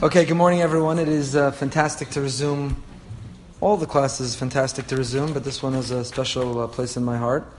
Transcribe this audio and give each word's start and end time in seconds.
Okay, 0.00 0.24
good 0.24 0.36
morning, 0.36 0.60
everyone. 0.60 1.00
It 1.00 1.08
is 1.08 1.34
uh, 1.34 1.50
fantastic 1.50 2.10
to 2.10 2.20
resume. 2.20 2.80
All 3.60 3.76
the 3.76 3.84
classes 3.84 4.36
fantastic 4.36 4.86
to 4.86 4.96
resume, 4.96 5.32
but 5.32 5.42
this 5.42 5.60
one 5.60 5.72
has 5.72 5.90
a 5.90 6.04
special 6.04 6.60
uh, 6.60 6.68
place 6.68 6.96
in 6.96 7.04
my 7.04 7.16
heart 7.16 7.52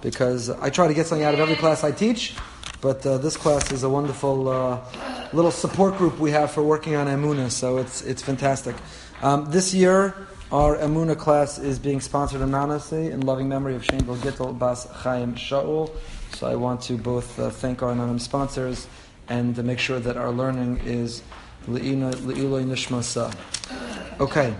because 0.00 0.48
I 0.48 0.70
try 0.70 0.88
to 0.88 0.94
get 0.94 1.06
something 1.06 1.26
out 1.26 1.34
of 1.34 1.40
every 1.40 1.56
class 1.56 1.84
I 1.84 1.92
teach. 1.92 2.36
But 2.80 3.04
uh, 3.04 3.18
this 3.18 3.36
class 3.36 3.70
is 3.70 3.82
a 3.82 3.90
wonderful 3.90 4.48
uh, 4.48 4.80
little 5.34 5.50
support 5.50 5.98
group 5.98 6.18
we 6.18 6.30
have 6.30 6.50
for 6.52 6.62
working 6.62 6.96
on 6.96 7.06
Emuna, 7.06 7.50
so 7.50 7.76
it's 7.76 8.00
it's 8.00 8.22
fantastic. 8.22 8.76
Um, 9.20 9.50
this 9.50 9.74
year, 9.74 10.26
our 10.50 10.78
Emuna 10.78 11.18
class 11.18 11.58
is 11.58 11.78
being 11.78 12.00
sponsored 12.00 12.40
anonymously 12.40 13.10
in 13.10 13.20
loving 13.26 13.46
memory 13.46 13.74
of 13.74 13.82
Shenvil 13.82 14.16
Gittel 14.16 14.58
Bas 14.58 14.86
Chaim 14.90 15.34
Shaul. 15.34 15.90
So 16.32 16.46
I 16.46 16.54
want 16.54 16.80
to 16.84 16.96
both 16.96 17.38
uh, 17.38 17.50
thank 17.50 17.82
our 17.82 17.92
anonymous 17.92 18.24
sponsors 18.24 18.88
and 19.28 19.62
make 19.64 19.78
sure 19.78 20.00
that 20.00 20.16
our 20.16 20.30
learning 20.30 20.80
is 20.84 21.22
Le'iloi 21.68 22.64
Nishmasa. 22.64 23.34
Okay. 24.20 24.54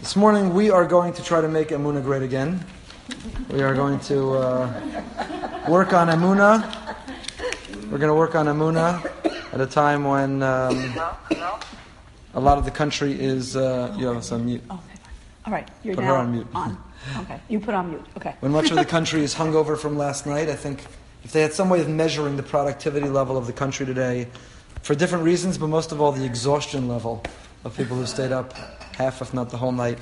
This 0.00 0.14
morning 0.14 0.54
we 0.54 0.70
are 0.70 0.86
going 0.86 1.12
to 1.14 1.22
try 1.22 1.40
to 1.40 1.48
make 1.48 1.68
Emuna 1.68 2.02
great 2.02 2.22
again. 2.22 2.64
We 3.50 3.62
are 3.62 3.74
going 3.74 3.98
to 4.00 4.34
uh, 4.34 5.64
work 5.68 5.92
on 5.92 6.08
Emuna. 6.08 6.62
We're 7.90 7.98
going 7.98 8.08
to 8.08 8.14
work 8.14 8.36
on 8.36 8.46
Emuna 8.46 9.04
at 9.52 9.60
a 9.60 9.66
time 9.66 10.04
when 10.04 10.42
um, 10.44 10.94
a 12.34 12.40
lot 12.40 12.56
of 12.56 12.64
the 12.64 12.70
country 12.70 13.20
is. 13.20 13.56
Uh, 13.56 13.92
you 13.98 14.06
have 14.06 14.32
on 14.32 14.44
mute. 14.44 14.62
Okay. 14.70 14.80
All 15.46 15.52
right. 15.52 15.68
You're 15.82 15.96
Put 15.96 16.04
now 16.04 16.14
her 16.14 16.20
on 16.20 16.32
mute. 16.32 16.46
On. 16.54 16.78
Okay. 17.18 17.40
You 17.48 17.58
put 17.58 17.74
on 17.74 17.90
mute. 17.90 18.06
Okay. 18.16 18.36
When 18.38 18.52
much 18.52 18.70
of 18.70 18.76
the 18.76 18.84
country 18.96 19.24
is 19.24 19.34
hungover 19.34 19.76
from 19.76 19.98
last 19.98 20.24
night, 20.24 20.48
I 20.48 20.54
think 20.54 20.84
if 21.24 21.32
they 21.32 21.42
had 21.42 21.52
some 21.52 21.68
way 21.68 21.80
of 21.80 21.88
measuring 21.88 22.36
the 22.36 22.44
productivity 22.44 23.08
level 23.08 23.36
of 23.36 23.48
the 23.48 23.52
country 23.52 23.86
today, 23.86 24.28
for 24.82 24.94
different 24.94 25.24
reasons, 25.24 25.58
but 25.58 25.68
most 25.68 25.92
of 25.92 26.00
all 26.00 26.12
the 26.12 26.24
exhaustion 26.24 26.88
level 26.88 27.22
of 27.64 27.76
people 27.76 27.96
who 27.96 28.06
stayed 28.06 28.32
up 28.32 28.52
half, 28.96 29.22
if 29.22 29.32
not 29.32 29.50
the 29.50 29.56
whole 29.56 29.72
night, 29.72 29.98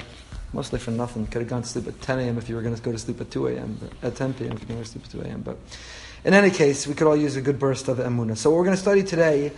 mostly 0.52 0.78
for 0.78 0.91
nothing. 0.91 1.27
Could 1.27 1.42
have 1.42 1.50
gone 1.50 1.62
to 1.62 1.68
sleep 1.68 1.86
at 1.86 2.00
10 2.00 2.18
a.m. 2.18 2.38
if 2.38 2.48
you 2.48 2.56
were 2.56 2.62
going 2.62 2.74
to 2.74 2.82
go 2.82 2.92
to 2.92 2.98
sleep 2.98 3.20
at 3.20 3.30
2 3.30 3.48
a.m., 3.48 3.78
at 4.02 4.16
10 4.16 4.34
p.m. 4.34 4.52
if 4.52 4.69
you 4.69 4.77
were 4.77 4.82
to 4.82 4.88
sleep 4.88 5.04
at 5.04 5.10
2 5.10 5.20
a.m. 5.22 5.42
But 5.42 5.58
in 6.24 6.34
any 6.34 6.50
case, 6.50 6.86
we 6.86 6.94
could 6.94 7.06
all 7.06 7.16
use 7.16 7.36
a 7.36 7.42
good 7.42 7.58
burst 7.58 7.88
of 7.88 7.98
emuna. 7.98 8.36
So 8.36 8.50
what 8.50 8.56
we're 8.58 8.64
going 8.64 8.77
to 8.77 8.82
study 8.82 9.02
today 9.02 9.52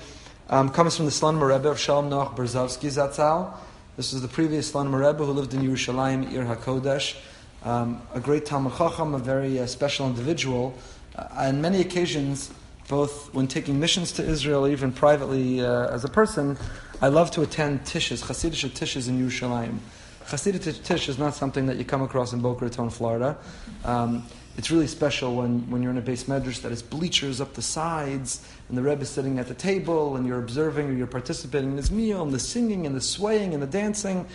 um, 0.51 0.71
comes 0.71 0.97
from 0.97 1.07
the 1.07 1.13
Slonimer 1.13 1.57
Rebbe 1.57 1.69
of 1.69 1.79
Shalom 1.79 2.11
Noach 2.11 2.37
Berezovsky 2.37 2.91
Zatzal. 2.91 3.55
This 3.97 4.13
is 4.13 4.23
the 4.23 4.29
previous 4.29 4.73
Slonimer 4.73 5.07
Rebbe 5.07 5.25
who 5.25 5.33
lived 5.33 5.55
in 5.55 5.61
Yerushalayim, 5.61 6.33
Ir 6.33 6.45
HaKodesh. 6.45 7.17
Um, 7.65 8.03
a 8.13 8.19
great 8.19 8.45
Talmid 8.45 8.77
Chacham, 8.77 9.15
a 9.15 9.19
very 9.19 9.61
uh, 9.61 9.67
special 9.67 10.09
individual. 10.09 10.77
Uh, 11.15 11.29
on 11.33 11.61
many 11.61 11.81
occasions, 11.81 12.51
both 12.89 13.33
when 13.35 13.47
taking 13.47 13.81
missions 13.81 14.13
to 14.13 14.25
Israel, 14.25 14.67
even 14.67 14.93
privately 14.93 15.61
uh, 15.61 15.89
as 15.89 16.05
a 16.05 16.09
person, 16.09 16.57
I 17.01 17.09
love 17.09 17.31
to 17.33 17.43
attend 17.43 17.85
tishes, 17.85 18.23
Hasidic 18.23 18.71
tishes 18.73 19.09
in 19.09 19.19
Yerushalayim. 19.19 19.79
Hasidic 20.27 20.85
tish 20.85 21.09
is 21.09 21.19
not 21.19 21.35
something 21.35 21.67
that 21.67 21.77
you 21.77 21.85
come 21.85 22.03
across 22.03 22.33
in 22.33 22.41
Boca 22.41 22.65
Raton, 22.65 22.91
Florida. 22.91 23.37
Um, 23.85 24.25
it's 24.57 24.71
really 24.71 24.87
special 24.87 25.35
when, 25.35 25.71
when 25.71 25.83
you're 25.83 25.91
in 25.91 25.99
a 25.99 26.03
beis 26.03 26.25
medrash 26.27 26.61
that 26.63 26.69
has 26.69 26.83
bleachers 26.83 27.41
up 27.41 27.55
the 27.55 27.63
sides, 27.63 28.47
and 28.69 28.77
the 28.77 28.83
Rebbe 28.83 29.03
is 29.03 29.09
sitting 29.09 29.39
at 29.39 29.49
the 29.49 29.55
table, 29.55 30.17
and 30.17 30.27
you're 30.27 30.39
observing 30.39 30.89
or 30.89 30.93
you're 30.93 31.07
participating 31.07 31.71
in 31.71 31.77
his 31.77 31.91
meal, 31.91 32.23
and 32.23 32.33
the 32.33 32.39
singing, 32.39 32.87
and 32.87 32.95
the 32.95 33.01
swaying, 33.01 33.55
and 33.55 33.63
the 33.63 33.67
dancing. 33.67 34.27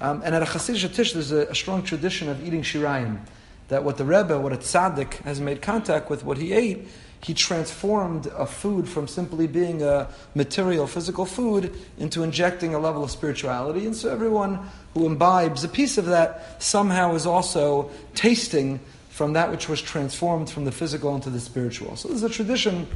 Um, 0.00 0.22
and 0.24 0.34
at 0.34 0.42
a 0.42 0.46
Hasidic 0.46 0.94
tish, 0.94 1.12
there's 1.12 1.32
a, 1.32 1.46
a, 1.46 1.54
strong 1.54 1.82
tradition 1.82 2.28
of 2.28 2.44
eating 2.46 2.62
shirayim. 2.62 3.20
That 3.68 3.84
what 3.84 3.96
the 3.96 4.04
Rebbe, 4.04 4.38
what 4.40 4.52
a 4.52 4.56
tzaddik, 4.56 5.14
has 5.22 5.40
made 5.40 5.62
contact 5.62 6.10
with, 6.10 6.24
what 6.24 6.38
he 6.38 6.52
ate, 6.52 6.88
he 7.22 7.34
transformed 7.34 8.26
a 8.28 8.46
food 8.46 8.88
from 8.88 9.06
simply 9.06 9.46
being 9.46 9.82
a 9.82 10.08
material, 10.34 10.86
physical 10.86 11.26
food 11.26 11.74
into 11.98 12.22
injecting 12.22 12.74
a 12.74 12.78
level 12.78 13.04
of 13.04 13.10
spirituality. 13.10 13.84
And 13.84 13.94
so 13.94 14.10
everyone 14.10 14.58
who 14.94 15.06
imbibes 15.06 15.62
a 15.62 15.68
piece 15.68 15.98
of 15.98 16.06
that 16.06 16.62
somehow 16.62 17.14
is 17.14 17.26
also 17.26 17.90
tasting 18.14 18.80
from 19.10 19.34
that 19.34 19.50
which 19.50 19.68
was 19.68 19.82
transformed 19.82 20.48
from 20.48 20.64
the 20.64 20.72
physical 20.72 21.14
into 21.14 21.28
the 21.28 21.40
spiritual. 21.40 21.94
So 21.96 22.08
there's 22.08 22.22
a 22.22 22.30
tradition 22.30 22.86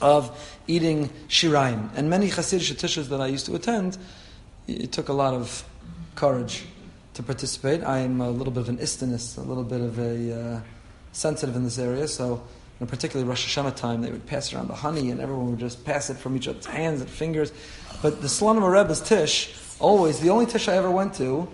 of 0.00 0.58
eating 0.66 1.10
shirayim. 1.28 1.90
And 1.94 2.08
many 2.08 2.28
Hasidic 2.28 2.76
tishes 2.78 3.10
that 3.10 3.20
I 3.20 3.26
used 3.26 3.44
to 3.46 3.54
attend, 3.54 3.98
it 4.66 4.90
took 4.90 5.10
a 5.10 5.12
lot 5.12 5.34
of 5.34 5.62
courage 6.14 6.64
to 7.12 7.22
participate. 7.22 7.84
I 7.84 7.98
am 7.98 8.22
a 8.22 8.30
little 8.30 8.52
bit 8.52 8.62
of 8.62 8.70
an 8.70 8.78
istinist, 8.78 9.36
a 9.36 9.42
little 9.42 9.64
bit 9.64 9.82
of 9.82 9.98
a 9.98 10.40
uh, 10.40 10.60
sensitive 11.12 11.56
in 11.56 11.64
this 11.64 11.78
area, 11.78 12.08
so 12.08 12.42
and 12.80 12.88
particularly 12.88 13.28
Rosh 13.28 13.46
Hashanah 13.46 13.76
time, 13.76 14.00
they 14.00 14.10
would 14.10 14.26
pass 14.26 14.52
around 14.52 14.68
the 14.68 14.74
honey, 14.74 15.10
and 15.10 15.20
everyone 15.20 15.50
would 15.50 15.60
just 15.60 15.84
pass 15.84 16.08
it 16.08 16.16
from 16.16 16.34
each 16.34 16.48
other's 16.48 16.66
hands 16.66 17.02
and 17.02 17.10
fingers. 17.10 17.52
But 18.02 18.22
the 18.22 18.28
Salon 18.28 18.56
Slonim 18.56 18.72
Rebbe's 18.72 19.00
tish, 19.00 19.54
always, 19.78 20.18
the 20.20 20.30
only 20.30 20.46
tish 20.46 20.66
I 20.66 20.76
ever 20.76 20.90
went 20.90 21.14
to, 21.14 21.46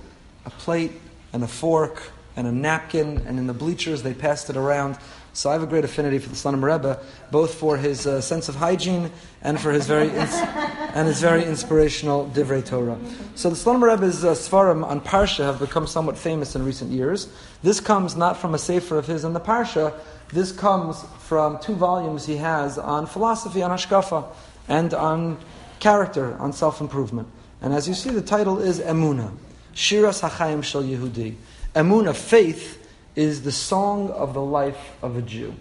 a 0.44 0.50
plate 0.50 0.92
and 1.32 1.42
a 1.42 1.48
fork 1.48 2.10
and 2.36 2.46
a 2.46 2.52
napkin, 2.52 3.18
and 3.26 3.38
in 3.38 3.48
the 3.48 3.54
bleachers 3.54 4.02
they 4.02 4.14
passed 4.14 4.48
it 4.50 4.56
around. 4.56 4.98
So 5.36 5.50
I 5.50 5.52
have 5.52 5.62
a 5.62 5.66
great 5.66 5.84
affinity 5.84 6.18
for 6.18 6.30
the 6.30 6.34
Slonim 6.34 6.62
Rebbe, 6.62 6.98
both 7.30 7.52
for 7.52 7.76
his 7.76 8.06
uh, 8.06 8.22
sense 8.22 8.48
of 8.48 8.54
hygiene 8.54 9.10
and 9.42 9.60
for 9.60 9.70
his 9.70 9.86
very 9.86 10.08
ins- 10.08 10.32
and 10.94 11.06
his 11.06 11.20
very 11.20 11.44
inspirational 11.44 12.30
divrei 12.32 12.64
Torah. 12.64 12.98
So 13.34 13.50
the 13.50 13.54
Slonim 13.54 13.82
Rebbe's 13.82 14.24
uh, 14.24 14.30
svarim 14.30 14.82
on 14.82 15.02
parsha 15.02 15.44
have 15.44 15.58
become 15.58 15.86
somewhat 15.86 16.16
famous 16.16 16.56
in 16.56 16.64
recent 16.64 16.90
years. 16.90 17.28
This 17.62 17.80
comes 17.80 18.16
not 18.16 18.38
from 18.38 18.54
a 18.54 18.58
sefer 18.58 18.96
of 18.96 19.06
his 19.08 19.24
in 19.24 19.34
the 19.34 19.40
parsha, 19.40 19.92
this 20.32 20.52
comes 20.52 21.04
from 21.18 21.58
two 21.58 21.74
volumes 21.74 22.24
he 22.24 22.36
has 22.36 22.78
on 22.78 23.04
philosophy, 23.04 23.62
on 23.62 23.70
hashkafa, 23.70 24.24
and 24.68 24.94
on 24.94 25.36
character, 25.80 26.34
on 26.38 26.54
self 26.54 26.80
improvement. 26.80 27.28
And 27.60 27.74
as 27.74 27.86
you 27.86 27.92
see, 27.92 28.08
the 28.08 28.22
title 28.22 28.58
is 28.58 28.80
Emuna, 28.80 29.32
Shiras 29.74 30.26
HaChaim 30.26 30.64
Shel 30.64 30.82
Yehudi. 30.82 31.34
Emuna, 31.74 32.16
faith, 32.16 32.85
is 33.16 33.42
the 33.42 33.52
song 33.52 34.10
of 34.10 34.34
the 34.34 34.42
life 34.42 34.92
of 35.02 35.16
a 35.16 35.22
Jew. 35.22 35.54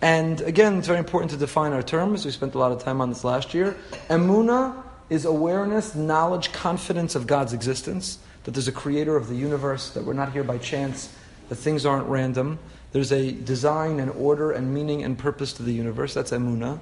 And 0.00 0.40
again, 0.42 0.78
it's 0.78 0.86
very 0.86 0.98
important 0.98 1.32
to 1.32 1.36
define 1.36 1.72
our 1.72 1.82
terms. 1.82 2.24
We 2.24 2.30
spent 2.30 2.54
a 2.54 2.58
lot 2.58 2.70
of 2.70 2.82
time 2.82 3.00
on 3.00 3.08
this 3.08 3.24
last 3.24 3.52
year. 3.54 3.76
Emuna 4.08 4.84
is 5.10 5.24
awareness, 5.24 5.94
knowledge, 5.94 6.52
confidence 6.52 7.14
of 7.14 7.26
God's 7.26 7.52
existence, 7.52 8.18
that 8.44 8.52
there's 8.52 8.68
a 8.68 8.72
creator 8.72 9.16
of 9.16 9.28
the 9.28 9.34
universe, 9.34 9.90
that 9.90 10.04
we're 10.04 10.12
not 10.12 10.32
here 10.32 10.44
by 10.44 10.58
chance, 10.58 11.12
that 11.48 11.56
things 11.56 11.84
aren't 11.84 12.06
random. 12.06 12.58
There's 12.92 13.12
a 13.12 13.32
design 13.32 13.98
and 13.98 14.10
order 14.12 14.52
and 14.52 14.72
meaning 14.72 15.02
and 15.02 15.18
purpose 15.18 15.54
to 15.54 15.62
the 15.62 15.72
universe. 15.72 16.14
That's 16.14 16.30
emuna. 16.30 16.78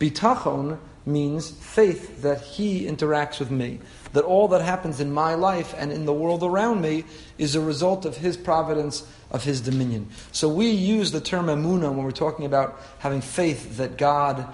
Bitachon 0.00 0.78
means 1.06 1.50
faith 1.50 2.22
that 2.22 2.40
He 2.40 2.86
interacts 2.86 3.38
with 3.38 3.50
me. 3.50 3.78
That 4.12 4.24
all 4.24 4.48
that 4.48 4.62
happens 4.62 5.00
in 5.00 5.12
my 5.12 5.34
life 5.34 5.74
and 5.78 5.92
in 5.92 6.04
the 6.04 6.12
world 6.12 6.42
around 6.42 6.80
me 6.80 7.04
is 7.38 7.54
a 7.54 7.60
result 7.60 8.04
of 8.04 8.16
His 8.16 8.36
providence, 8.36 9.06
of 9.30 9.44
His 9.44 9.60
dominion. 9.60 10.08
So 10.32 10.48
we 10.48 10.70
use 10.70 11.12
the 11.12 11.20
term 11.20 11.46
emuna 11.46 11.90
when 11.90 12.04
we're 12.04 12.10
talking 12.10 12.46
about 12.46 12.80
having 12.98 13.20
faith 13.20 13.76
that 13.78 13.98
God 13.98 14.46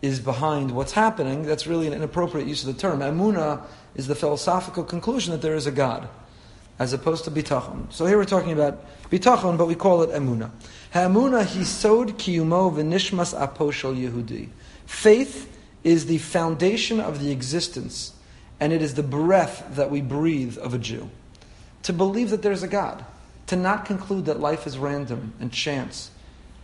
is 0.00 0.18
behind 0.20 0.70
what's 0.72 0.92
happening. 0.92 1.44
That's 1.44 1.66
really 1.66 1.86
an 1.86 1.92
inappropriate 1.92 2.48
use 2.48 2.66
of 2.66 2.74
the 2.74 2.80
term. 2.80 3.00
Emuna 3.00 3.62
is 3.94 4.08
the 4.08 4.14
philosophical 4.14 4.84
conclusion 4.84 5.32
that 5.32 5.42
there 5.42 5.54
is 5.54 5.66
a 5.66 5.72
God 5.72 6.08
as 6.78 6.92
opposed 6.92 7.24
to 7.24 7.30
bitachon. 7.30 7.92
So 7.92 8.06
here 8.06 8.16
we're 8.16 8.24
talking 8.24 8.52
about 8.52 8.84
bitachon, 9.10 9.56
but 9.56 9.66
we 9.66 9.76
call 9.76 10.02
it 10.02 10.10
emuna. 10.10 10.50
Ha'emuna 10.92 11.44
hisod 11.44 12.14
kiyumo 12.14 12.74
v'nishmas 12.74 13.38
aposhel 13.38 13.96
Yehudi. 13.96 14.48
Faith 14.86 15.56
is 15.84 16.06
the 16.06 16.18
foundation 16.18 16.98
of 16.98 17.22
the 17.22 17.30
existence, 17.30 18.14
and 18.58 18.72
it 18.72 18.82
is 18.82 18.94
the 18.94 19.02
breath 19.02 19.64
that 19.76 19.90
we 19.90 20.00
breathe 20.00 20.58
of 20.58 20.74
a 20.74 20.78
Jew. 20.78 21.08
To 21.84 21.92
believe 21.92 22.30
that 22.30 22.42
there's 22.42 22.62
a 22.62 22.68
God, 22.68 23.04
to 23.52 23.56
not 23.58 23.84
conclude 23.84 24.24
that 24.24 24.40
life 24.40 24.66
is 24.66 24.78
random 24.78 25.34
and 25.38 25.52
chance 25.52 26.10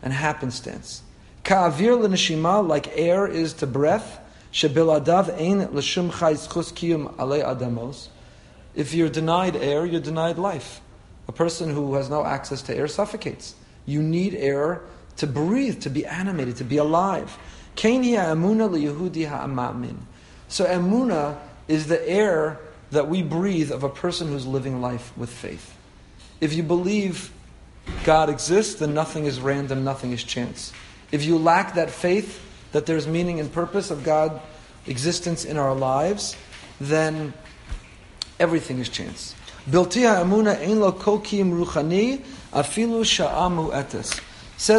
and 0.03 0.11
happenstance. 0.11 1.03
Ka'avir 1.45 2.01
l'neshima, 2.01 2.67
like 2.67 2.89
air 2.97 3.27
is 3.27 3.53
to 3.53 3.67
breath, 3.67 4.19
shebiladav 4.55 5.29
ein 5.39 5.71
l'shum 5.75 6.11
chayz 6.11 6.49
kiyum 6.49 7.15
alei 7.17 7.45
adamos. 7.45 8.09
If 8.75 8.95
you're 8.95 9.11
denied 9.11 9.55
air, 9.57 9.85
you're 9.85 10.01
denied 10.01 10.39
life. 10.39 10.81
A 11.29 11.33
person 11.33 11.75
who 11.75 11.95
has 11.97 12.09
no 12.09 12.25
access 12.25 12.63
to 12.63 12.75
air 12.75 12.89
suffocates. 12.89 13.55
You 13.85 14.03
need 14.03 14.35
air 14.35 14.81
to 15.19 15.27
breathe, 15.27 15.83
to 15.83 15.91
be 15.91 16.07
animated, 16.07 16.57
to 16.57 16.65
be 16.65 16.79
alive. 16.79 17.37
So 17.77 17.93
emuna 20.65 21.37
is 21.69 21.87
the 21.87 22.09
air 22.09 22.59
that 22.93 23.09
we 23.09 23.23
breathe 23.23 23.71
of 23.73 23.85
a 23.85 23.91
person 23.91 24.29
who's 24.29 24.47
living 24.47 24.81
life 24.81 25.13
with 25.19 25.29
faith. 25.29 25.75
If 26.41 26.55
you 26.55 26.63
believe 26.63 27.33
God 28.05 28.29
exists, 28.29 28.77
then 28.77 28.95
nothing 28.95 29.25
is 29.25 29.41
random, 29.41 29.85
nothing 29.85 30.13
is 30.13 30.23
chance. 30.23 30.73
If 31.11 31.25
you 31.25 31.39
lack 31.39 31.75
that 31.75 31.91
faith, 31.91 32.45
that 32.73 32.87
there's 32.87 33.07
meaning 33.07 33.41
and 33.41 33.51
purpose 33.51 33.91
of 33.91 34.05
God's 34.05 34.41
existence 34.87 35.45
in 35.45 35.57
our 35.57 35.75
lives, 35.75 36.37
then 36.81 37.33
Everything 38.41 38.79
is 38.79 38.89
chance. 38.89 39.35
Says 39.67 39.89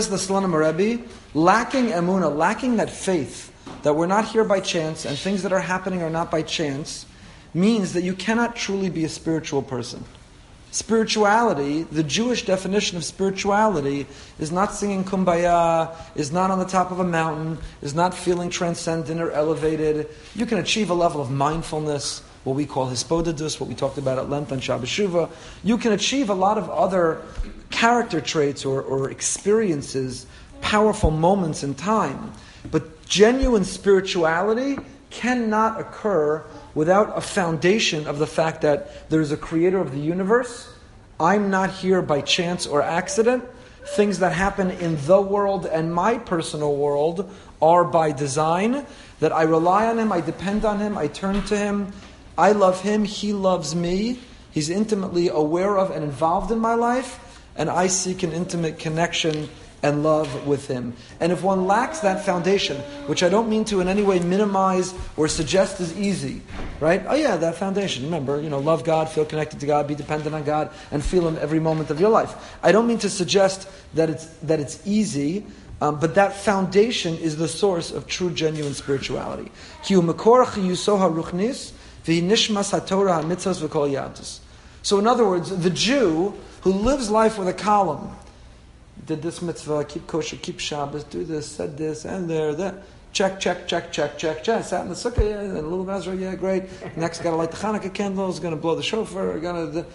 the 0.10 0.18
Slonim 0.18 0.78
Rebbe, 0.78 1.04
lacking 1.34 1.88
emuna, 1.88 2.36
lacking 2.36 2.78
that 2.78 2.90
faith 2.90 3.54
that 3.84 3.96
we're 3.96 4.08
not 4.08 4.26
here 4.26 4.44
by 4.44 4.62
chance 4.62 5.06
and 5.06 5.18
things 5.18 5.44
that 5.44 5.54
are 5.54 5.60
happening 5.60 6.02
are 6.02 6.10
not 6.10 6.32
by 6.32 6.42
chance, 6.42 7.06
means 7.54 7.94
that 7.94 8.04
you 8.04 8.14
cannot 8.14 8.56
truly 8.56 8.90
be 8.90 9.04
a 9.04 9.10
spiritual 9.10 9.62
person. 9.62 10.04
Spirituality, 10.72 11.84
the 11.84 12.04
Jewish 12.04 12.46
definition 12.46 12.96
of 12.96 13.04
spirituality, 13.04 14.06
is 14.38 14.52
not 14.52 14.74
singing 14.74 15.04
kumbaya, 15.04 15.96
is 16.16 16.32
not 16.32 16.52
on 16.52 16.60
the 16.60 16.66
top 16.66 16.92
of 16.92 17.00
a 17.00 17.04
mountain, 17.04 17.58
is 17.82 17.96
not 17.96 18.14
feeling 18.14 18.52
transcendent 18.52 19.20
or 19.20 19.32
elevated. 19.32 20.08
You 20.36 20.46
can 20.46 20.60
achieve 20.60 20.92
a 20.92 20.94
level 20.94 21.22
of 21.22 21.32
mindfulness, 21.32 22.22
what 22.44 22.56
we 22.56 22.68
call 22.68 22.88
hisbodedus, 22.88 23.60
what 23.60 23.68
we 23.68 23.74
talked 23.74 23.98
about 23.98 24.20
at 24.20 24.30
length 24.30 24.52
on 24.52 24.60
Shabbos 24.60 24.90
Shuvah. 24.90 25.30
You 25.64 25.78
can 25.80 25.92
achieve 25.92 26.30
a 26.30 26.36
lot 26.36 26.60
of 26.60 26.70
other 26.70 27.24
character 27.72 28.22
traits 28.22 28.64
or, 28.64 28.82
or 28.82 29.10
experiences, 29.10 30.28
powerful 30.62 31.10
moments 31.10 31.64
in 31.64 31.74
time. 31.74 32.32
But 32.70 33.06
genuine 33.08 33.64
spirituality 33.64 34.78
cannot 35.10 35.80
occur 35.80 36.44
without 36.76 37.18
a 37.18 37.22
foundation 37.22 38.08
of 38.08 38.20
the 38.20 38.28
fact 38.28 38.62
that 38.62 39.10
there's 39.10 39.32
a 39.32 39.38
creator 39.38 39.80
of 39.80 39.92
the 39.92 40.00
universe. 40.00 40.72
I'm 41.20 41.50
not 41.50 41.70
here 41.70 42.02
by 42.02 42.22
chance 42.22 42.66
or 42.66 42.82
accident. 42.82 43.44
Things 43.96 44.20
that 44.20 44.34
happen 44.34 44.72
in 44.72 44.98
the 45.06 45.22
world 45.22 45.66
and 45.66 45.94
my 45.94 46.18
personal 46.18 46.76
world 46.76 47.30
are 47.62 47.84
by 47.84 48.12
design. 48.12 48.86
That 49.20 49.34
I 49.34 49.44
rely 49.44 49.88
on 49.88 50.00
Him, 50.00 50.12
I 50.12 50.22
depend 50.22 50.64
on 50.64 50.80
Him, 50.80 50.98
I 50.98 51.08
turn 51.08 51.44
to 51.46 51.58
Him. 51.58 51.92
I 52.38 52.54
love 52.54 52.82
Him, 52.82 53.04
He 53.04 53.34
loves 53.34 53.76
me. 53.76 54.20
He's 54.52 54.70
intimately 54.70 55.28
aware 55.30 55.78
of 55.78 55.92
and 55.92 56.04
involved 56.04 56.52
in 56.52 56.60
my 56.60 56.74
life, 56.74 57.20
and 57.56 57.70
I 57.70 57.88
seek 57.88 58.24
an 58.24 58.32
intimate 58.32 58.80
connection 58.80 59.50
and 59.82 60.04
love 60.04 60.46
with 60.48 60.68
Him. 60.68 60.94
And 61.20 61.32
if 61.32 61.44
one 61.44 61.66
lacks 61.66 62.00
that 62.00 62.26
foundation, 62.26 62.78
which 63.08 63.24
I 63.24 63.30
don't 63.30 63.50
mean 63.50 63.66
to 63.66 63.82
in 63.82 63.88
any 63.88 64.04
way 64.04 64.20
minimize 64.20 64.94
or 65.18 65.28
suggest 65.28 65.80
is 65.80 65.98
easy, 65.98 66.42
right? 66.80 67.04
Oh 67.08 67.16
yeah, 67.16 67.38
that 67.38 67.56
foundation. 67.56 68.04
Remember, 68.04 68.42
you 68.42 68.50
know, 68.50 68.60
love 68.60 68.84
God, 68.84 69.10
feel 69.10 69.26
connected 69.26 69.60
to 69.62 69.66
God, 69.66 69.88
be 69.88 69.96
dependent 69.96 70.36
on 70.36 70.44
God, 70.44 70.72
and 70.92 71.04
feel 71.04 71.28
Him 71.28 71.38
every 71.42 71.60
moment 71.60 71.90
of 71.90 72.00
your 72.00 72.10
life. 72.10 72.58
I 72.64 72.72
don't 72.72 72.88
mean 72.88 73.00
to 73.00 73.10
suggest 73.10 73.70
that 73.94 74.10
it's 74.10 74.26
that 74.44 74.60
it's 74.60 74.86
easy. 74.86 75.46
Um, 75.82 75.98
but 75.98 76.16
that 76.16 76.34
foundation 76.34 77.18
is 77.20 77.38
the 77.38 77.48
source 77.48 77.92
of 77.92 78.06
true, 78.06 78.32
genuine 78.32 78.74
spirituality. 78.74 79.50
So, 84.82 85.00
in 85.00 85.08
other 85.08 85.26
words, 85.26 85.58
the 85.58 85.70
Jew 85.70 86.34
who 86.62 86.74
lives 86.74 87.10
life 87.10 87.38
with 87.38 87.48
a 87.48 87.54
column 87.54 88.14
did 89.06 89.22
this 89.22 89.42
mitzvah, 89.42 89.86
keep 89.86 90.08
kosher, 90.08 90.38
keep 90.38 90.60
Shabbos, 90.60 91.04
do 91.04 91.24
this, 91.24 91.48
said 91.48 91.78
this, 91.78 92.06
and 92.06 92.30
there, 92.30 92.54
that. 92.56 92.76
Check, 93.12 93.40
check, 93.40 93.68
check, 93.68 93.92
check, 93.92 94.20
check, 94.20 94.44
check. 94.44 94.64
Sat 94.64 94.84
in 94.84 94.90
the 94.90 94.94
sukkah, 94.94 95.28
yeah, 95.28 95.40
and 95.40 95.54
little 95.56 95.84
Mazra, 95.84 96.20
yeah, 96.20 96.36
great. 96.36 96.66
Next, 96.96 97.24
got 97.24 97.32
to 97.32 97.38
light 97.38 97.50
the 97.50 97.58
Hanukkah 97.58 97.92
candles, 97.92 98.40
going 98.40 98.54
to 98.54 98.62
blow 98.62 98.76
the 98.76 98.84
shofar, 98.84 99.40
going 99.40 99.72
to 99.74 99.86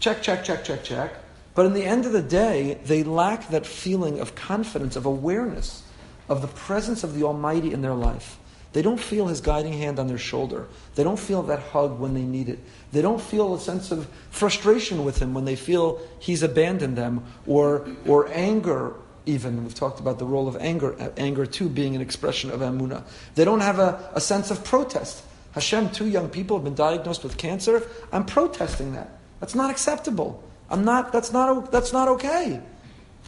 check, 0.00 0.22
check, 0.22 0.44
check, 0.44 0.64
check, 0.64 0.82
check. 0.82 1.12
But 1.54 1.66
in 1.66 1.74
the 1.74 1.84
end 1.84 2.06
of 2.06 2.12
the 2.12 2.22
day, 2.22 2.78
they 2.84 3.04
lack 3.04 3.48
that 3.48 3.66
feeling 3.66 4.18
of 4.18 4.34
confidence, 4.34 4.96
of 4.96 5.04
awareness, 5.04 5.82
of 6.28 6.40
the 6.40 6.48
presence 6.48 7.04
of 7.04 7.14
the 7.14 7.22
Almighty 7.22 7.72
in 7.72 7.82
their 7.82 7.94
life. 7.94 8.38
They 8.74 8.82
don't 8.82 9.00
feel 9.00 9.28
His 9.28 9.40
guiding 9.40 9.72
hand 9.72 9.98
on 9.98 10.08
their 10.08 10.18
shoulder. 10.18 10.66
They 10.96 11.04
don't 11.04 11.18
feel 11.18 11.44
that 11.44 11.60
hug 11.60 11.98
when 12.00 12.12
they 12.12 12.22
need 12.22 12.48
it. 12.48 12.58
They 12.92 13.00
don't 13.02 13.20
feel 13.20 13.54
a 13.54 13.60
sense 13.60 13.92
of 13.92 14.08
frustration 14.30 15.04
with 15.04 15.22
Him 15.22 15.32
when 15.32 15.44
they 15.44 15.56
feel 15.56 16.00
He's 16.18 16.42
abandoned 16.42 16.98
them, 16.98 17.24
or, 17.46 17.88
or 18.04 18.28
anger, 18.32 18.94
even. 19.26 19.62
We've 19.62 19.74
talked 19.74 20.00
about 20.00 20.18
the 20.18 20.26
role 20.26 20.48
of 20.48 20.56
anger, 20.56 21.12
anger 21.16 21.46
too 21.46 21.68
being 21.68 21.94
an 21.94 22.02
expression 22.02 22.50
of 22.50 22.60
Amunah. 22.60 23.04
They 23.36 23.44
don't 23.44 23.60
have 23.60 23.78
a, 23.78 24.10
a 24.12 24.20
sense 24.20 24.50
of 24.50 24.64
protest. 24.64 25.22
Hashem, 25.52 25.90
two 25.90 26.08
young 26.08 26.28
people 26.28 26.56
have 26.56 26.64
been 26.64 26.74
diagnosed 26.74 27.22
with 27.22 27.36
cancer. 27.36 27.88
I'm 28.12 28.26
protesting 28.26 28.94
that. 28.94 29.18
That's 29.38 29.54
not 29.54 29.70
acceptable. 29.70 30.42
I'm 30.68 30.84
not, 30.84 31.12
that's 31.12 31.32
not, 31.32 31.70
that's 31.70 31.92
not 31.92 32.08
okay. 32.08 32.60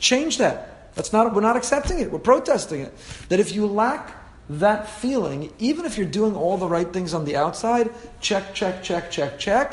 Change 0.01 0.39
that. 0.39 0.93
That's 0.97 1.13
not, 1.13 1.33
we're 1.35 1.41
not 1.41 1.57
accepting 1.57 2.01
it. 2.01 2.11
We're 2.11 2.19
protesting 2.19 2.81
it. 2.81 2.93
That 3.29 3.39
if 3.39 3.55
you 3.55 3.67
lack 3.67 4.13
that 4.49 4.89
feeling, 4.89 5.53
even 5.59 5.85
if 5.85 5.99
you're 5.99 6.07
doing 6.07 6.37
all 6.37 6.57
the 6.57 6.69
right 6.69 6.93
things 6.93 7.15
on 7.15 7.25
the 7.25 7.37
outside, 7.37 7.91
check, 8.21 8.55
check, 8.55 8.83
check, 8.83 9.11
check, 9.11 9.39
check. 9.39 9.73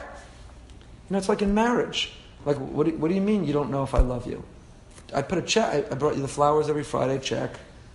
You 1.09 1.13
know, 1.13 1.17
it's 1.17 1.29
like 1.29 1.41
in 1.41 1.53
marriage. 1.53 2.13
Like, 2.45 2.57
what 2.57 2.87
do, 2.87 2.93
what 2.97 3.09
do 3.09 3.13
you 3.13 3.21
mean 3.21 3.45
you 3.45 3.53
don't 3.53 3.69
know 3.69 3.83
if 3.83 3.93
I 3.93 3.99
love 3.99 4.25
you? 4.25 4.43
I 5.13 5.21
put 5.21 5.37
a 5.37 5.41
check. 5.41 5.91
I 5.91 5.95
brought 5.95 6.15
you 6.15 6.21
the 6.21 6.27
flowers 6.27 6.69
every 6.69 6.83
Friday. 6.83 7.19
Check. 7.19 7.51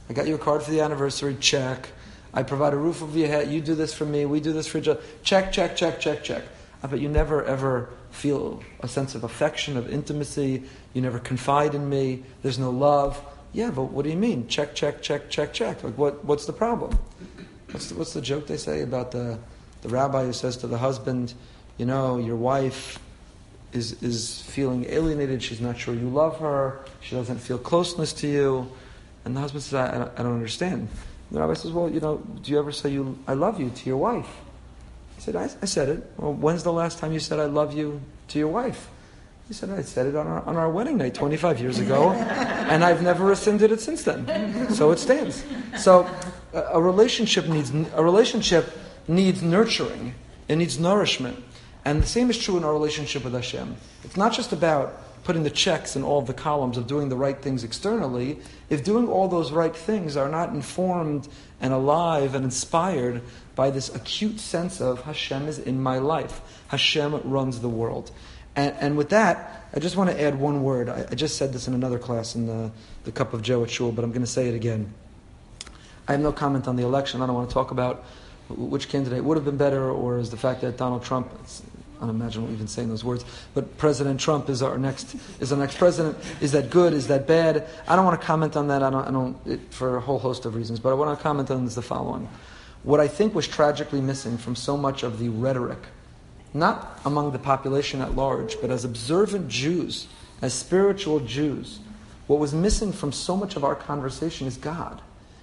I 0.08 0.12
got 0.12 0.26
you 0.28 0.36
a 0.36 0.38
card 0.38 0.62
for 0.62 0.70
the 0.70 0.80
anniversary. 0.80 1.36
Check. 1.40 1.88
I 2.32 2.42
provide 2.42 2.72
a 2.72 2.76
roof 2.76 3.02
over 3.02 3.18
your 3.18 3.28
head. 3.28 3.50
You 3.50 3.60
do 3.60 3.74
this 3.74 3.92
for 3.92 4.04
me. 4.04 4.24
We 4.24 4.40
do 4.40 4.52
this 4.52 4.66
for 4.66 4.78
each 4.78 4.88
other. 4.88 5.00
Check, 5.22 5.52
check, 5.52 5.76
check, 5.76 6.00
check, 6.00 6.22
check. 6.22 6.44
But 6.82 7.00
you 7.00 7.08
never 7.08 7.44
ever 7.44 7.90
feel 8.10 8.62
a 8.80 8.88
sense 8.88 9.14
of 9.14 9.24
affection, 9.24 9.76
of 9.76 9.90
intimacy. 9.90 10.62
You 10.94 11.02
never 11.02 11.18
confide 11.18 11.74
in 11.74 11.88
me. 11.88 12.22
There's 12.42 12.58
no 12.58 12.70
love. 12.70 13.20
Yeah, 13.58 13.72
but 13.72 13.86
what 13.86 14.04
do 14.04 14.10
you 14.10 14.16
mean? 14.16 14.46
Check, 14.46 14.76
check, 14.76 15.02
check, 15.02 15.30
check, 15.30 15.52
check. 15.52 15.82
Like, 15.82 15.98
what, 15.98 16.24
what's 16.24 16.46
the 16.46 16.52
problem? 16.52 16.96
What's 17.72 17.88
the, 17.88 17.96
what's 17.96 18.12
the 18.12 18.20
joke 18.20 18.46
they 18.46 18.56
say 18.56 18.82
about 18.82 19.10
the, 19.10 19.36
the 19.82 19.88
rabbi 19.88 20.26
who 20.26 20.32
says 20.32 20.58
to 20.58 20.68
the 20.68 20.78
husband, 20.78 21.34
you 21.76 21.84
know, 21.84 22.18
your 22.18 22.36
wife 22.36 23.00
is, 23.72 24.00
is 24.00 24.42
feeling 24.42 24.86
alienated. 24.88 25.42
She's 25.42 25.60
not 25.60 25.76
sure 25.76 25.92
you 25.92 26.08
love 26.08 26.38
her. 26.38 26.84
She 27.00 27.16
doesn't 27.16 27.38
feel 27.38 27.58
closeness 27.58 28.12
to 28.12 28.28
you. 28.28 28.70
And 29.24 29.34
the 29.34 29.40
husband 29.40 29.64
says, 29.64 29.74
I, 29.74 30.04
I, 30.16 30.22
don't, 30.22 30.34
understand. 30.34 30.86
The 31.32 31.40
rabbi 31.40 31.54
says, 31.54 31.72
well, 31.72 31.90
you 31.90 31.98
know, 31.98 32.18
do 32.18 32.52
you 32.52 32.60
ever 32.60 32.70
say 32.70 32.90
you, 32.90 33.18
I 33.26 33.34
love 33.34 33.58
you 33.58 33.70
to 33.70 33.86
your 33.88 33.98
wife? 33.98 34.36
He 35.16 35.22
said, 35.22 35.34
I, 35.34 35.50
I 35.60 35.66
said 35.66 35.88
it. 35.88 36.12
Well, 36.16 36.32
when's 36.32 36.62
the 36.62 36.72
last 36.72 37.00
time 37.00 37.12
you 37.12 37.18
said 37.18 37.40
I 37.40 37.46
love 37.46 37.76
you 37.76 38.02
to 38.28 38.38
your 38.38 38.46
wife? 38.46 38.88
He 39.48 39.54
said, 39.54 39.70
I 39.70 39.80
said 39.80 40.06
it 40.06 40.14
on 40.14 40.26
our, 40.26 40.42
on 40.42 40.56
our 40.56 40.70
wedding 40.70 40.98
night 40.98 41.14
25 41.14 41.58
years 41.58 41.78
ago, 41.78 42.10
and 42.12 42.84
I've 42.84 43.02
never 43.02 43.24
rescinded 43.24 43.72
it 43.72 43.80
since 43.80 44.04
then. 44.04 44.68
So 44.74 44.90
it 44.90 44.98
stands. 44.98 45.42
So 45.78 46.06
a 46.52 46.80
relationship 46.80 47.48
needs, 47.48 47.72
a 47.94 48.04
relationship 48.04 48.76
needs 49.08 49.42
nurturing, 49.42 50.14
it 50.48 50.56
needs 50.56 50.78
nourishment. 50.78 51.42
And 51.86 52.02
the 52.02 52.06
same 52.06 52.28
is 52.28 52.36
true 52.36 52.58
in 52.58 52.64
our 52.64 52.72
relationship 52.74 53.24
with 53.24 53.32
Hashem. 53.32 53.76
It's 54.04 54.18
not 54.18 54.34
just 54.34 54.52
about 54.52 55.02
putting 55.24 55.42
the 55.42 55.50
checks 55.50 55.96
in 55.96 56.02
all 56.02 56.20
the 56.20 56.34
columns 56.34 56.76
of 56.76 56.86
doing 56.86 57.08
the 57.08 57.16
right 57.16 57.40
things 57.40 57.64
externally. 57.64 58.38
If 58.68 58.84
doing 58.84 59.08
all 59.08 59.28
those 59.28 59.50
right 59.50 59.74
things 59.74 60.16
are 60.16 60.28
not 60.28 60.50
informed 60.50 61.28
and 61.60 61.72
alive 61.72 62.34
and 62.34 62.44
inspired 62.44 63.22
by 63.54 63.70
this 63.70 63.94
acute 63.94 64.40
sense 64.40 64.80
of 64.80 65.02
Hashem 65.02 65.48
is 65.48 65.58
in 65.58 65.82
my 65.82 65.98
life, 65.98 66.40
Hashem 66.68 67.22
runs 67.24 67.60
the 67.60 67.68
world. 67.68 68.10
And, 68.58 68.74
and 68.80 68.96
with 68.96 69.10
that, 69.10 69.62
I 69.72 69.78
just 69.78 69.94
want 69.94 70.10
to 70.10 70.20
add 70.20 70.36
one 70.36 70.64
word. 70.64 70.88
I, 70.88 71.06
I, 71.08 71.14
just 71.14 71.36
said 71.36 71.52
this 71.52 71.68
in 71.68 71.74
another 71.74 71.96
class 71.96 72.34
in 72.34 72.48
the, 72.48 72.72
the 73.04 73.12
Cup 73.12 73.32
of 73.32 73.40
Joe 73.40 73.62
at 73.62 73.70
Shul, 73.70 73.92
but 73.92 74.04
I'm 74.04 74.10
going 74.10 74.22
to 74.22 74.26
say 74.26 74.48
it 74.48 74.54
again. 74.56 74.92
I 76.08 76.12
have 76.12 76.20
no 76.20 76.32
comment 76.32 76.66
on 76.66 76.74
the 76.74 76.82
election. 76.82 77.22
I 77.22 77.26
don't 77.26 77.36
want 77.36 77.48
to 77.48 77.54
talk 77.54 77.70
about 77.70 78.04
which 78.48 78.88
candidate 78.88 79.22
would 79.22 79.36
have 79.36 79.44
been 79.44 79.58
better, 79.58 79.88
or 79.88 80.18
is 80.18 80.30
the 80.30 80.36
fact 80.36 80.62
that 80.62 80.76
Donald 80.76 81.04
Trump, 81.04 81.30
it's 81.40 81.62
unimaginable 82.00 82.52
even 82.52 82.66
saying 82.66 82.88
those 82.88 83.04
words, 83.04 83.24
but 83.54 83.78
President 83.78 84.18
Trump 84.18 84.48
is 84.48 84.60
our 84.60 84.76
next 84.76 85.14
is 85.38 85.52
our 85.52 85.58
next 85.58 85.78
president. 85.78 86.16
Is 86.40 86.50
that 86.50 86.68
good? 86.68 86.92
Is 86.92 87.06
that 87.08 87.28
bad? 87.28 87.64
I 87.86 87.94
don't 87.94 88.04
want 88.04 88.20
to 88.20 88.26
comment 88.26 88.56
on 88.56 88.66
that. 88.68 88.82
I 88.82 88.90
don't, 88.90 89.06
I 89.06 89.10
don't 89.12 89.36
it, 89.46 89.60
for 89.70 89.98
a 89.98 90.00
whole 90.00 90.18
host 90.18 90.46
of 90.46 90.56
reasons. 90.56 90.80
But 90.80 90.90
I 90.90 90.94
want 90.94 91.16
to 91.16 91.22
comment 91.22 91.50
on 91.52 91.64
is 91.64 91.76
the 91.76 91.82
following: 91.82 92.28
What 92.82 92.98
I 92.98 93.06
think 93.06 93.36
was 93.36 93.46
tragically 93.46 94.00
missing 94.00 94.36
from 94.36 94.56
so 94.56 94.76
much 94.76 95.04
of 95.04 95.20
the 95.20 95.28
rhetoric 95.28 95.78
not 96.54 97.00
among 97.04 97.32
the 97.32 97.38
population 97.38 98.00
at 98.00 98.16
large, 98.16 98.60
but 98.60 98.70
as 98.70 98.84
observant 98.84 99.48
Jews, 99.48 100.06
as 100.40 100.54
spiritual 100.54 101.20
Jews, 101.20 101.80
what 102.26 102.38
was 102.38 102.54
missing 102.54 102.92
from 102.92 103.12
so 103.12 103.36
much 103.36 103.56
of 103.56 103.64
our 103.64 103.74
conversation 103.74 104.46
is 104.46 104.56
God. 104.56 105.00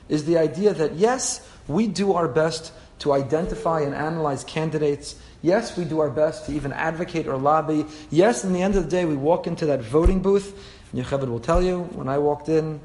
Is 0.08 0.26
the 0.26 0.38
idea 0.38 0.74
that 0.74 0.96
yes, 0.96 1.48
we 1.68 1.88
do 1.88 2.14
our 2.14 2.28
best 2.28 2.72
to 3.00 3.12
identify 3.12 3.82
and 3.82 3.94
analyze 3.94 4.44
candidates. 4.44 5.16
Yes, 5.42 5.78
we 5.78 5.84
do 5.84 6.00
our 6.00 6.10
best 6.10 6.46
to 6.46 6.54
even 6.54 6.72
advocate 6.72 7.28
or 7.28 7.38
lobby. 7.38 7.86
Yes, 8.10 8.44
in 8.44 8.54
the 8.54 8.62
end 8.62 8.76
of 8.76 8.86
the 8.86 8.90
day, 8.90 9.06
we 9.06 9.16
walk 9.16 9.48
into 9.48 9.66
that 9.68 9.82
voting 9.82 10.22
booth. 10.22 10.54
And 10.92 11.04
Yocheved 11.04 11.28
will 11.28 11.40
tell 11.40 11.62
you, 11.62 11.82
when 11.94 12.08
I 12.08 12.20
walked 12.20 12.50
in, 12.50 12.80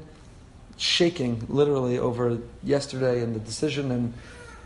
shaking 0.77 1.45
literally 1.47 1.99
over 1.99 2.39
yesterday 2.63 3.21
and 3.21 3.35
the 3.35 3.39
decision 3.39 3.91
and 3.91 4.13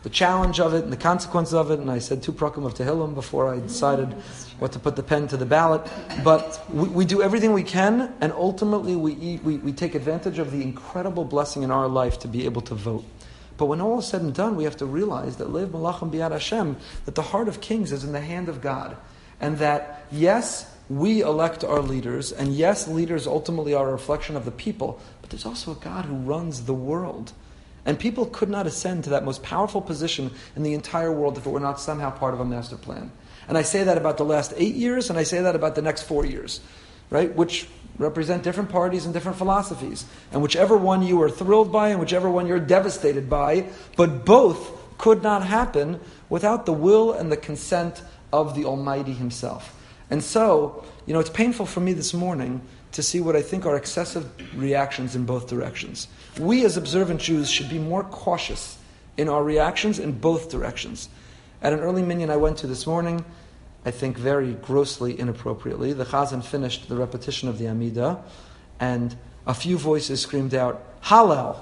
the 0.06 0.10
challenge 0.12 0.60
of 0.60 0.76
it 0.76 0.84
and 0.84 0.94
the 0.94 0.98
consequence 0.98 1.52
of 1.52 1.72
it, 1.72 1.80
and 1.80 1.90
I 1.90 1.98
said 1.98 2.22
two 2.22 2.32
prakim 2.32 2.64
of 2.64 2.76
Tehillim 2.76 3.16
before 3.16 3.52
I 3.52 3.60
decided 3.60 4.10
mm, 4.10 4.22
what 4.60 4.72
to 4.74 4.80
put 4.80 4.96
the 4.96 5.02
pen 5.02 5.28
to 5.30 5.36
the 5.36 5.48
ballot. 5.48 5.82
But 6.24 6.64
we, 6.72 6.88
we 6.90 7.06
do 7.06 7.24
everything 7.24 7.54
we 7.54 7.64
can, 7.64 8.14
and 8.22 8.32
ultimately 8.32 8.96
we, 8.96 9.40
we, 9.44 9.58
we 9.58 9.74
take 9.74 9.96
advantage 9.96 10.38
of 10.38 10.52
the 10.52 10.62
incredible 10.62 11.26
blessing 11.26 11.64
in 11.64 11.72
our 11.72 11.88
life 11.88 12.20
to 12.20 12.28
be 12.28 12.46
able 12.46 12.62
to 12.62 12.76
vote. 12.76 13.04
But 13.58 13.66
when 13.66 13.82
all 13.82 13.98
is 13.98 14.06
said 14.06 14.22
and 14.22 14.32
done, 14.32 14.56
we 14.56 14.66
have 14.66 14.78
to 14.78 14.86
realize 14.86 15.38
that 15.38 15.52
Lev 15.52 15.70
Malachim 15.70 16.12
Biad 16.12 16.34
Hashem, 16.34 16.78
that 17.06 17.16
the 17.16 17.24
heart 17.24 17.48
of 17.48 17.60
kings 17.60 17.92
is 17.92 18.04
in 18.04 18.12
the 18.12 18.22
hand 18.22 18.48
of 18.48 18.62
God. 18.62 18.96
And 19.42 19.58
that, 19.58 20.06
yes, 20.12 20.72
we 20.88 21.22
elect 21.22 21.64
our 21.64 21.82
leaders, 21.82 22.32
and 22.32 22.54
yes, 22.54 22.88
leaders 22.88 23.26
ultimately 23.26 23.74
are 23.74 23.90
a 23.90 23.94
reflection 23.94 24.36
of 24.36 24.46
the 24.46 24.52
people, 24.52 25.02
but 25.22 25.32
there's 25.32 25.48
also 25.48 25.72
a 25.72 25.76
God 25.76 26.06
who 26.06 26.14
runs 26.14 26.66
the 26.66 26.76
world. 26.76 27.34
And 27.86 28.00
people 28.00 28.26
could 28.26 28.50
not 28.50 28.66
ascend 28.66 29.04
to 29.04 29.12
that 29.12 29.24
most 29.24 29.44
powerful 29.44 29.82
position 29.82 30.32
in 30.56 30.64
the 30.64 30.74
entire 30.74 31.12
world 31.12 31.38
if 31.38 31.46
it 31.46 31.50
were 31.50 31.60
not 31.60 31.80
somehow 31.80 32.10
part 32.10 32.34
of 32.34 32.40
a 32.40 32.46
master 32.46 32.78
plan. 32.78 33.12
And 33.48 33.58
I 33.58 33.62
say 33.62 33.84
that 33.84 33.98
about 33.98 34.18
the 34.18 34.26
last 34.26 34.54
eight 34.58 34.76
years, 34.76 35.10
and 35.10 35.20
I 35.20 35.24
say 35.24 35.42
that 35.42 35.56
about 35.56 35.76
the 35.76 35.84
next 35.84 36.04
four 36.04 36.26
years, 36.26 36.62
right? 37.12 37.34
Which 37.36 37.68
represent 37.98 38.44
different 38.44 38.70
parties 38.70 39.06
and 39.06 39.14
different 39.14 39.38
philosophies. 39.38 40.06
And 40.32 40.42
whichever 40.42 40.76
one 40.76 41.04
you 41.04 41.22
are 41.22 41.30
thrilled 41.30 41.72
by 41.72 41.90
and 41.90 42.00
whichever 42.00 42.30
one 42.30 42.48
you're 42.48 42.60
devastated 42.60 43.30
by, 43.30 43.68
but 43.96 44.26
both 44.26 44.72
could 44.98 45.22
not 45.22 45.46
happen 45.46 46.00
without 46.30 46.66
the 46.66 46.74
will 46.74 47.14
and 47.14 47.32
the 47.32 47.38
consent 47.38 48.02
of 48.34 48.56
the 48.56 48.66
Almighty 48.66 49.14
Himself. 49.14 49.72
And 50.10 50.24
so, 50.24 50.84
you 51.06 51.14
know, 51.14 51.20
it's 51.20 51.30
painful 51.30 51.66
for 51.66 51.80
me 51.80 51.94
this 51.94 52.14
morning 52.14 52.62
to 52.96 53.04
see 53.04 53.20
what 53.20 53.36
I 53.36 53.42
think 53.42 53.66
are 53.66 53.76
excessive 53.76 54.26
reactions 54.58 55.18
in 55.18 55.26
both 55.26 55.50
directions. 55.50 56.08
We 56.40 56.64
as 56.64 56.78
observant 56.78 57.20
Jews 57.20 57.50
should 57.50 57.70
be 57.70 57.78
more 57.78 58.06
cautious 58.06 58.78
in 59.18 59.28
our 59.28 59.44
reactions 59.44 60.00
in 60.00 60.14
both 60.14 60.50
directions. 60.50 61.10
At 61.62 61.74
an 61.74 61.82
early 61.82 62.04
minyan 62.04 62.30
I 62.30 62.38
went 62.38 62.58
to 62.60 62.68
this 62.68 62.88
morning, 62.88 63.26
I 63.84 63.92
think 63.92 64.18
very 64.18 64.54
grossly 64.54 65.20
inappropriately, 65.20 65.92
the 65.92 66.06
Chazan 66.06 66.42
finished 66.42 66.88
the 66.88 66.96
repetition 66.96 67.50
of 67.50 67.58
the 67.58 67.68
Amida, 67.68 68.24
and 68.80 69.14
a 69.46 69.54
few 69.54 69.78
voices 69.78 70.22
screamed 70.22 70.56
out, 70.56 70.82
Hallel! 71.04 71.58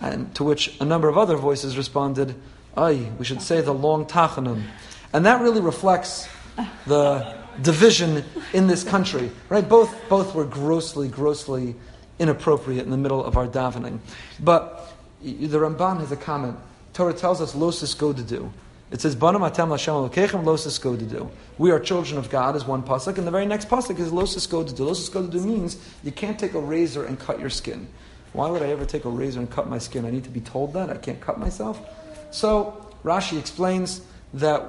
And 0.00 0.34
to 0.34 0.42
which 0.42 0.80
a 0.80 0.84
number 0.84 1.08
of 1.08 1.16
other 1.16 1.36
voices 1.36 1.76
responded, 1.76 2.34
Ay, 2.76 3.08
we 3.20 3.24
should 3.24 3.40
say 3.40 3.60
the 3.60 3.72
long 3.72 4.04
Tachanun. 4.04 4.64
And 5.12 5.24
that 5.26 5.40
really 5.42 5.60
reflects 5.60 6.28
the 6.86 7.39
division 7.62 8.24
in 8.52 8.66
this 8.66 8.84
country, 8.84 9.30
right? 9.48 9.68
Both, 9.68 10.08
both 10.08 10.34
were 10.34 10.44
grossly, 10.44 11.08
grossly 11.08 11.74
inappropriate 12.18 12.84
in 12.84 12.90
the 12.90 12.96
middle 12.96 13.24
of 13.24 13.36
our 13.36 13.46
davening. 13.46 13.98
But 14.38 14.92
the 15.22 15.58
Ramban 15.58 16.00
has 16.00 16.12
a 16.12 16.16
comment. 16.16 16.56
Torah 16.92 17.14
tells 17.14 17.40
us, 17.40 17.54
lo 17.54 17.70
sisgodedu. 17.70 18.50
It 18.90 19.00
says, 19.00 19.14
Banam 19.14 19.48
atem 19.48 19.70
Hashem 19.70 19.94
alokechem 19.94 20.44
lo 20.44 20.56
sisgodedu. 20.56 21.30
We 21.58 21.70
are 21.70 21.78
children 21.78 22.18
of 22.18 22.28
God 22.28 22.56
is 22.56 22.64
one 22.64 22.82
pasuk, 22.82 23.18
and 23.18 23.26
the 23.26 23.30
very 23.30 23.46
next 23.46 23.68
pasuk 23.68 23.98
is 23.98 24.12
lo 24.12 24.24
sisgodedu. 24.24 24.80
Losis 24.80 25.08
go 25.08 25.24
to 25.24 25.30
do 25.30 25.40
means 25.40 25.76
you 26.02 26.12
can't 26.12 26.38
take 26.38 26.54
a 26.54 26.60
razor 26.60 27.04
and 27.04 27.18
cut 27.18 27.38
your 27.38 27.50
skin. 27.50 27.88
Why 28.32 28.48
would 28.48 28.62
I 28.62 28.68
ever 28.68 28.84
take 28.84 29.04
a 29.04 29.08
razor 29.08 29.40
and 29.40 29.50
cut 29.50 29.68
my 29.68 29.78
skin? 29.78 30.04
I 30.04 30.10
need 30.10 30.24
to 30.24 30.30
be 30.30 30.40
told 30.40 30.72
that 30.74 30.90
I 30.90 30.96
can't 30.96 31.20
cut 31.20 31.38
myself. 31.38 31.80
So 32.30 32.86
Rashi 33.04 33.38
explains 33.38 34.02
that 34.34 34.62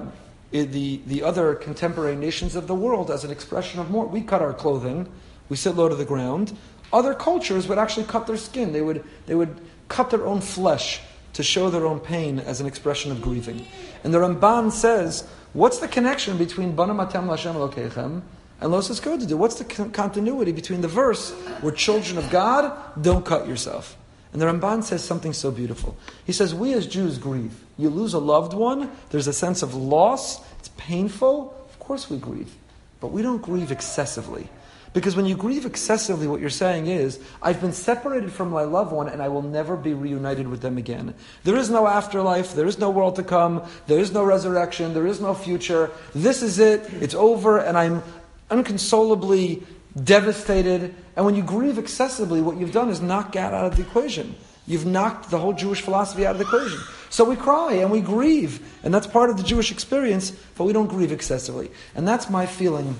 the, 0.52 1.00
the 1.06 1.22
other 1.22 1.54
contemporary 1.54 2.14
nations 2.14 2.54
of 2.54 2.66
the 2.66 2.74
world, 2.74 3.10
as 3.10 3.24
an 3.24 3.30
expression 3.30 3.80
of 3.80 3.90
more, 3.90 4.06
we 4.06 4.20
cut 4.20 4.42
our 4.42 4.52
clothing, 4.52 5.08
we 5.48 5.56
sit 5.56 5.76
low 5.76 5.88
to 5.88 5.94
the 5.94 6.04
ground. 6.04 6.56
Other 6.92 7.14
cultures 7.14 7.66
would 7.68 7.78
actually 7.78 8.04
cut 8.04 8.26
their 8.26 8.36
skin. 8.36 8.72
They 8.72 8.82
would, 8.82 9.02
they 9.26 9.34
would 9.34 9.60
cut 9.88 10.10
their 10.10 10.26
own 10.26 10.40
flesh 10.42 11.00
to 11.32 11.42
show 11.42 11.70
their 11.70 11.86
own 11.86 12.00
pain 12.00 12.38
as 12.38 12.60
an 12.60 12.66
expression 12.66 13.10
of 13.10 13.22
grieving. 13.22 13.66
And 14.04 14.12
the 14.12 14.18
Ramban 14.18 14.70
says, 14.70 15.26
what's 15.54 15.78
the 15.78 15.88
connection 15.88 16.36
between 16.36 16.76
Bana 16.76 16.94
Matem 16.94 17.26
Lashem 17.26 17.54
Lokechem 17.54 18.20
and 18.60 18.70
Los 18.70 19.00
do? 19.00 19.36
What's 19.38 19.54
the 19.54 19.64
continuity 19.64 20.52
between 20.52 20.82
the 20.82 20.88
verse, 20.88 21.34
we're 21.62 21.72
children 21.72 22.18
of 22.18 22.28
God, 22.30 22.76
don't 23.00 23.24
cut 23.24 23.48
yourself? 23.48 23.96
And 24.32 24.40
the 24.40 24.46
Ramban 24.46 24.82
says 24.82 25.04
something 25.04 25.32
so 25.32 25.50
beautiful. 25.50 25.96
He 26.24 26.32
says, 26.32 26.54
We 26.54 26.72
as 26.72 26.86
Jews 26.86 27.18
grieve. 27.18 27.64
You 27.76 27.90
lose 27.90 28.14
a 28.14 28.18
loved 28.18 28.54
one, 28.54 28.90
there's 29.10 29.26
a 29.26 29.32
sense 29.32 29.62
of 29.62 29.74
loss, 29.74 30.40
it's 30.58 30.70
painful. 30.76 31.54
Of 31.68 31.78
course 31.78 32.08
we 32.08 32.16
grieve. 32.16 32.54
But 33.00 33.08
we 33.08 33.22
don't 33.22 33.42
grieve 33.42 33.72
excessively. 33.72 34.48
Because 34.94 35.16
when 35.16 35.24
you 35.24 35.36
grieve 35.36 35.64
excessively, 35.64 36.26
what 36.26 36.40
you're 36.40 36.50
saying 36.50 36.86
is, 36.86 37.18
I've 37.40 37.60
been 37.60 37.72
separated 37.72 38.30
from 38.30 38.50
my 38.50 38.62
loved 38.62 38.92
one 38.92 39.08
and 39.08 39.22
I 39.22 39.28
will 39.28 39.42
never 39.42 39.74
be 39.74 39.94
reunited 39.94 40.48
with 40.48 40.60
them 40.60 40.76
again. 40.76 41.14
There 41.44 41.56
is 41.56 41.70
no 41.70 41.86
afterlife, 41.86 42.54
there 42.54 42.66
is 42.66 42.78
no 42.78 42.90
world 42.90 43.16
to 43.16 43.22
come, 43.22 43.62
there 43.86 43.98
is 43.98 44.12
no 44.12 44.22
resurrection, 44.22 44.92
there 44.92 45.06
is 45.06 45.18
no 45.18 45.32
future. 45.32 45.90
This 46.14 46.42
is 46.42 46.58
it, 46.58 46.92
it's 47.00 47.14
over, 47.14 47.58
and 47.58 47.78
I'm 47.78 48.02
unconsolably 48.50 49.62
devastated. 50.00 50.94
And 51.16 51.26
when 51.26 51.34
you 51.34 51.42
grieve 51.42 51.78
excessively, 51.78 52.40
what 52.40 52.56
you've 52.56 52.72
done 52.72 52.88
is 52.88 53.00
knock 53.00 53.32
God 53.32 53.52
out 53.52 53.66
of 53.66 53.76
the 53.76 53.82
equation. 53.82 54.34
You've 54.66 54.86
knocked 54.86 55.30
the 55.30 55.38
whole 55.38 55.52
Jewish 55.52 55.80
philosophy 55.80 56.24
out 56.24 56.36
of 56.36 56.38
the 56.38 56.44
equation. 56.44 56.78
So 57.10 57.24
we 57.24 57.36
cry 57.36 57.74
and 57.74 57.90
we 57.90 58.00
grieve, 58.00 58.78
and 58.82 58.94
that's 58.94 59.06
part 59.06 59.28
of 59.28 59.36
the 59.36 59.42
Jewish 59.42 59.72
experience, 59.72 60.30
but 60.56 60.64
we 60.64 60.72
don't 60.72 60.86
grieve 60.86 61.12
excessively. 61.12 61.70
And 61.94 62.06
that's 62.06 62.30
my 62.30 62.46
feeling 62.46 62.96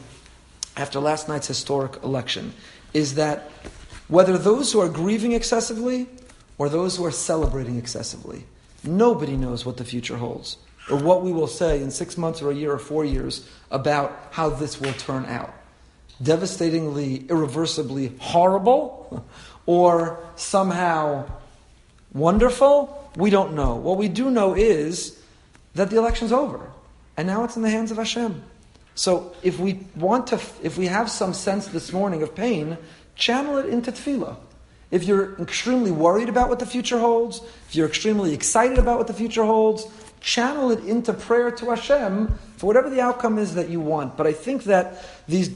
after 0.76 0.98
last 1.00 1.28
night's 1.28 1.46
historic 1.46 2.02
election, 2.02 2.52
is 2.92 3.14
that 3.14 3.50
whether 4.08 4.36
those 4.36 4.72
who 4.72 4.80
are 4.80 4.88
grieving 4.88 5.32
excessively 5.32 6.08
or 6.58 6.68
those 6.68 6.96
who 6.96 7.04
are 7.04 7.10
celebrating 7.10 7.78
excessively, 7.78 8.44
nobody 8.82 9.36
knows 9.36 9.64
what 9.64 9.76
the 9.76 9.84
future 9.84 10.16
holds 10.16 10.56
or 10.90 10.96
what 10.96 11.22
we 11.22 11.32
will 11.32 11.46
say 11.46 11.80
in 11.80 11.90
six 11.90 12.18
months 12.18 12.42
or 12.42 12.50
a 12.50 12.54
year 12.54 12.72
or 12.72 12.78
four 12.78 13.04
years 13.04 13.48
about 13.70 14.28
how 14.32 14.48
this 14.48 14.80
will 14.80 14.92
turn 14.94 15.24
out 15.26 15.54
devastatingly, 16.22 17.26
irreversibly 17.28 18.14
horrible 18.18 19.26
or 19.66 20.18
somehow 20.36 21.30
wonderful? 22.12 23.10
We 23.16 23.30
don't 23.30 23.54
know. 23.54 23.76
What 23.76 23.98
we 23.98 24.08
do 24.08 24.30
know 24.30 24.54
is 24.54 25.20
that 25.74 25.90
the 25.90 25.98
election's 25.98 26.32
over. 26.32 26.70
And 27.16 27.26
now 27.26 27.44
it's 27.44 27.56
in 27.56 27.62
the 27.62 27.70
hands 27.70 27.90
of 27.90 27.98
Hashem. 27.98 28.42
So 28.94 29.34
if 29.42 29.58
we 29.58 29.80
want 29.96 30.28
to, 30.28 30.40
if 30.62 30.76
we 30.76 30.86
have 30.86 31.10
some 31.10 31.34
sense 31.34 31.66
this 31.66 31.92
morning 31.92 32.22
of 32.22 32.34
pain, 32.34 32.78
channel 33.14 33.58
it 33.58 33.66
into 33.66 33.92
tefillah. 33.92 34.36
If 34.90 35.04
you're 35.04 35.40
extremely 35.40 35.90
worried 35.90 36.28
about 36.28 36.50
what 36.50 36.58
the 36.58 36.66
future 36.66 36.98
holds, 36.98 37.40
if 37.68 37.74
you're 37.74 37.88
extremely 37.88 38.34
excited 38.34 38.78
about 38.78 38.98
what 38.98 39.06
the 39.06 39.14
future 39.14 39.44
holds, 39.44 39.86
channel 40.20 40.70
it 40.70 40.84
into 40.84 41.14
prayer 41.14 41.50
to 41.50 41.70
Hashem 41.70 42.38
for 42.56 42.66
whatever 42.66 42.90
the 42.90 43.00
outcome 43.00 43.38
is 43.38 43.54
that 43.54 43.70
you 43.70 43.80
want. 43.80 44.16
But 44.16 44.26
I 44.26 44.32
think 44.32 44.64
that 44.64 45.02
these 45.26 45.50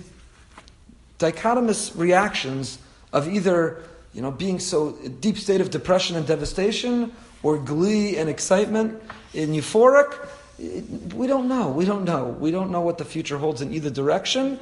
dichotomous 1.19 1.97
reactions 1.97 2.79
of 3.13 3.29
either 3.29 3.83
you 4.13 4.23
know, 4.23 4.31
being 4.31 4.59
so 4.59 4.93
deep 5.21 5.37
state 5.37 5.61
of 5.61 5.71
depression 5.71 6.17
and 6.17 6.27
devastation, 6.27 7.13
or 7.43 7.59
glee 7.59 8.17
and 8.17 8.31
excitement 8.31 9.01
and 9.35 9.55
euphoric, 9.55 10.17
we 11.15 11.27
don't 11.27 11.49
know. 11.49 11.69
We 11.69 11.85
don't 11.85 12.05
know. 12.05 12.29
We 12.29 12.51
don't 12.51 12.71
know 12.71 12.81
what 12.81 12.97
the 12.97 13.05
future 13.05 13.37
holds 13.37 13.61
in 13.61 13.75
either 13.75 13.91
direction. 13.91 14.59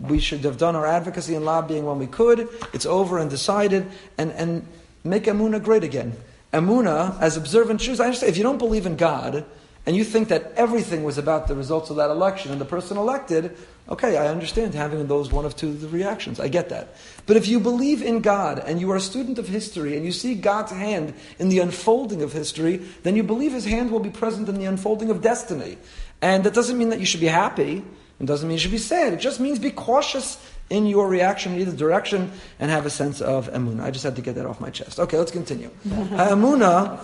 We 0.00 0.18
should 0.18 0.40
have 0.40 0.58
done 0.58 0.74
our 0.74 0.84
advocacy 0.84 1.36
and 1.36 1.44
lobbying 1.44 1.84
when 1.84 1.98
we 2.00 2.08
could. 2.08 2.48
It's 2.72 2.86
over 2.86 3.18
and 3.18 3.30
decided, 3.30 3.86
and, 4.18 4.32
and 4.32 4.66
make 5.04 5.24
Amuna 5.24 5.62
great 5.62 5.84
again. 5.84 6.14
Amuna, 6.52 7.20
as 7.20 7.36
observant 7.36 7.80
Jews, 7.80 8.00
I 8.00 8.06
understand 8.06 8.30
if 8.30 8.36
you 8.36 8.42
don't 8.42 8.58
believe 8.58 8.84
in 8.84 8.96
God, 8.96 9.44
and 9.86 9.94
you 9.94 10.02
think 10.02 10.28
that 10.28 10.52
everything 10.56 11.04
was 11.04 11.16
about 11.16 11.46
the 11.46 11.54
results 11.54 11.90
of 11.90 11.96
that 11.96 12.10
election 12.10 12.50
and 12.50 12.60
the 12.60 12.64
person 12.64 12.96
elected, 12.96 13.56
okay, 13.88 14.16
I 14.16 14.26
understand 14.26 14.74
having 14.74 15.06
those 15.06 15.30
one 15.30 15.44
of 15.44 15.54
two 15.54 15.74
reactions. 15.88 16.40
I 16.40 16.48
get 16.48 16.70
that. 16.70 16.96
But 17.24 17.36
if 17.36 17.46
you 17.46 17.60
believe 17.60 18.02
in 18.02 18.20
God 18.20 18.58
and 18.58 18.80
you 18.80 18.90
are 18.90 18.96
a 18.96 19.00
student 19.00 19.38
of 19.38 19.46
history 19.46 19.96
and 19.96 20.04
you 20.04 20.10
see 20.10 20.34
God's 20.34 20.72
hand 20.72 21.14
in 21.38 21.50
the 21.50 21.60
unfolding 21.60 22.20
of 22.22 22.32
history, 22.32 22.78
then 23.04 23.14
you 23.14 23.22
believe 23.22 23.52
his 23.52 23.64
hand 23.64 23.92
will 23.92 24.00
be 24.00 24.10
present 24.10 24.48
in 24.48 24.56
the 24.56 24.64
unfolding 24.64 25.08
of 25.08 25.22
destiny. 25.22 25.78
And 26.20 26.42
that 26.42 26.54
doesn't 26.54 26.76
mean 26.76 26.88
that 26.88 26.98
you 26.98 27.06
should 27.06 27.20
be 27.20 27.26
happy. 27.26 27.84
It 28.18 28.26
doesn't 28.26 28.48
mean 28.48 28.56
you 28.56 28.60
should 28.60 28.72
be 28.72 28.78
sad. 28.78 29.12
It 29.12 29.20
just 29.20 29.38
means 29.38 29.60
be 29.60 29.70
cautious 29.70 30.36
in 30.68 30.86
your 30.86 31.08
reaction 31.08 31.54
in 31.54 31.60
either 31.60 31.76
direction 31.76 32.32
and 32.58 32.70
have 32.70 32.86
a 32.86 32.90
sense 32.90 33.20
of 33.20 33.50
emuna. 33.52 33.82
I 33.82 33.90
just 33.90 34.04
had 34.04 34.16
to 34.16 34.22
get 34.22 34.34
that 34.34 34.46
off 34.46 34.60
my 34.60 34.70
chest. 34.70 34.98
Okay, 34.98 35.16
let's 35.16 35.30
continue. 35.30 35.70
Ha'emuna, 35.88 36.98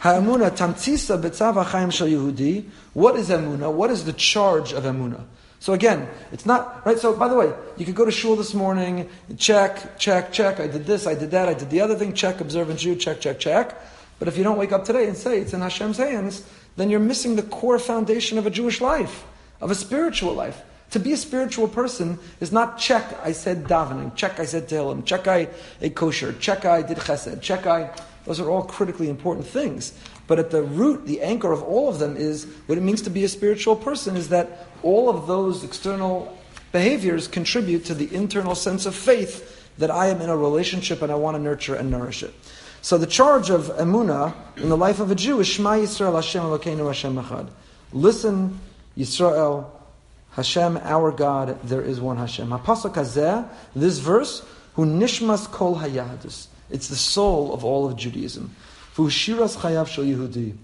ha'emuna 0.00 0.50
tamtzisa 0.50 1.20
betzav 1.20 1.54
ha'chaim 1.54 1.90
shel 1.90 2.08
Yehudi. 2.08 2.66
What 2.92 3.16
is 3.16 3.30
emuna? 3.30 3.72
What 3.72 3.90
is 3.90 4.04
the 4.04 4.12
charge 4.12 4.72
of 4.72 4.84
emuna? 4.84 5.24
So 5.60 5.72
again, 5.72 6.08
it's 6.30 6.46
not 6.46 6.86
right. 6.86 6.98
So 6.98 7.16
by 7.16 7.28
the 7.28 7.34
way, 7.34 7.52
you 7.76 7.84
could 7.84 7.96
go 7.96 8.04
to 8.04 8.12
shul 8.12 8.36
this 8.36 8.54
morning, 8.54 9.08
check, 9.38 9.98
check, 9.98 10.32
check. 10.32 10.60
I 10.60 10.68
did 10.68 10.86
this, 10.86 11.06
I 11.06 11.14
did 11.14 11.32
that, 11.32 11.48
I 11.48 11.54
did 11.54 11.70
the 11.70 11.80
other 11.80 11.96
thing. 11.96 12.12
Check, 12.12 12.40
observant 12.40 12.78
Jew, 12.78 12.94
check, 12.94 13.20
check, 13.20 13.40
check. 13.40 13.74
But 14.18 14.28
if 14.28 14.36
you 14.36 14.44
don't 14.44 14.58
wake 14.58 14.72
up 14.72 14.84
today 14.84 15.06
and 15.06 15.16
say 15.16 15.40
it's 15.40 15.52
in 15.52 15.60
Hashem's 15.60 15.96
hands, 15.96 16.44
then 16.76 16.90
you're 16.90 17.00
missing 17.00 17.36
the 17.36 17.42
core 17.42 17.78
foundation 17.78 18.38
of 18.38 18.46
a 18.46 18.50
Jewish 18.50 18.80
life, 18.80 19.24
of 19.60 19.70
a 19.70 19.74
spiritual 19.74 20.32
life. 20.32 20.62
To 20.90 21.00
be 21.00 21.12
a 21.12 21.16
spiritual 21.16 21.68
person 21.68 22.18
is 22.40 22.50
not 22.50 22.78
check, 22.78 23.18
I 23.22 23.32
said 23.32 23.64
davening, 23.64 24.14
check, 24.14 24.40
I 24.40 24.46
said 24.46 24.68
tehillim, 24.68 25.04
check, 25.04 25.28
I 25.28 25.48
ate 25.82 25.94
kosher, 25.94 26.32
check, 26.34 26.64
I 26.64 26.82
did 26.82 26.96
chesed, 26.98 27.42
check, 27.42 27.66
I. 27.66 27.90
Those 28.24 28.40
are 28.40 28.50
all 28.50 28.62
critically 28.62 29.08
important 29.08 29.46
things. 29.46 29.92
But 30.26 30.38
at 30.38 30.50
the 30.50 30.62
root, 30.62 31.06
the 31.06 31.22
anchor 31.22 31.52
of 31.52 31.62
all 31.62 31.88
of 31.88 31.98
them 31.98 32.16
is 32.16 32.46
what 32.66 32.78
it 32.78 32.82
means 32.82 33.02
to 33.02 33.10
be 33.10 33.24
a 33.24 33.28
spiritual 33.28 33.76
person 33.76 34.16
is 34.16 34.28
that 34.28 34.68
all 34.82 35.08
of 35.08 35.26
those 35.26 35.64
external 35.64 36.36
behaviors 36.72 37.28
contribute 37.28 37.84
to 37.86 37.94
the 37.94 38.14
internal 38.14 38.54
sense 38.54 38.84
of 38.84 38.94
faith 38.94 39.72
that 39.78 39.90
I 39.90 40.08
am 40.08 40.20
in 40.20 40.28
a 40.28 40.36
relationship 40.36 41.02
and 41.02 41.10
I 41.10 41.14
want 41.14 41.36
to 41.36 41.42
nurture 41.42 41.74
and 41.74 41.90
nourish 41.90 42.22
it. 42.22 42.34
So 42.82 42.98
the 42.98 43.06
charge 43.06 43.50
of 43.50 43.68
emuna 43.76 44.34
in 44.56 44.68
the 44.68 44.76
life 44.76 45.00
of 45.00 45.10
a 45.10 45.14
Jew 45.14 45.40
is 45.40 45.48
Shema 45.48 45.76
Yisrael 45.76 46.14
Hashem 46.14 46.42
Elokeinu 46.42 46.86
Hashem 46.86 47.16
Echad. 47.16 47.48
Listen, 47.92 48.60
Yisrael, 48.96 49.70
Hashem, 50.38 50.76
our 50.84 51.10
God, 51.10 51.58
there 51.64 51.82
is 51.82 52.00
one 52.00 52.16
Hashem. 52.16 52.50
HaPasuk 52.50 52.94
Hazeh, 52.94 53.48
this 53.74 53.98
verse, 53.98 54.46
who 54.74 54.86
Nishmas 54.86 55.50
Kol 55.50 55.78
Hayadus. 55.78 56.46
It's 56.70 56.86
the 56.86 56.94
soul 56.94 57.52
of 57.52 57.64
all 57.64 57.88
of 57.88 57.96
Judaism. 57.96 58.54
V'ushiras 58.94 59.56
chayav 59.56 59.88
shel 59.88 60.04
Yehudi. 60.04 60.56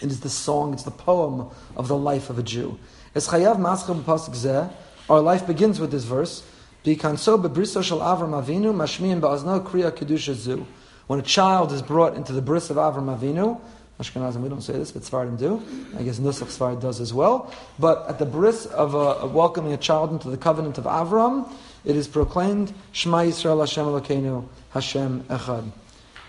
It 0.00 0.10
is 0.10 0.20
the 0.20 0.30
song, 0.30 0.72
it's 0.72 0.84
the 0.84 0.90
poem 0.90 1.50
of 1.76 1.88
the 1.88 1.96
life 1.96 2.30
of 2.30 2.38
a 2.38 2.42
Jew. 2.42 2.78
Es 3.14 3.28
chayav 3.28 3.58
maschel 3.58 4.02
b'pasuk 4.02 4.30
zeh. 4.30 4.72
Our 5.10 5.20
life 5.20 5.46
begins 5.46 5.78
with 5.78 5.90
this 5.90 6.04
verse. 6.04 6.42
B'kanso 6.82 7.38
bebriso 7.38 7.84
shel 7.84 7.98
Avram 7.98 8.30
Avinu 8.30 8.72
mashmiim 8.72 9.20
ba'azno 9.20 9.62
kriya 9.62 9.90
kedusha 9.90 10.32
zu. 10.32 10.66
When 11.06 11.18
a 11.18 11.22
child 11.22 11.70
is 11.70 11.82
brought 11.82 12.14
into 12.14 12.32
the 12.32 12.40
bris 12.40 12.70
of 12.70 12.78
Avram 12.78 13.14
Avinu, 13.14 13.60
Ashkenazim, 14.00 14.42
we 14.42 14.50
don't 14.50 14.60
say 14.60 14.74
this, 14.74 14.92
but 14.92 15.04
Sephardim 15.04 15.36
do. 15.36 15.62
I 15.98 16.02
guess 16.02 16.18
Nusach 16.18 16.48
Sfard 16.48 16.82
does 16.82 17.00
as 17.00 17.14
well. 17.14 17.50
But 17.78 18.06
at 18.08 18.18
the 18.18 18.26
bris 18.26 18.66
of, 18.66 18.94
uh, 18.94 19.16
of 19.16 19.32
welcoming 19.32 19.72
a 19.72 19.78
child 19.78 20.12
into 20.12 20.28
the 20.28 20.36
covenant 20.36 20.76
of 20.76 20.84
Avram, 20.84 21.50
it 21.84 21.96
is 21.96 22.06
proclaimed, 22.06 22.74
Shema 22.92 23.22
Yisrael 23.22 23.60
Hashem 23.60 23.86
Elokeinu, 23.86 24.46
Hashem 24.70 25.24
Echad. 25.24 25.70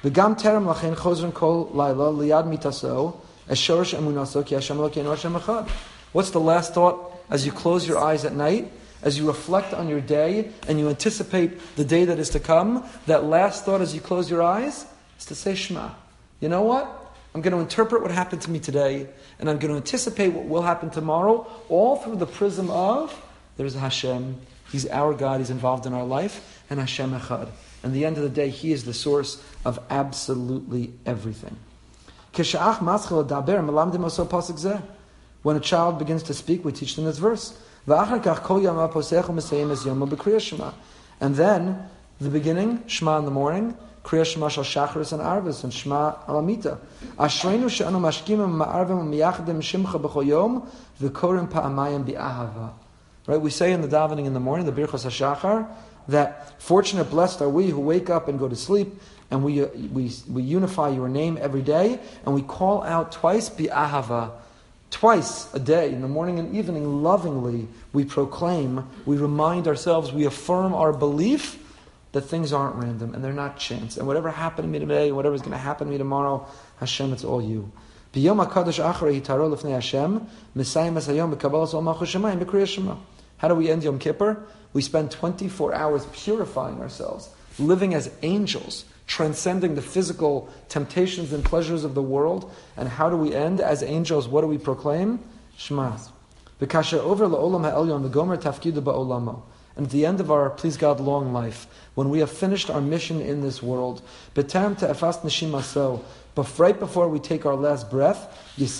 V'gam 0.01 0.39
terem 0.39 0.73
lachen 0.73 0.95
chozren 0.95 1.33
kol 1.33 1.69
laila 1.73 2.13
liyad 2.13 2.47
mitaso, 2.47 3.17
emunaso 3.49 4.45
ki 4.45 4.55
Hashem 4.55 4.77
Elokeinu 4.77 5.09
Hashem 5.09 5.33
Echad. 5.33 5.67
What's 6.13 6.29
the 6.31 6.39
last 6.39 6.73
thought 6.73 7.19
as 7.29 7.45
you 7.45 7.51
close 7.51 7.85
your 7.85 7.97
eyes 7.97 8.23
at 8.23 8.33
night? 8.33 8.71
As 9.03 9.17
you 9.17 9.27
reflect 9.27 9.73
on 9.73 9.89
your 9.89 10.01
day 10.01 10.51
and 10.67 10.79
you 10.79 10.89
anticipate 10.89 11.75
the 11.75 11.85
day 11.85 12.05
that 12.05 12.17
is 12.17 12.29
to 12.31 12.39
come, 12.39 12.83
that 13.05 13.25
last 13.25 13.65
thought 13.65 13.81
as 13.81 13.93
you 13.93 14.01
close 14.01 14.29
your 14.29 14.41
eyes 14.41 14.85
is 15.19 15.25
to 15.25 15.35
say 15.35 15.53
Shema. 15.53 15.91
You 16.39 16.49
know 16.49 16.63
what? 16.63 17.06
I'm 17.37 17.43
going 17.43 17.53
to 17.53 17.59
interpret 17.59 18.01
what 18.01 18.09
happened 18.09 18.41
to 18.41 18.49
me 18.49 18.57
today, 18.57 19.07
and 19.37 19.47
I'm 19.47 19.59
going 19.59 19.69
to 19.69 19.77
anticipate 19.77 20.29
what 20.29 20.45
will 20.45 20.63
happen 20.63 20.89
tomorrow, 20.89 21.45
all 21.69 21.97
through 21.97 22.15
the 22.15 22.25
prism 22.25 22.71
of 22.71 23.13
there's 23.57 23.75
Hashem. 23.75 24.41
He's 24.71 24.87
our 24.87 25.13
God. 25.13 25.39
He's 25.39 25.51
involved 25.51 25.85
in 25.85 25.93
our 25.93 26.03
life, 26.03 26.63
and 26.71 26.79
Hashem 26.79 27.11
Echad. 27.11 27.49
And 27.83 27.93
the 27.93 28.05
end 28.05 28.17
of 28.17 28.23
the 28.23 28.29
day, 28.29 28.49
He 28.49 28.71
is 28.71 28.85
the 28.85 28.93
source 28.93 29.39
of 29.65 29.77
absolutely 29.91 30.93
everything. 31.05 31.55
When 35.43 35.55
a 35.55 35.59
child 35.59 35.99
begins 35.99 36.23
to 36.23 36.33
speak, 36.33 36.65
we 36.65 36.71
teach 36.71 36.95
them 36.95 37.05
this 37.05 37.19
verse. 37.19 37.55
And 37.85 38.23
then, 41.35 41.87
the 42.19 42.29
beginning, 42.31 42.83
Shema 42.87 43.19
in 43.19 43.25
the 43.25 43.31
morning, 43.31 43.77
Kriya 44.07 44.25
Shema 44.25 44.47
Shal 44.47 44.63
Shacharis 44.63 45.11
and 45.11 45.21
Arvis 45.21 45.65
and 45.65 45.73
Shema 45.73 46.13
Alamita. 46.29 46.77
Ashreinu 47.19 47.69
she'anu 47.69 47.99
mashkimim 47.99 48.65
ma'arvim 48.65 49.09
miyachadim 49.09 49.57
shimcha 49.57 50.01
b'chol 50.01 50.25
yom 50.25 50.71
v'korim 51.01 51.51
pa'amayim 51.51 52.05
bi'ahava. 52.05 52.71
Right, 53.27 53.41
we 53.41 53.49
say 53.49 53.73
in 53.73 53.81
the 53.81 53.87
davening 53.89 54.25
in 54.25 54.33
the 54.33 54.39
morning, 54.39 54.65
the 54.65 54.71
Birchas 54.71 55.05
HaShachar, 55.05 55.67
that 56.07 56.61
fortunate, 56.61 57.09
blessed 57.09 57.41
are 57.41 57.49
we 57.49 57.67
who 57.67 57.81
wake 57.81 58.09
up 58.09 58.29
and 58.29 58.39
go 58.39 58.47
to 58.47 58.55
sleep, 58.55 58.97
and 59.29 59.43
we, 59.43 59.65
we, 59.65 60.09
we 60.31 60.41
unify 60.41 60.87
your 60.87 61.09
name 61.09 61.37
every 61.41 61.61
day, 61.61 61.99
and 62.25 62.33
we 62.33 62.41
call 62.41 62.83
out 62.83 63.11
twice 63.11 63.49
bi'ahava. 63.49 64.31
Twice 64.89 65.53
a 65.53 65.59
day, 65.59 65.91
in 65.91 65.99
the 65.99 66.07
morning 66.07 66.39
and 66.39 66.55
evening, 66.55 67.03
lovingly, 67.03 67.67
we 67.91 68.05
proclaim, 68.05 68.87
we 69.05 69.17
remind 69.17 69.67
ourselves, 69.67 70.13
we 70.13 70.23
affirm 70.23 70.73
our 70.73 70.93
belief 70.93 71.61
that 72.11 72.21
things 72.21 72.53
aren't 72.53 72.75
random 72.75 73.13
and 73.13 73.23
they're 73.23 73.33
not 73.33 73.57
chance. 73.57 73.97
And 73.97 74.07
whatever 74.07 74.29
happened 74.31 74.67
to 74.67 74.71
me 74.71 74.79
today, 74.79 75.11
whatever 75.11 75.35
is 75.35 75.41
going 75.41 75.51
to 75.51 75.57
happen 75.57 75.87
to 75.87 75.91
me 75.91 75.97
tomorrow, 75.97 76.47
Hashem, 76.79 77.13
it's 77.13 77.23
all 77.23 77.41
you. 77.41 77.71
How 83.37 83.47
do 83.47 83.55
we 83.55 83.69
end 83.69 83.83
Yom 83.83 83.99
Kippur? 83.99 84.43
We 84.73 84.81
spend 84.81 85.11
24 85.11 85.73
hours 85.75 86.05
purifying 86.13 86.79
ourselves, 86.79 87.29
living 87.59 87.93
as 87.93 88.09
angels, 88.23 88.85
transcending 89.05 89.75
the 89.75 89.81
physical 89.81 90.49
temptations 90.69 91.33
and 91.33 91.43
pleasures 91.43 91.83
of 91.83 91.93
the 91.95 92.01
world. 92.01 92.51
And 92.75 92.89
how 92.89 93.09
do 93.09 93.17
we 93.17 93.33
end 93.35 93.61
as 93.61 93.83
angels? 93.83 94.27
What 94.27 94.41
do 94.41 94.47
we 94.47 94.57
proclaim? 94.57 95.19
Shema. 95.57 95.97
And 99.77 99.85
at 99.85 99.91
the 99.91 100.05
end 100.05 100.19
of 100.19 100.29
our, 100.31 100.49
please 100.49 100.75
God, 100.75 100.99
long 100.99 101.31
life, 101.31 101.67
when 101.93 102.09
we 102.09 102.19
have 102.19 102.31
finished 102.31 102.69
our 102.69 102.81
mission 102.81 103.21
in 103.21 103.39
this 103.41 103.63
world, 103.63 104.01
but 104.33 104.53
right 106.59 106.79
before 106.79 107.09
we 107.09 107.19
take 107.19 107.45
our 107.45 107.55
last 107.55 107.89
breath, 107.89 108.43
What's 108.57 108.77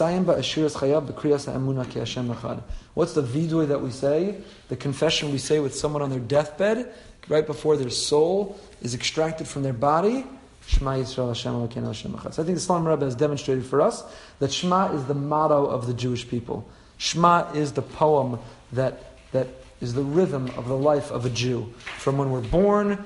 the 3.14 3.24
vidui 3.24 3.68
that 3.68 3.82
we 3.82 3.92
say? 3.92 4.38
The 4.70 4.76
confession 4.76 5.32
we 5.32 5.38
say 5.38 5.60
with 5.60 5.76
someone 5.76 6.02
on 6.02 6.10
their 6.10 6.20
deathbed, 6.20 6.92
right 7.30 7.46
before 7.46 7.78
their 7.78 7.92
soul 7.92 8.60
is 8.82 8.96
extracted 8.96 9.48
from 9.48 9.64
their 9.64 9.74
body. 9.74 10.26
Shema 10.66 10.96
Yisrael 10.96 11.28
Hashem 11.28 11.86
Hashem 11.86 12.18
So 12.32 12.42
I 12.42 12.46
think 12.46 12.58
the 12.58 12.64
Slonim 12.64 12.90
Rebbe 12.90 13.06
has 13.06 13.16
demonstrated 13.16 13.66
for 13.66 13.82
us 13.82 14.04
that 14.40 14.52
Shema 14.52 14.92
is 14.94 15.06
the 15.06 15.14
motto 15.14 15.66
of 15.66 15.88
the 15.88 15.94
Jewish 15.94 16.28
people. 16.28 16.68
Shema 16.98 17.50
is 17.54 17.72
the 17.72 17.82
poem 17.82 18.40
that, 18.74 19.14
that 19.32 19.48
is 19.82 19.94
the 19.94 20.04
rhythm 20.04 20.50
of 20.58 20.68
the 20.68 20.78
life 20.78 21.12
of 21.12 21.26
a 21.26 21.30
Jew. 21.30 21.74
From 21.98 22.18
when 22.18 22.32
we're 22.32 22.42
born, 22.42 23.04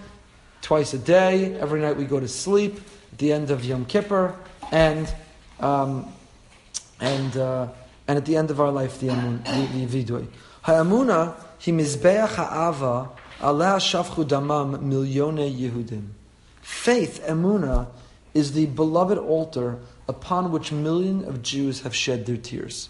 twice 0.62 0.94
a 0.94 0.98
day, 0.98 1.56
every 1.56 1.82
night 1.82 1.98
we 1.98 2.06
go 2.06 2.20
to 2.20 2.28
sleep, 2.28 2.80
at 3.12 3.18
the 3.18 3.34
end 3.34 3.52
of 3.52 3.66
Yom 3.66 3.86
Kippur, 3.86 4.36
and, 4.72 5.14
um, 5.60 6.12
and, 7.00 7.36
uh, 7.36 7.68
and 8.08 8.18
at 8.18 8.26
the 8.26 8.38
end 8.38 8.52
of 8.52 8.62
our 8.62 8.72
life, 8.72 9.00
the, 9.00 9.08
the, 9.08 9.70
the 9.74 10.04
vidui. 10.04 10.28
Ha'amuna 10.64 11.36
hi 11.60 11.72
mizbeach 11.72 12.36
ha'ava 12.36 13.10
aleh 13.42 13.76
shafchu 13.80 14.24
damam 14.24 14.82
milyone 14.82 15.54
Yehudim. 15.54 16.08
Faith, 16.62 17.24
emuna, 17.28 17.88
is 18.34 18.54
the 18.54 18.66
beloved 18.68 19.18
altar 19.18 19.80
upon 20.08 20.52
which 20.52 20.72
millions 20.72 21.28
of 21.28 21.42
Jews 21.42 21.82
have 21.82 21.94
shed 21.94 22.26
their 22.26 22.38
tears. 22.38 22.90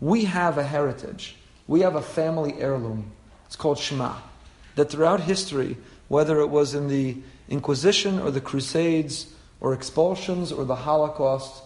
We 0.00 0.24
have 0.26 0.58
a 0.58 0.62
heritage 0.62 1.36
we 1.70 1.82
have 1.82 1.94
a 1.94 2.02
family 2.02 2.52
heirloom. 2.58 3.12
It's 3.46 3.54
called 3.54 3.78
Shema. 3.78 4.16
That 4.74 4.90
throughout 4.90 5.20
history, 5.20 5.76
whether 6.08 6.40
it 6.40 6.48
was 6.48 6.74
in 6.74 6.88
the 6.88 7.18
Inquisition 7.48 8.18
or 8.18 8.32
the 8.32 8.40
Crusades 8.40 9.32
or 9.60 9.72
expulsions 9.72 10.50
or 10.50 10.64
the 10.64 10.74
Holocaust, 10.74 11.62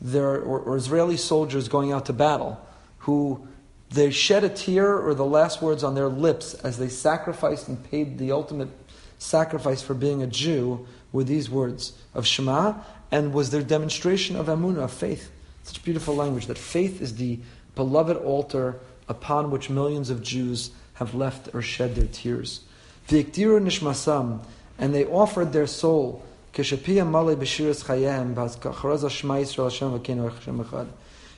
there 0.00 0.40
were 0.40 0.74
Israeli 0.74 1.18
soldiers 1.18 1.68
going 1.68 1.92
out 1.92 2.06
to 2.06 2.14
battle 2.14 2.58
who 3.00 3.46
they 3.90 4.10
shed 4.10 4.42
a 4.42 4.48
tear 4.48 4.98
or 4.98 5.12
the 5.12 5.26
last 5.26 5.60
words 5.60 5.84
on 5.84 5.94
their 5.94 6.08
lips 6.08 6.54
as 6.54 6.78
they 6.78 6.88
sacrificed 6.88 7.68
and 7.68 7.90
paid 7.90 8.16
the 8.16 8.32
ultimate 8.32 8.70
sacrifice 9.18 9.82
for 9.82 9.92
being 9.92 10.22
a 10.22 10.26
Jew 10.26 10.86
were 11.12 11.24
these 11.24 11.50
words 11.50 11.92
of 12.14 12.26
Shema 12.26 12.72
and 13.12 13.34
was 13.34 13.50
their 13.50 13.62
demonstration 13.62 14.34
of 14.34 14.46
Amunah, 14.46 14.84
of 14.84 14.92
faith. 14.92 15.30
Such 15.62 15.84
beautiful 15.84 16.16
language 16.16 16.46
that 16.46 16.56
faith 16.56 17.02
is 17.02 17.16
the 17.16 17.38
beloved 17.74 18.16
altar 18.16 18.80
upon 19.08 19.50
which 19.50 19.70
millions 19.70 20.10
of 20.10 20.22
Jews 20.22 20.70
have 20.94 21.14
left 21.14 21.54
or 21.54 21.62
shed 21.62 21.94
their 21.94 22.06
tears. 22.06 22.60
V'ikdiru 23.08 23.60
nishmasam, 23.60 24.40
and 24.78 24.94
they 24.94 25.04
offered 25.04 25.52
their 25.52 25.66
soul, 25.66 26.24
keshapia 26.52 27.08
male 27.08 27.36
b'shiras 27.36 27.84
chayem, 27.84 28.34
b'azkacharaza 28.34 29.10
shema 29.10 29.34
Yisrael 29.34 29.64
Hashem 29.64 29.98
v'kenu 29.98 30.32
Hashem 30.32 30.64
echad. 30.64 30.88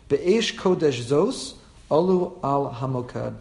Be'esh 0.08 0.54
kodesh 0.56 1.02
zos, 1.02 1.54
alu 1.90 2.32
al 2.42 2.74
hamokad. 2.78 3.34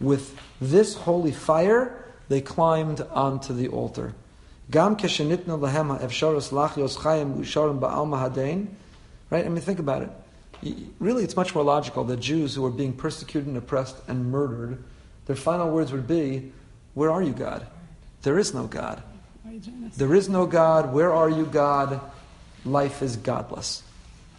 With 0.00 0.38
this 0.60 0.94
holy 0.94 1.32
fire, 1.32 2.04
they 2.28 2.40
climbed 2.40 3.00
onto 3.12 3.52
the 3.52 3.68
altar. 3.68 4.14
Gam 4.70 4.96
keshenitna 4.96 5.58
lahem 5.58 5.98
ha'efsharos 5.98 6.50
lachios 6.50 6.96
chayim 6.98 7.36
usharim 7.36 7.78
ba'al 7.78 8.06
mahadein. 8.06 8.68
Right? 9.30 9.44
I 9.44 9.48
mean, 9.48 9.60
think 9.60 9.78
about 9.78 10.02
it 10.02 10.10
really 10.98 11.24
it's 11.24 11.36
much 11.36 11.54
more 11.54 11.64
logical 11.64 12.04
that 12.04 12.20
Jews 12.20 12.54
who 12.54 12.62
were 12.62 12.70
being 12.70 12.92
persecuted 12.92 13.48
and 13.48 13.56
oppressed 13.56 13.96
and 14.08 14.30
murdered, 14.30 14.82
their 15.26 15.36
final 15.36 15.70
words 15.70 15.92
would 15.92 16.06
be, 16.06 16.52
Where 16.94 17.10
are 17.10 17.22
you, 17.22 17.32
God? 17.32 17.66
There 18.22 18.38
is 18.38 18.54
no 18.54 18.66
God. 18.66 19.02
There 19.96 20.14
is 20.14 20.28
no 20.28 20.46
God. 20.46 20.92
Where 20.92 21.12
are 21.12 21.30
you, 21.30 21.46
God? 21.46 22.00
Life 22.64 23.02
is 23.02 23.16
godless. 23.16 23.82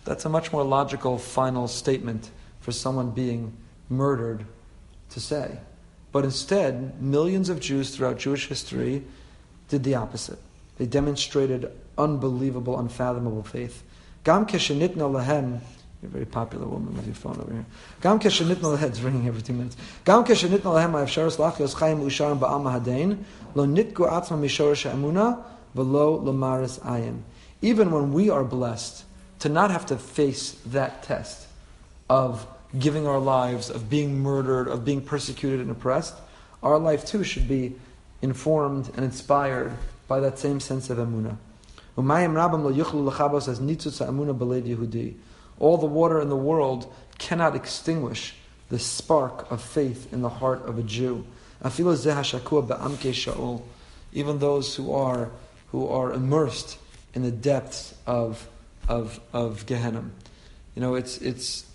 That's 0.03 0.25
a 0.25 0.29
much 0.29 0.51
more 0.51 0.63
logical 0.63 1.17
final 1.17 1.67
statement 1.67 2.29
for 2.59 2.71
someone 2.71 3.11
being 3.11 3.55
murdered 3.89 4.45
to 5.11 5.19
say. 5.19 5.59
But 6.11 6.23
instead, 6.23 7.01
millions 7.01 7.49
of 7.49 7.59
Jews 7.59 7.95
throughout 7.95 8.17
Jewish 8.17 8.47
history 8.47 9.03
did 9.69 9.83
the 9.83 9.95
opposite. 9.95 10.39
They 10.77 10.85
demonstrated 10.85 11.71
unbelievable, 11.97 12.79
unfathomable 12.79 13.43
faith. 13.43 13.83
Gam 14.23 14.45
lahem 14.45 15.51
you're 15.51 15.61
a 16.05 16.09
very 16.09 16.25
popular 16.25 16.65
woman 16.65 16.95
with 16.95 17.05
your 17.05 17.15
phone 17.15 17.39
over 17.39 17.51
here. 17.51 17.65
Gam 18.01 18.19
heads 18.19 19.01
ringing 19.01 19.27
every 19.27 19.41
two 19.41 19.53
minutes. 19.53 19.75
Gam 20.05 20.23
lehem 20.23 20.91
lachios 20.93 21.37
chayim 21.37 22.01
usharim 22.01 22.39
lo 23.55 23.67
atzma 24.07 25.43
v'lo 25.75 26.79
ayin. 26.79 27.21
Even 27.61 27.91
when 27.91 28.13
we 28.13 28.29
are 28.29 28.43
blessed 28.43 29.03
to 29.39 29.49
not 29.49 29.71
have 29.71 29.85
to 29.87 29.97
face 29.97 30.51
that 30.67 31.03
test 31.03 31.47
of 32.09 32.47
giving 32.77 33.07
our 33.07 33.19
lives, 33.19 33.69
of 33.69 33.89
being 33.89 34.19
murdered, 34.19 34.67
of 34.67 34.85
being 34.85 35.01
persecuted 35.01 35.59
and 35.59 35.71
oppressed, 35.71 36.15
our 36.61 36.77
life 36.77 37.05
too 37.05 37.23
should 37.23 37.47
be 37.47 37.75
informed 38.21 38.89
and 38.95 39.03
inspired 39.05 39.71
by 40.07 40.19
that 40.19 40.37
same 40.37 40.59
sense 40.59 40.89
of 40.89 40.97
emunah. 40.97 41.37
Umayim 41.97 42.33
rabam 42.33 42.63
lo 42.63 42.73
yuchlu 42.73 43.09
lechabos 43.09 43.47
as 43.47 43.59
nitzutz 43.59 44.05
amuna 44.05 44.37
belev 44.37 44.63
Yehudi. 44.63 45.15
All 45.59 45.77
the 45.77 45.85
water 45.85 46.19
in 46.19 46.29
the 46.29 46.35
world 46.35 46.93
cannot 47.17 47.55
extinguish 47.55 48.35
the 48.69 48.79
spark 48.79 49.49
of 49.51 49.61
faith 49.61 50.11
in 50.11 50.21
the 50.21 50.29
heart 50.29 50.65
of 50.65 50.77
a 50.77 50.83
Jew. 50.83 51.25
Even 54.13 54.39
those 54.39 54.75
who 54.75 54.93
are 54.93 55.31
who 55.71 55.87
are 55.87 56.13
immersed 56.13 56.77
in 57.13 57.23
the 57.23 57.31
depths 57.31 57.95
of 58.05 58.47
of 58.87 59.19
of 59.33 59.65
Gehenna. 59.65 60.03
You 60.75 60.81
know, 60.81 60.95
it's 60.95 61.17
it's 61.17 61.65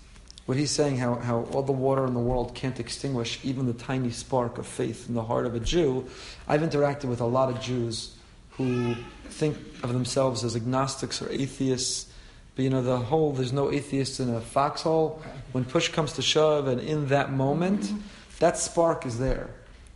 what 0.45 0.57
he's 0.57 0.71
saying 0.71 0.97
how, 0.97 1.15
how 1.15 1.41
all 1.53 1.63
the 1.63 1.71
water 1.71 2.05
in 2.05 2.13
the 2.13 2.19
world 2.19 2.55
can't 2.55 2.79
extinguish 2.79 3.39
even 3.43 3.67
the 3.67 3.73
tiny 3.73 4.09
spark 4.09 4.57
of 4.57 4.67
faith 4.67 5.07
in 5.07 5.15
the 5.15 5.23
heart 5.23 5.45
of 5.45 5.55
a 5.55 5.59
Jew. 5.59 6.07
I've 6.47 6.61
interacted 6.61 7.05
with 7.05 7.21
a 7.21 7.25
lot 7.25 7.49
of 7.49 7.61
Jews 7.61 8.15
who 8.51 8.95
think 9.29 9.55
of 9.83 9.93
themselves 9.93 10.43
as 10.43 10.55
agnostics 10.55 11.21
or 11.21 11.29
atheists. 11.29 12.10
But 12.55 12.63
you 12.63 12.69
know, 12.69 12.81
the 12.81 12.97
whole 12.97 13.31
there's 13.33 13.53
no 13.53 13.71
atheists 13.71 14.19
in 14.19 14.29
a 14.29 14.41
foxhole. 14.41 15.21
When 15.51 15.65
push 15.65 15.89
comes 15.89 16.13
to 16.13 16.21
shove, 16.21 16.67
and 16.67 16.81
in 16.81 17.07
that 17.07 17.31
moment, 17.31 17.91
that 18.39 18.57
spark 18.57 19.05
is 19.05 19.19
there. 19.19 19.49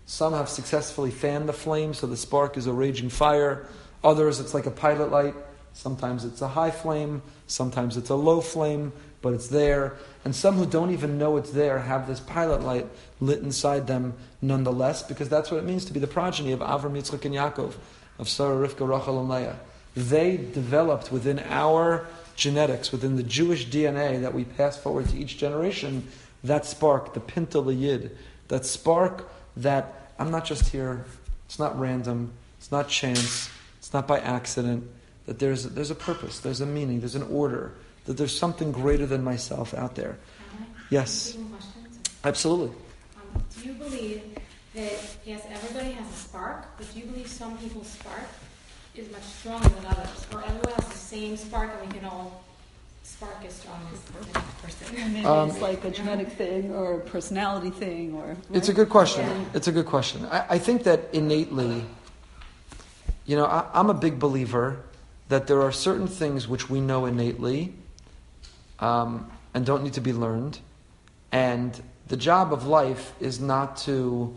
Some 0.05 0.33
have 0.33 0.49
successfully 0.49 1.11
fanned 1.11 1.49
the 1.49 1.53
flame, 1.53 1.93
so 1.93 2.07
the 2.07 2.17
spark 2.17 2.57
is 2.57 2.67
a 2.67 2.73
raging 2.73 3.09
fire. 3.09 3.65
Others, 4.03 4.39
it's 4.39 4.53
like 4.53 4.67
a 4.67 4.71
pilot 4.71 5.11
light. 5.11 5.33
Sometimes 5.73 6.23
it's 6.23 6.41
a 6.41 6.47
high 6.47 6.71
flame, 6.71 7.21
sometimes 7.47 7.97
it's 7.97 8.09
a 8.09 8.15
low 8.15 8.39
flame, 8.39 8.93
but 9.21 9.33
it's 9.33 9.49
there. 9.49 9.97
And 10.23 10.33
some 10.33 10.55
who 10.55 10.65
don't 10.65 10.91
even 10.91 11.17
know 11.17 11.35
it's 11.35 11.51
there 11.51 11.79
have 11.79 12.07
this 12.07 12.21
pilot 12.21 12.61
light 12.61 12.87
lit 13.19 13.39
inside 13.39 13.85
them 13.85 14.13
nonetheless, 14.41 15.03
because 15.03 15.27
that's 15.27 15.51
what 15.51 15.57
it 15.57 15.65
means 15.65 15.83
to 15.85 15.93
be 15.93 15.99
the 15.99 16.07
progeny 16.07 16.53
of 16.53 16.61
Avram, 16.61 16.93
Yitzchak, 16.93 17.25
and 17.25 17.35
Yaakov, 17.35 17.73
of 18.19 18.29
Sarah, 18.29 18.65
Rivka, 18.65 18.87
Rachel, 18.87 19.19
and 19.19 19.27
Leah. 19.27 19.59
They 19.95 20.37
developed 20.37 21.11
within 21.11 21.39
our 21.39 22.07
genetics, 22.35 22.91
within 22.91 23.15
the 23.15 23.23
Jewish 23.23 23.67
DNA 23.67 24.21
that 24.21 24.33
we 24.33 24.43
pass 24.43 24.77
forward 24.77 25.09
to 25.09 25.17
each 25.17 25.37
generation, 25.37 26.07
that 26.43 26.65
spark, 26.65 27.13
the 27.13 27.19
Pintele 27.19 27.77
Yid, 27.79 28.17
that 28.49 28.65
spark 28.65 29.29
that 29.57 30.11
I'm 30.19 30.31
not 30.31 30.45
just 30.45 30.69
here, 30.69 31.05
it's 31.45 31.59
not 31.59 31.79
random, 31.79 32.31
it's 32.57 32.71
not 32.71 32.87
chance, 32.87 33.49
it's 33.79 33.93
not 33.93 34.07
by 34.07 34.19
accident, 34.19 34.87
that 35.25 35.39
there's, 35.39 35.63
there's 35.63 35.91
a 35.91 35.95
purpose, 35.95 36.39
there's 36.39 36.61
a 36.61 36.65
meaning, 36.65 36.99
there's 36.99 37.15
an 37.15 37.23
order, 37.23 37.73
that 38.05 38.17
there's 38.17 38.37
something 38.37 38.71
greater 38.71 39.05
than 39.05 39.23
myself 39.23 39.73
out 39.73 39.95
there. 39.95 40.17
Yes. 40.89 41.37
Absolutely. 42.23 42.75
Um, 43.17 43.43
do 43.61 43.67
you 43.67 43.73
believe 43.73 44.21
that, 44.75 44.93
yes, 45.25 45.41
everybody 45.49 45.91
has 45.91 46.09
a 46.09 46.13
spark, 46.13 46.77
but 46.77 46.91
do 46.93 46.99
you 46.99 47.05
believe 47.05 47.27
some 47.27 47.57
people's 47.57 47.87
spark 47.87 48.27
is 48.97 49.11
much 49.11 49.23
stronger 49.23 49.67
than 49.67 49.85
others? 49.87 50.25
Or 50.31 50.43
everyone 50.43 50.73
has 50.73 50.87
the 50.87 50.97
same 50.97 51.37
spark 51.37 51.71
and 51.79 51.87
we 51.91 51.97
can 51.97 52.05
all 52.05 52.43
spark 53.03 53.43
as 53.45 53.53
strong 53.53 53.79
as 53.93 53.99
the 54.01 54.39
next 54.39 54.61
person? 54.61 55.13
Maybe 55.13 55.25
Um, 55.25 55.49
it's 55.49 55.61
like 55.61 55.83
a 55.83 55.91
genetic 55.91 56.31
thing 56.31 56.73
or 56.73 56.95
a 56.95 56.99
personality 56.99 57.71
thing 57.71 58.13
or. 58.13 58.37
It's 58.53 58.69
a 58.69 58.73
good 58.73 58.89
question. 58.89 59.25
Yeah. 59.27 59.45
It's 59.53 59.67
a 59.67 59.71
good 59.71 59.85
question. 59.85 60.25
I, 60.25 60.45
I 60.51 60.57
think 60.59 60.83
that 60.83 61.09
innately, 61.13 61.83
you 63.25 63.35
know, 63.35 63.45
I, 63.45 63.65
I'm 63.73 63.89
a 63.89 63.93
big 63.93 64.19
believer 64.19 64.79
that 65.29 65.47
there 65.47 65.61
are 65.61 65.71
certain 65.71 66.07
things 66.07 66.47
which 66.47 66.69
we 66.69 66.79
know 66.79 67.05
innately 67.05 67.73
um, 68.79 69.29
and 69.53 69.65
don't 69.65 69.83
need 69.83 69.93
to 69.93 70.01
be 70.01 70.13
learned. 70.13 70.59
And 71.31 71.81
the 72.07 72.17
job 72.17 72.53
of 72.53 72.67
life 72.67 73.13
is 73.19 73.39
not 73.39 73.77
to 73.77 74.33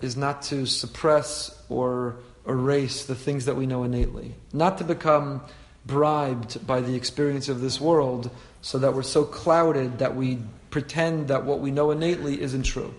is 0.00 0.16
not 0.16 0.40
to 0.40 0.64
suppress 0.64 1.62
or 1.68 2.16
erase 2.46 3.04
the 3.04 3.14
things 3.14 3.44
that 3.44 3.56
we 3.56 3.66
know 3.66 3.84
innately. 3.84 4.34
Not 4.52 4.78
to 4.78 4.84
become 4.84 5.42
bribed 5.86 6.66
by 6.66 6.80
the 6.80 6.94
experience 6.94 7.48
of 7.48 7.60
this 7.60 7.80
world 7.80 8.30
so 8.62 8.78
that 8.78 8.94
we're 8.94 9.02
so 9.02 9.24
clouded 9.24 9.98
that 9.98 10.14
we 10.14 10.38
pretend 10.70 11.28
that 11.28 11.44
what 11.44 11.60
we 11.60 11.70
know 11.70 11.90
innately 11.90 12.40
isn't 12.40 12.62
true. 12.62 12.94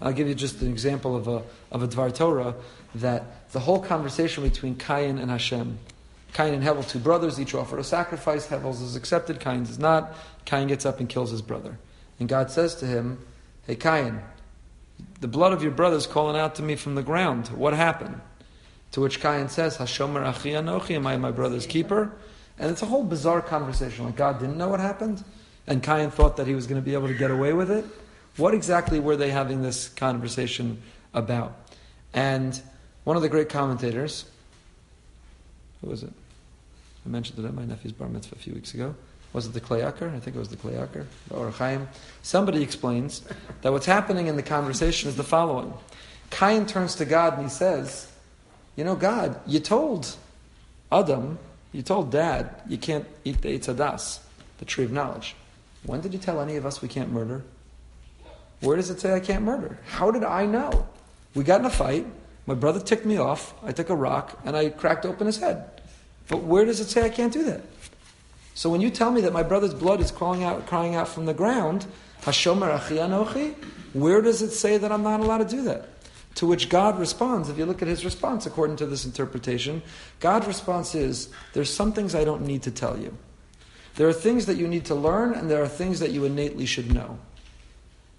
I'll 0.00 0.12
give 0.12 0.28
you 0.28 0.34
just 0.34 0.60
an 0.60 0.70
example 0.70 1.16
of 1.16 1.28
a, 1.28 1.42
of 1.70 1.82
a 1.82 1.88
Dvar 1.88 2.14
Torah 2.14 2.54
that 2.96 3.50
the 3.52 3.60
whole 3.60 3.80
conversation 3.80 4.42
between 4.42 4.76
Cain 4.76 5.18
and 5.18 5.30
Hashem, 5.30 5.78
Cain 6.32 6.54
and 6.54 6.62
Hevel, 6.62 6.88
two 6.88 6.98
brothers, 6.98 7.40
each 7.40 7.54
offer 7.54 7.78
a 7.78 7.84
sacrifice. 7.84 8.48
Hevel's 8.48 8.80
is 8.80 8.96
accepted, 8.96 9.40
Cain's 9.40 9.70
is 9.70 9.78
not. 9.78 10.14
Cain 10.44 10.68
gets 10.68 10.84
up 10.84 11.00
and 11.00 11.08
kills 11.08 11.30
his 11.30 11.42
brother. 11.42 11.78
And 12.18 12.28
God 12.28 12.50
says 12.50 12.74
to 12.76 12.86
him, 12.86 13.18
Hey, 13.66 13.76
Cain, 13.76 14.20
the 15.20 15.28
blood 15.28 15.52
of 15.52 15.62
your 15.62 15.72
brother 15.72 15.96
is 15.96 16.06
calling 16.06 16.36
out 16.36 16.56
to 16.56 16.62
me 16.62 16.76
from 16.76 16.94
the 16.94 17.02
ground. 17.02 17.48
What 17.48 17.72
happened? 17.72 18.20
To 18.94 19.00
which 19.00 19.20
Cain 19.20 19.48
says, 19.48 19.78
Hashomer 19.78 20.24
achi 20.24 20.52
anochi, 20.52 20.94
am 20.94 21.04
I 21.08 21.16
my 21.16 21.32
brother's 21.32 21.66
keeper? 21.66 22.12
And 22.60 22.70
it's 22.70 22.80
a 22.80 22.86
whole 22.86 23.02
bizarre 23.02 23.42
conversation. 23.42 24.04
Like 24.04 24.14
God 24.14 24.38
didn't 24.38 24.56
know 24.56 24.68
what 24.68 24.78
happened, 24.78 25.24
and 25.66 25.82
Cain 25.82 26.12
thought 26.12 26.36
that 26.36 26.46
he 26.46 26.54
was 26.54 26.68
going 26.68 26.80
to 26.80 26.84
be 26.84 26.94
able 26.94 27.08
to 27.08 27.14
get 27.14 27.32
away 27.32 27.52
with 27.52 27.72
it. 27.72 27.84
What 28.36 28.54
exactly 28.54 29.00
were 29.00 29.16
they 29.16 29.30
having 29.30 29.62
this 29.62 29.88
conversation 29.88 30.80
about? 31.12 31.56
And 32.12 32.60
one 33.02 33.16
of 33.16 33.22
the 33.22 33.28
great 33.28 33.48
commentators, 33.48 34.26
who 35.80 35.90
was 35.90 36.04
it? 36.04 36.12
I 37.04 37.08
mentioned 37.08 37.44
it 37.44 37.48
at 37.48 37.52
my 37.52 37.64
nephew's 37.64 37.90
bar 37.90 38.08
mitzvah 38.08 38.36
a 38.36 38.38
few 38.38 38.54
weeks 38.54 38.74
ago. 38.74 38.94
Was 39.32 39.46
it 39.46 39.54
the 39.54 39.60
Kli 39.60 39.82
Yakar? 39.82 40.14
I 40.14 40.20
think 40.20 40.36
it 40.36 40.38
was 40.38 40.50
the 40.50 40.56
Kli 40.56 40.78
Yakar, 40.78 41.04
Or 41.30 41.50
Chaim. 41.50 41.88
Somebody 42.22 42.62
explains 42.62 43.22
that 43.62 43.72
what's 43.72 43.86
happening 43.86 44.28
in 44.28 44.36
the 44.36 44.42
conversation 44.44 45.08
is 45.08 45.16
the 45.16 45.24
following. 45.24 45.74
Cain 46.30 46.64
turns 46.64 46.94
to 46.94 47.04
God 47.04 47.32
and 47.32 47.42
he 47.42 47.48
says, 47.48 48.12
You 48.76 48.84
know, 48.84 48.96
God, 48.96 49.40
you 49.46 49.60
told 49.60 50.16
Adam, 50.90 51.38
you 51.72 51.82
told 51.82 52.10
Dad, 52.10 52.62
you 52.68 52.78
can't 52.78 53.06
eat 53.24 53.40
the 53.40 53.58
Eitz 53.58 53.74
Hadas, 53.74 54.20
the 54.58 54.64
tree 54.64 54.84
of 54.84 54.92
knowledge. 54.92 55.36
When 55.84 56.00
did 56.00 56.12
you 56.12 56.18
tell 56.18 56.40
any 56.40 56.56
of 56.56 56.66
us 56.66 56.82
we 56.82 56.88
can't 56.88 57.12
murder? 57.12 57.44
Where 58.60 58.76
does 58.76 58.90
it 58.90 59.00
say 59.00 59.14
I 59.14 59.20
can't 59.20 59.44
murder? 59.44 59.78
How 59.86 60.10
did 60.10 60.24
I 60.24 60.46
know? 60.46 60.86
We 61.34 61.44
got 61.44 61.60
in 61.60 61.66
a 61.66 61.70
fight. 61.70 62.06
My 62.46 62.54
brother 62.54 62.80
ticked 62.80 63.04
me 63.04 63.18
off. 63.18 63.54
I 63.62 63.72
took 63.72 63.90
a 63.90 63.96
rock 63.96 64.40
and 64.44 64.56
I 64.56 64.70
cracked 64.70 65.04
open 65.04 65.26
his 65.26 65.38
head. 65.38 65.82
But 66.28 66.42
where 66.42 66.64
does 66.64 66.80
it 66.80 66.86
say 66.86 67.02
I 67.02 67.10
can't 67.10 67.32
do 67.32 67.44
that? 67.44 67.62
So 68.54 68.70
when 68.70 68.80
you 68.80 68.90
tell 68.90 69.10
me 69.10 69.20
that 69.22 69.32
my 69.32 69.42
brother's 69.42 69.74
blood 69.74 70.00
is 70.00 70.10
crying 70.10 70.44
out, 70.44 70.66
crying 70.66 70.94
out 70.94 71.08
from 71.08 71.26
the 71.26 71.34
ground, 71.34 71.86
Hashomer 72.22 72.74
achi 72.74 72.96
anochi, 72.96 73.54
where 73.92 74.22
does 74.22 74.42
it 74.42 74.50
say 74.50 74.78
that 74.78 74.90
I'm 74.90 75.02
not 75.02 75.20
allowed 75.20 75.38
to 75.38 75.56
do 75.56 75.62
that? 75.62 75.88
To 76.36 76.46
which 76.46 76.68
God 76.68 76.98
responds, 76.98 77.48
if 77.48 77.58
you 77.58 77.64
look 77.64 77.80
at 77.80 77.88
his 77.88 78.04
response 78.04 78.44
according 78.44 78.76
to 78.76 78.86
this 78.86 79.04
interpretation, 79.04 79.82
God's 80.18 80.46
response 80.46 80.94
is, 80.94 81.28
there's 81.52 81.72
some 81.72 81.92
things 81.92 82.14
I 82.14 82.24
don't 82.24 82.42
need 82.42 82.62
to 82.62 82.70
tell 82.70 82.98
you. 82.98 83.16
There 83.94 84.08
are 84.08 84.12
things 84.12 84.46
that 84.46 84.56
you 84.56 84.66
need 84.66 84.86
to 84.86 84.94
learn, 84.94 85.34
and 85.34 85.48
there 85.48 85.62
are 85.62 85.68
things 85.68 86.00
that 86.00 86.10
you 86.10 86.24
innately 86.24 86.66
should 86.66 86.92
know. 86.92 87.18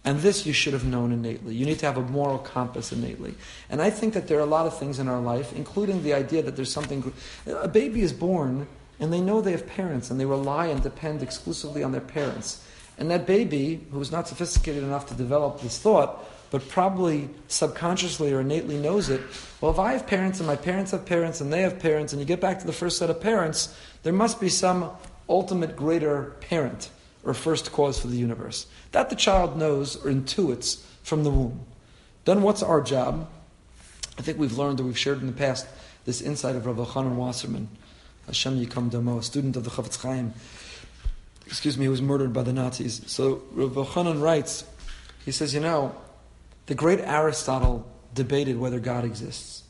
And 0.05 0.19
this 0.19 0.45
you 0.45 0.53
should 0.53 0.73
have 0.73 0.85
known 0.85 1.11
innately. 1.11 1.55
You 1.55 1.65
need 1.65 1.79
to 1.79 1.85
have 1.87 1.97
a 1.97 2.01
moral 2.01 2.37
compass 2.37 2.91
innately. 2.91 3.33
And 3.69 3.81
I 3.81 3.89
think 3.89 4.13
that 4.13 4.27
there 4.27 4.37
are 4.37 4.41
a 4.41 4.45
lot 4.45 4.67
of 4.67 4.77
things 4.77 4.99
in 4.99 5.09
our 5.09 5.19
life, 5.19 5.51
including 5.53 6.03
the 6.03 6.13
idea 6.13 6.43
that 6.43 6.55
there's 6.55 6.71
something. 6.71 7.11
A 7.47 7.67
baby 7.67 8.01
is 8.01 8.13
born, 8.13 8.67
and 8.99 9.11
they 9.11 9.19
know 9.19 9.41
they 9.41 9.51
have 9.51 9.67
parents, 9.67 10.09
and 10.09 10.19
they 10.19 10.25
rely 10.25 10.67
and 10.67 10.81
depend 10.81 11.21
exclusively 11.21 11.83
on 11.83 11.91
their 11.91 12.01
parents. 12.01 12.63
And 12.97 13.11
that 13.11 13.25
baby, 13.25 13.85
who 13.91 13.99
is 13.99 14.11
not 14.11 14.27
sophisticated 14.27 14.83
enough 14.83 15.07
to 15.07 15.15
develop 15.15 15.59
this 15.59 15.79
thought, 15.79 16.23
but 16.51 16.67
probably 16.69 17.29
subconsciously 17.47 18.33
or 18.33 18.41
innately 18.41 18.77
knows 18.77 19.09
it, 19.09 19.21
well, 19.61 19.71
if 19.71 19.79
I 19.79 19.93
have 19.93 20.07
parents 20.07 20.39
and 20.39 20.47
my 20.47 20.55
parents 20.55 20.91
have 20.91 21.05
parents 21.05 21.41
and 21.41 21.51
they 21.51 21.61
have 21.61 21.79
parents, 21.79 22.13
and 22.13 22.19
you 22.19 22.25
get 22.25 22.41
back 22.41 22.59
to 22.59 22.67
the 22.67 22.73
first 22.73 22.97
set 22.97 23.09
of 23.09 23.19
parents, 23.19 23.75
there 24.03 24.13
must 24.13 24.39
be 24.39 24.49
some 24.49 24.91
ultimate 25.27 25.75
greater 25.75 26.35
parent 26.41 26.89
or 27.23 27.33
first 27.33 27.71
cause 27.71 27.99
for 27.99 28.07
the 28.07 28.17
universe. 28.17 28.67
That 28.91 29.09
the 29.09 29.15
child 29.15 29.57
knows 29.57 29.95
or 29.95 30.11
intuits 30.11 30.81
from 31.03 31.23
the 31.23 31.31
womb. 31.31 31.65
Then 32.25 32.41
what's 32.41 32.63
our 32.63 32.81
job? 32.81 33.27
I 34.17 34.21
think 34.21 34.37
we've 34.37 34.57
learned 34.57 34.79
or 34.79 34.83
we've 34.83 34.97
shared 34.97 35.19
in 35.19 35.27
the 35.27 35.33
past 35.33 35.67
this 36.05 36.21
insight 36.21 36.55
of 36.55 36.65
Rabbi 36.65 36.83
Chanan 36.83 37.15
Wasserman, 37.15 37.67
Hashem 38.27 38.63
Yikom 38.63 38.91
Damo, 38.91 39.17
a 39.17 39.23
student 39.23 39.55
of 39.55 39.63
the 39.63 39.69
Chafetz 39.69 40.01
Chaim. 40.01 40.33
Excuse 41.47 41.77
me, 41.77 41.85
who 41.85 41.91
was 41.91 42.01
murdered 42.01 42.33
by 42.33 42.43
the 42.43 42.53
Nazis. 42.53 43.01
So 43.07 43.43
Rabbi 43.51 43.81
Chanan 43.81 44.21
writes, 44.21 44.65
he 45.25 45.31
says, 45.31 45.53
you 45.53 45.59
know, 45.59 45.95
the 46.65 46.75
great 46.75 46.99
Aristotle 46.99 47.89
debated 48.13 48.57
whether 48.57 48.79
God 48.79 49.05
exists. 49.05 49.63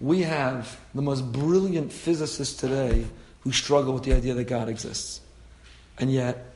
We 0.00 0.22
have 0.22 0.78
the 0.94 1.02
most 1.02 1.32
brilliant 1.32 1.92
physicists 1.92 2.58
today 2.58 3.06
who 3.40 3.52
struggle 3.52 3.94
with 3.94 4.04
the 4.04 4.12
idea 4.12 4.34
that 4.34 4.44
God 4.44 4.68
exists. 4.68 5.20
And 5.98 6.10
yet, 6.10 6.54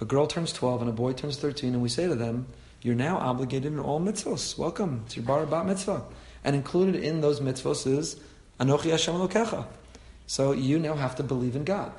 a 0.00 0.04
girl 0.04 0.26
turns 0.26 0.52
12 0.52 0.82
and 0.82 0.90
a 0.90 0.92
boy 0.92 1.12
turns 1.12 1.36
13, 1.36 1.74
and 1.74 1.82
we 1.82 1.88
say 1.88 2.06
to 2.06 2.14
them, 2.14 2.46
You're 2.82 2.94
now 2.94 3.18
obligated 3.18 3.72
in 3.72 3.78
all 3.78 4.00
mitzvahs. 4.00 4.56
Welcome 4.56 5.04
to 5.10 5.16
your 5.16 5.26
bar 5.26 5.44
bat 5.46 5.66
mitzvah. 5.66 6.02
And 6.42 6.56
included 6.56 6.96
in 6.96 7.20
those 7.20 7.40
mitzvahs 7.40 7.86
is 7.86 8.16
Anochi 8.58 8.90
Hashem 8.90 9.14
Elokecha. 9.14 9.66
So 10.26 10.52
you 10.52 10.78
now 10.78 10.94
have 10.94 11.16
to 11.16 11.22
believe 11.22 11.54
in 11.54 11.64
God. 11.64 11.92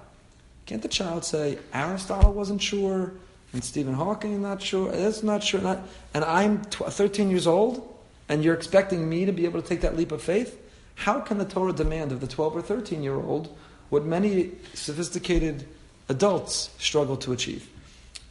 Can't 0.66 0.82
the 0.82 0.88
child 0.88 1.24
say, 1.26 1.60
Aristotle 1.74 2.34
wasn't 2.34 2.62
sure, 2.62 3.14
and 3.54 3.64
Stephen 3.64 3.94
Hawking 3.94 4.42
not 4.42 4.62
sure, 4.62 4.92
that's 4.92 5.24
not 5.24 5.44
sure, 5.44 5.62
not, 5.62 5.82
and 6.14 6.24
I'm 6.24 6.64
tw- 6.66 6.92
13 6.92 7.30
years 7.30 7.48
old, 7.48 7.88
and 8.30 8.44
you're 8.44 8.56
expecting 8.56 9.10
me 9.10 9.26
to 9.26 9.32
be 9.32 9.46
able 9.46 9.62
to 9.62 9.68
take 9.68 9.82
that 9.82 9.98
leap 9.98 10.12
of 10.12 10.22
faith? 10.22 10.58
How 10.96 11.20
can 11.20 11.38
the 11.38 11.46
Torah 11.46 11.74
demand 11.74 12.12
of 12.12 12.22
the 12.22 12.28
12 12.28 12.56
or 12.56 12.62
13 12.62 13.04
year 13.04 13.16
old 13.16 13.56
what 13.90 14.06
many 14.06 14.52
sophisticated 14.74 15.68
adults 16.08 16.70
struggle 16.78 17.18
to 17.18 17.34
achieve? 17.34 17.68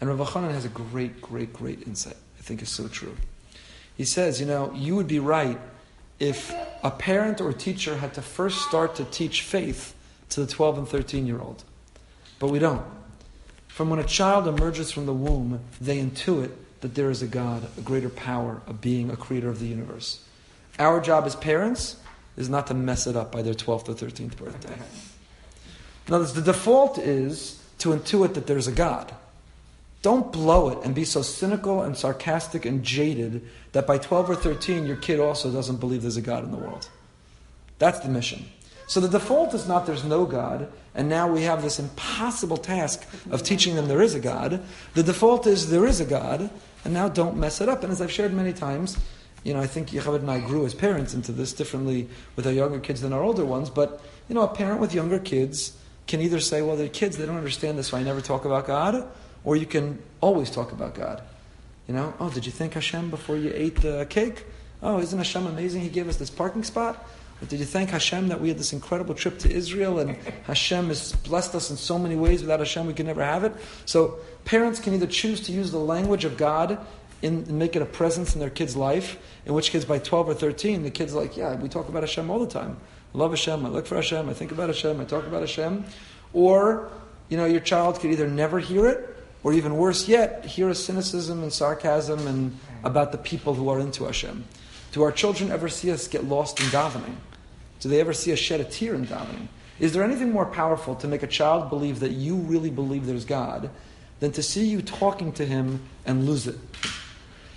And 0.00 0.08
Rav 0.08 0.30
Chanan 0.30 0.52
has 0.52 0.64
a 0.64 0.70
great, 0.70 1.20
great, 1.20 1.52
great 1.52 1.86
insight. 1.86 2.16
I 2.38 2.42
think 2.42 2.62
is 2.62 2.70
so 2.70 2.88
true. 2.88 3.14
He 3.96 4.04
says, 4.06 4.40
you 4.40 4.46
know, 4.46 4.72
you 4.74 4.96
would 4.96 5.08
be 5.08 5.18
right 5.18 5.58
if 6.18 6.54
a 6.82 6.90
parent 6.90 7.40
or 7.40 7.52
teacher 7.52 7.96
had 7.96 8.14
to 8.14 8.22
first 8.22 8.62
start 8.62 8.94
to 8.96 9.04
teach 9.04 9.42
faith 9.42 9.94
to 10.30 10.40
the 10.40 10.46
12 10.46 10.78
and 10.78 10.88
13 10.88 11.26
year 11.26 11.40
old. 11.40 11.64
But 12.38 12.48
we 12.48 12.58
don't. 12.58 12.84
From 13.80 13.88
when 13.88 13.98
a 13.98 14.04
child 14.04 14.46
emerges 14.46 14.92
from 14.92 15.06
the 15.06 15.14
womb, 15.14 15.60
they 15.80 15.96
intuit 16.00 16.50
that 16.82 16.94
there 16.94 17.08
is 17.08 17.22
a 17.22 17.26
God, 17.26 17.66
a 17.78 17.80
greater 17.80 18.10
power, 18.10 18.60
a 18.66 18.74
being, 18.74 19.10
a 19.10 19.16
creator 19.16 19.48
of 19.48 19.58
the 19.58 19.68
universe. 19.68 20.22
Our 20.78 21.00
job 21.00 21.24
as 21.24 21.34
parents 21.34 21.96
is 22.36 22.50
not 22.50 22.66
to 22.66 22.74
mess 22.74 23.06
it 23.06 23.16
up 23.16 23.32
by 23.32 23.40
their 23.40 23.54
12th 23.54 23.88
or 23.88 23.94
13th 23.94 24.36
birthday. 24.36 24.74
In 26.06 26.12
other 26.12 26.24
words, 26.24 26.34
the 26.34 26.42
default 26.42 26.98
is 26.98 27.58
to 27.78 27.94
intuit 27.94 28.34
that 28.34 28.46
there's 28.46 28.66
a 28.66 28.72
God. 28.72 29.14
Don't 30.02 30.30
blow 30.30 30.68
it 30.68 30.84
and 30.84 30.94
be 30.94 31.06
so 31.06 31.22
cynical 31.22 31.80
and 31.80 31.96
sarcastic 31.96 32.66
and 32.66 32.84
jaded 32.84 33.48
that 33.72 33.86
by 33.86 33.96
12 33.96 34.28
or 34.28 34.36
13 34.36 34.84
your 34.84 34.96
kid 34.96 35.20
also 35.20 35.50
doesn't 35.50 35.80
believe 35.80 36.02
there's 36.02 36.18
a 36.18 36.20
God 36.20 36.44
in 36.44 36.50
the 36.50 36.58
world. 36.58 36.90
That's 37.78 38.00
the 38.00 38.10
mission. 38.10 38.44
So 38.90 38.98
the 38.98 39.06
default 39.06 39.54
is 39.54 39.68
not 39.68 39.86
there's 39.86 40.02
no 40.02 40.24
God, 40.24 40.68
and 40.96 41.08
now 41.08 41.30
we 41.30 41.42
have 41.42 41.62
this 41.62 41.78
impossible 41.78 42.56
task 42.56 43.06
of 43.30 43.44
teaching 43.44 43.76
them 43.76 43.86
there 43.86 44.02
is 44.02 44.16
a 44.16 44.18
God. 44.18 44.64
The 44.94 45.04
default 45.04 45.46
is 45.46 45.70
there 45.70 45.86
is 45.86 46.00
a 46.00 46.04
God, 46.04 46.50
and 46.84 46.92
now 46.92 47.08
don't 47.08 47.36
mess 47.36 47.60
it 47.60 47.68
up. 47.68 47.84
And 47.84 47.92
as 47.92 48.02
I've 48.02 48.10
shared 48.10 48.34
many 48.34 48.52
times, 48.52 48.98
you 49.44 49.54
know, 49.54 49.60
I 49.60 49.68
think 49.68 49.90
Yocheved 49.90 50.22
and 50.22 50.30
I 50.32 50.40
grew 50.40 50.66
as 50.66 50.74
parents 50.74 51.14
into 51.14 51.30
this 51.30 51.52
differently 51.52 52.08
with 52.34 52.48
our 52.48 52.52
younger 52.52 52.80
kids 52.80 53.00
than 53.00 53.12
our 53.12 53.22
older 53.22 53.44
ones. 53.44 53.70
But, 53.70 54.02
you 54.28 54.34
know, 54.34 54.42
a 54.42 54.48
parent 54.48 54.80
with 54.80 54.92
younger 54.92 55.20
kids 55.20 55.76
can 56.08 56.20
either 56.20 56.40
say, 56.40 56.60
well, 56.60 56.74
they're 56.74 56.88
kids, 56.88 57.16
they 57.16 57.26
don't 57.26 57.36
understand 57.36 57.78
this, 57.78 57.86
so 57.86 57.96
I 57.96 58.02
never 58.02 58.20
talk 58.20 58.44
about 58.44 58.66
God, 58.66 59.08
or 59.44 59.54
you 59.54 59.66
can 59.66 60.02
always 60.20 60.50
talk 60.50 60.72
about 60.72 60.96
God. 60.96 61.22
You 61.86 61.94
know, 61.94 62.12
oh, 62.18 62.28
did 62.28 62.44
you 62.44 62.50
thank 62.50 62.74
Hashem 62.74 63.08
before 63.10 63.36
you 63.36 63.52
ate 63.54 63.82
the 63.82 64.08
cake? 64.10 64.46
Oh, 64.82 64.98
isn't 64.98 65.16
Hashem 65.16 65.46
amazing? 65.46 65.82
He 65.82 65.90
gave 65.90 66.08
us 66.08 66.16
this 66.16 66.30
parking 66.30 66.64
spot. 66.64 67.06
But 67.40 67.48
did 67.48 67.58
you 67.58 67.66
thank 67.66 67.90
Hashem 67.90 68.28
that 68.28 68.40
we 68.40 68.48
had 68.48 68.58
this 68.58 68.72
incredible 68.72 69.14
trip 69.14 69.38
to 69.40 69.50
Israel 69.50 69.98
and 69.98 70.10
Hashem 70.44 70.88
has 70.88 71.12
blessed 71.12 71.54
us 71.54 71.70
in 71.70 71.76
so 71.76 71.98
many 71.98 72.14
ways? 72.14 72.42
Without 72.42 72.60
Hashem, 72.60 72.86
we 72.86 72.92
could 72.92 73.06
never 73.06 73.24
have 73.24 73.44
it. 73.44 73.54
So 73.86 74.18
parents 74.44 74.78
can 74.78 74.94
either 74.94 75.06
choose 75.06 75.40
to 75.42 75.52
use 75.52 75.70
the 75.70 75.78
language 75.78 76.24
of 76.24 76.36
God 76.36 76.78
in, 77.22 77.44
and 77.48 77.58
make 77.58 77.76
it 77.76 77.82
a 77.82 77.86
presence 77.86 78.34
in 78.34 78.40
their 78.40 78.50
kid's 78.50 78.76
life, 78.76 79.18
in 79.46 79.54
which 79.54 79.70
kids 79.70 79.84
by 79.84 79.98
12 79.98 80.28
or 80.28 80.34
13, 80.34 80.82
the 80.82 80.90
kid's 80.90 81.14
like, 81.14 81.36
yeah, 81.36 81.54
we 81.56 81.68
talk 81.68 81.88
about 81.88 82.02
Hashem 82.02 82.30
all 82.30 82.38
the 82.38 82.46
time. 82.46 82.76
I 83.14 83.18
love 83.18 83.30
Hashem, 83.30 83.64
I 83.64 83.68
look 83.68 83.86
for 83.86 83.96
Hashem, 83.96 84.28
I 84.28 84.34
think 84.34 84.52
about 84.52 84.68
Hashem, 84.68 85.00
I 85.00 85.04
talk 85.04 85.26
about 85.26 85.40
Hashem. 85.40 85.84
Or, 86.32 86.90
you 87.28 87.36
know, 87.36 87.46
your 87.46 87.60
child 87.60 88.00
could 88.00 88.12
either 88.12 88.28
never 88.28 88.60
hear 88.60 88.86
it, 88.86 89.16
or 89.42 89.52
even 89.52 89.76
worse 89.76 90.06
yet, 90.06 90.44
hear 90.44 90.68
a 90.68 90.74
cynicism 90.74 91.42
and 91.42 91.52
sarcasm 91.52 92.26
and 92.26 92.58
about 92.84 93.12
the 93.12 93.18
people 93.18 93.54
who 93.54 93.68
are 93.68 93.80
into 93.80 94.04
Hashem. 94.04 94.44
Do 94.92 95.02
our 95.02 95.12
children 95.12 95.50
ever 95.50 95.68
see 95.68 95.90
us 95.90 96.08
get 96.08 96.24
lost 96.24 96.60
in 96.60 96.66
davening? 96.66 97.16
Do 97.80 97.88
they 97.88 98.00
ever 98.00 98.12
see 98.12 98.32
us 98.32 98.38
shed 98.38 98.60
a 98.60 98.64
tear 98.64 98.94
in 98.94 99.06
davening? 99.06 99.48
Is 99.78 99.92
there 99.92 100.04
anything 100.04 100.30
more 100.30 100.46
powerful 100.46 100.94
to 100.96 101.08
make 101.08 101.22
a 101.22 101.26
child 101.26 101.70
believe 101.70 102.00
that 102.00 102.12
you 102.12 102.36
really 102.36 102.70
believe 102.70 103.06
there's 103.06 103.24
God 103.24 103.70
than 104.20 104.30
to 104.32 104.42
see 104.42 104.66
you 104.66 104.82
talking 104.82 105.32
to 105.32 105.46
him 105.46 105.80
and 106.04 106.26
lose 106.26 106.46
it? 106.46 106.58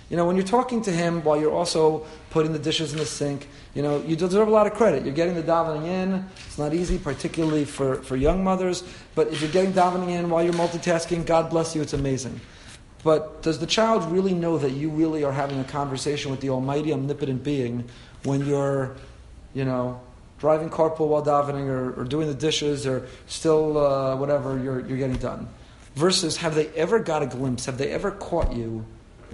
You 0.08 0.16
know, 0.16 0.26
when 0.26 0.36
you're 0.36 0.46
talking 0.46 0.82
to 0.82 0.92
him 0.92 1.22
while 1.24 1.38
you're 1.38 1.52
also 1.52 2.06
putting 2.30 2.52
the 2.52 2.58
dishes 2.58 2.92
in 2.92 2.98
the 2.98 3.06
sink, 3.06 3.48
you 3.74 3.82
know, 3.82 4.02
you 4.02 4.16
deserve 4.16 4.48
a 4.48 4.50
lot 4.50 4.66
of 4.66 4.74
credit. 4.74 5.04
You're 5.04 5.14
getting 5.14 5.34
the 5.34 5.42
davening 5.42 5.86
in. 5.86 6.26
It's 6.46 6.58
not 6.58 6.72
easy, 6.72 6.98
particularly 6.98 7.64
for, 7.64 7.96
for 7.96 8.16
young 8.16 8.44
mothers. 8.44 8.84
But 9.14 9.28
if 9.28 9.40
you're 9.40 9.50
getting 9.50 9.72
davening 9.72 10.10
in 10.10 10.30
while 10.30 10.44
you're 10.44 10.54
multitasking, 10.54 11.26
God 11.26 11.50
bless 11.50 11.74
you, 11.74 11.82
it's 11.82 11.94
amazing. 11.94 12.40
But 13.02 13.42
does 13.42 13.58
the 13.58 13.66
child 13.66 14.10
really 14.10 14.32
know 14.32 14.56
that 14.56 14.72
you 14.72 14.88
really 14.88 15.24
are 15.24 15.32
having 15.32 15.58
a 15.58 15.64
conversation 15.64 16.30
with 16.30 16.40
the 16.40 16.50
Almighty, 16.50 16.92
omnipotent 16.92 17.44
being 17.44 17.84
when 18.22 18.46
you're, 18.46 18.96
you 19.52 19.64
know, 19.64 20.00
driving 20.38 20.70
carpool 20.70 21.08
while 21.08 21.24
davening 21.24 21.68
or, 21.68 22.00
or 22.00 22.04
doing 22.04 22.26
the 22.28 22.34
dishes 22.34 22.86
or 22.86 23.06
still 23.26 23.78
uh, 23.78 24.16
whatever 24.16 24.58
you're, 24.62 24.80
you're 24.86 24.98
getting 24.98 25.16
done. 25.16 25.48
Versus, 25.94 26.36
have 26.38 26.54
they 26.54 26.68
ever 26.68 26.98
got 26.98 27.22
a 27.22 27.26
glimpse? 27.26 27.66
Have 27.66 27.78
they 27.78 27.90
ever 27.90 28.10
caught 28.10 28.52
you 28.52 28.84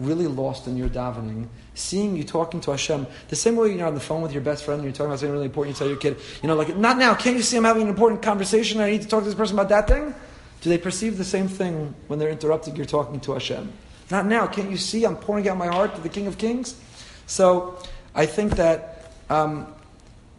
really 0.00 0.26
lost 0.26 0.66
in 0.66 0.76
your 0.76 0.88
davening, 0.88 1.46
seeing 1.74 2.16
you 2.16 2.24
talking 2.24 2.60
to 2.62 2.70
Hashem 2.70 3.06
the 3.28 3.36
same 3.36 3.56
way 3.56 3.74
you're 3.74 3.86
on 3.86 3.94
the 3.94 4.00
phone 4.00 4.22
with 4.22 4.32
your 4.32 4.42
best 4.42 4.64
friend 4.64 4.80
and 4.80 4.84
you're 4.84 4.92
talking 4.92 5.06
about 5.06 5.20
something 5.20 5.32
really 5.32 5.46
important, 5.46 5.76
you 5.76 5.78
tell 5.78 5.88
your 5.88 5.96
kid, 5.96 6.16
you 6.42 6.48
know, 6.48 6.54
like, 6.54 6.76
not 6.76 6.98
now, 6.98 7.14
can't 7.14 7.36
you 7.36 7.42
see 7.42 7.56
I'm 7.56 7.64
having 7.64 7.82
an 7.82 7.88
important 7.88 8.22
conversation? 8.22 8.80
I 8.80 8.90
need 8.90 9.02
to 9.02 9.08
talk 9.08 9.20
to 9.20 9.26
this 9.26 9.34
person 9.34 9.56
about 9.56 9.68
that 9.68 9.88
thing? 9.88 10.14
Do 10.62 10.70
they 10.70 10.78
perceive 10.78 11.16
the 11.16 11.24
same 11.24 11.48
thing 11.48 11.94
when 12.06 12.18
they're 12.18 12.30
interrupting 12.30 12.76
you're 12.76 12.86
talking 12.86 13.20
to 13.20 13.32
Hashem? 13.32 13.72
Not 14.10 14.26
now, 14.26 14.46
can't 14.46 14.70
you 14.70 14.76
see 14.76 15.04
I'm 15.04 15.16
pouring 15.16 15.48
out 15.48 15.56
my 15.56 15.68
heart 15.68 15.94
to 15.94 16.00
the 16.00 16.08
King 16.08 16.26
of 16.26 16.38
Kings? 16.38 16.78
So, 17.26 17.78
I 18.14 18.26
think 18.26 18.56
that 18.56 19.12
um, 19.28 19.72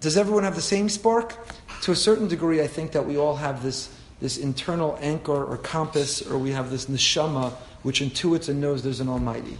does 0.01 0.17
everyone 0.17 0.43
have 0.43 0.55
the 0.55 0.61
same 0.61 0.89
spark? 0.89 1.37
To 1.83 1.91
a 1.91 1.95
certain 1.95 2.27
degree, 2.27 2.61
I 2.61 2.67
think 2.67 2.91
that 2.91 3.05
we 3.05 3.17
all 3.17 3.35
have 3.35 3.63
this, 3.63 3.95
this 4.19 4.37
internal 4.37 4.97
anchor 4.99 5.45
or 5.45 5.57
compass, 5.57 6.21
or 6.21 6.37
we 6.37 6.51
have 6.51 6.69
this 6.69 6.87
neshama 6.87 7.53
which 7.83 8.01
intuits 8.01 8.49
and 8.49 8.59
knows 8.59 8.83
there's 8.83 8.99
an 8.99 9.09
Almighty. 9.09 9.57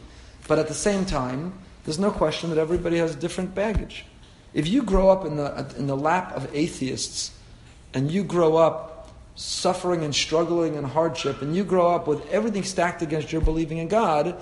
But 0.47 0.59
at 0.59 0.67
the 0.67 0.73
same 0.73 1.05
time, 1.05 1.53
there's 1.85 1.99
no 1.99 2.11
question 2.11 2.49
that 2.49 2.59
everybody 2.59 2.97
has 2.97 3.15
different 3.15 3.55
baggage. 3.55 4.05
If 4.53 4.67
you 4.67 4.83
grow 4.83 5.09
up 5.09 5.25
in 5.25 5.37
the, 5.37 5.73
in 5.77 5.87
the 5.87 5.95
lap 5.95 6.35
of 6.35 6.53
atheists, 6.55 7.31
and 7.93 8.11
you 8.11 8.23
grow 8.23 8.57
up 8.57 9.09
suffering 9.35 10.03
and 10.03 10.13
struggling 10.13 10.75
and 10.75 10.85
hardship, 10.85 11.41
and 11.41 11.55
you 11.55 11.63
grow 11.63 11.89
up 11.89 12.07
with 12.07 12.27
everything 12.29 12.63
stacked 12.63 13.01
against 13.01 13.31
your 13.31 13.41
believing 13.41 13.77
in 13.77 13.87
God, 13.87 14.35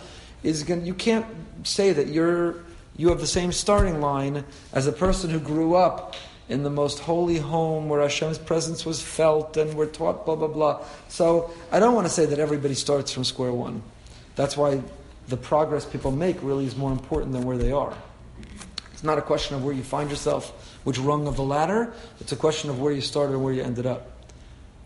is 0.43 0.63
going 0.63 0.85
you 0.85 0.93
can't 0.93 1.25
say 1.63 1.91
that 1.91 2.07
you're 2.07 2.63
you 2.99 3.07
have 3.07 3.21
the 3.21 3.27
same 3.27 3.53
starting 3.53 4.01
line 4.01 4.43
as 4.73 4.85
a 4.85 4.91
person 4.91 5.29
who 5.29 5.39
grew 5.39 5.73
up 5.73 6.15
in 6.49 6.63
the 6.63 6.69
most 6.69 6.99
holy 6.99 7.37
home 7.37 7.87
where 7.87 8.01
Hashem's 8.01 8.37
presence 8.37 8.85
was 8.85 9.01
felt 9.01 9.55
and 9.55 9.73
we're 9.75 9.85
taught 9.85 10.25
blah 10.25 10.35
blah 10.35 10.49
blah. 10.49 10.83
So 11.07 11.49
I 11.71 11.79
don't 11.79 11.95
want 11.95 12.07
to 12.07 12.13
say 12.13 12.25
that 12.25 12.39
everybody 12.39 12.73
starts 12.73 13.13
from 13.13 13.23
square 13.23 13.53
one. 13.53 13.81
That's 14.35 14.57
why 14.57 14.81
the 15.29 15.37
progress 15.37 15.85
people 15.85 16.11
make 16.11 16.43
really 16.43 16.65
is 16.65 16.75
more 16.75 16.91
important 16.91 17.31
than 17.31 17.45
where 17.45 17.57
they 17.57 17.71
are. 17.71 17.93
It's 18.91 19.03
not 19.03 19.17
a 19.17 19.21
question 19.21 19.55
of 19.55 19.63
where 19.63 19.73
you 19.73 19.83
find 19.83 20.09
yourself, 20.09 20.77
which 20.83 20.99
rung 20.99 21.25
of 21.25 21.37
the 21.37 21.43
ladder. 21.43 21.93
It's 22.19 22.33
a 22.33 22.35
question 22.35 22.69
of 22.69 22.81
where 22.81 22.91
you 22.91 22.99
started 22.99 23.31
and 23.31 23.45
where 23.45 23.53
you 23.53 23.63
ended 23.63 23.85
up. 23.85 24.11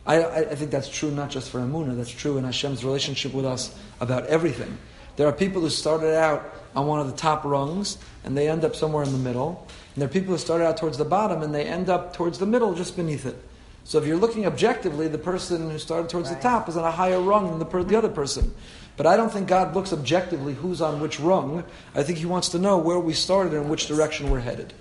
I, 0.06 0.24
I 0.24 0.56
think 0.56 0.70
that's 0.70 0.88
true 0.88 1.10
not 1.10 1.32
just 1.32 1.50
for 1.50 1.62
Amunah, 1.62 1.98
that's 1.98 2.12
true 2.12 2.38
in 2.38 2.44
Hashem's 2.44 2.86
relationship 2.86 3.34
with 3.34 3.46
us 3.46 3.76
about 4.00 4.28
everything. 4.28 4.78
There 5.16 5.28
are 5.28 5.34
people 5.34 5.62
who 5.62 5.70
started 5.70 6.16
out 6.16 6.54
on 6.76 6.88
one 6.88 7.00
of 7.00 7.08
the 7.08 7.18
top 7.18 7.44
rungs 7.44 7.98
and 8.24 8.38
they 8.38 8.50
end 8.50 8.66
up 8.66 8.76
somewhere 8.76 9.04
in 9.04 9.12
the 9.12 9.18
middle. 9.18 9.68
And 9.94 10.02
there 10.02 10.10
are 10.10 10.12
people 10.12 10.34
who 10.34 10.40
started 10.40 10.66
out 10.66 10.78
towards 10.78 10.98
the 10.98 11.06
bottom 11.06 11.44
and 11.44 11.54
they 11.54 11.66
end 11.66 11.90
up 11.90 12.14
towards 12.14 12.40
the 12.40 12.46
middle, 12.46 12.74
just 12.74 12.96
beneath 12.96 13.26
it. 13.26 13.38
So 13.86 13.98
if 13.98 14.08
you're 14.08 14.18
looking 14.18 14.46
objectively, 14.46 15.08
the 15.08 15.18
person 15.18 15.70
who 15.70 15.78
started 15.78 16.10
towards 16.10 16.30
right. 16.30 16.42
the 16.42 16.44
top 16.44 16.70
is 16.70 16.78
on 16.78 16.86
a 16.86 16.92
higher 16.92 17.20
rung 17.20 17.50
than 17.50 17.60
the, 17.60 17.66
per- 17.66 17.84
the 17.84 17.98
other 17.98 18.10
person. 18.10 18.54
But 18.96 19.08
I 19.08 19.18
don't 19.18 19.32
think 19.32 19.48
God 19.48 19.76
looks 19.76 19.92
objectively 19.92 20.54
who's 20.54 20.82
on 20.82 21.00
which 21.00 21.20
rung. 21.20 21.64
I 21.94 22.04
think 22.04 22.18
He 22.18 22.26
wants 22.26 22.50
to 22.50 22.60
know 22.60 22.78
where 22.78 23.00
we 23.00 23.14
started 23.14 23.54
and 23.54 23.70
which 23.70 23.88
direction 23.88 24.30
we're 24.30 24.40
headed. 24.40 24.74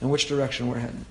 In 0.00 0.08
which 0.08 0.26
direction 0.26 0.68
we're 0.68 0.78
headed. 0.78 1.04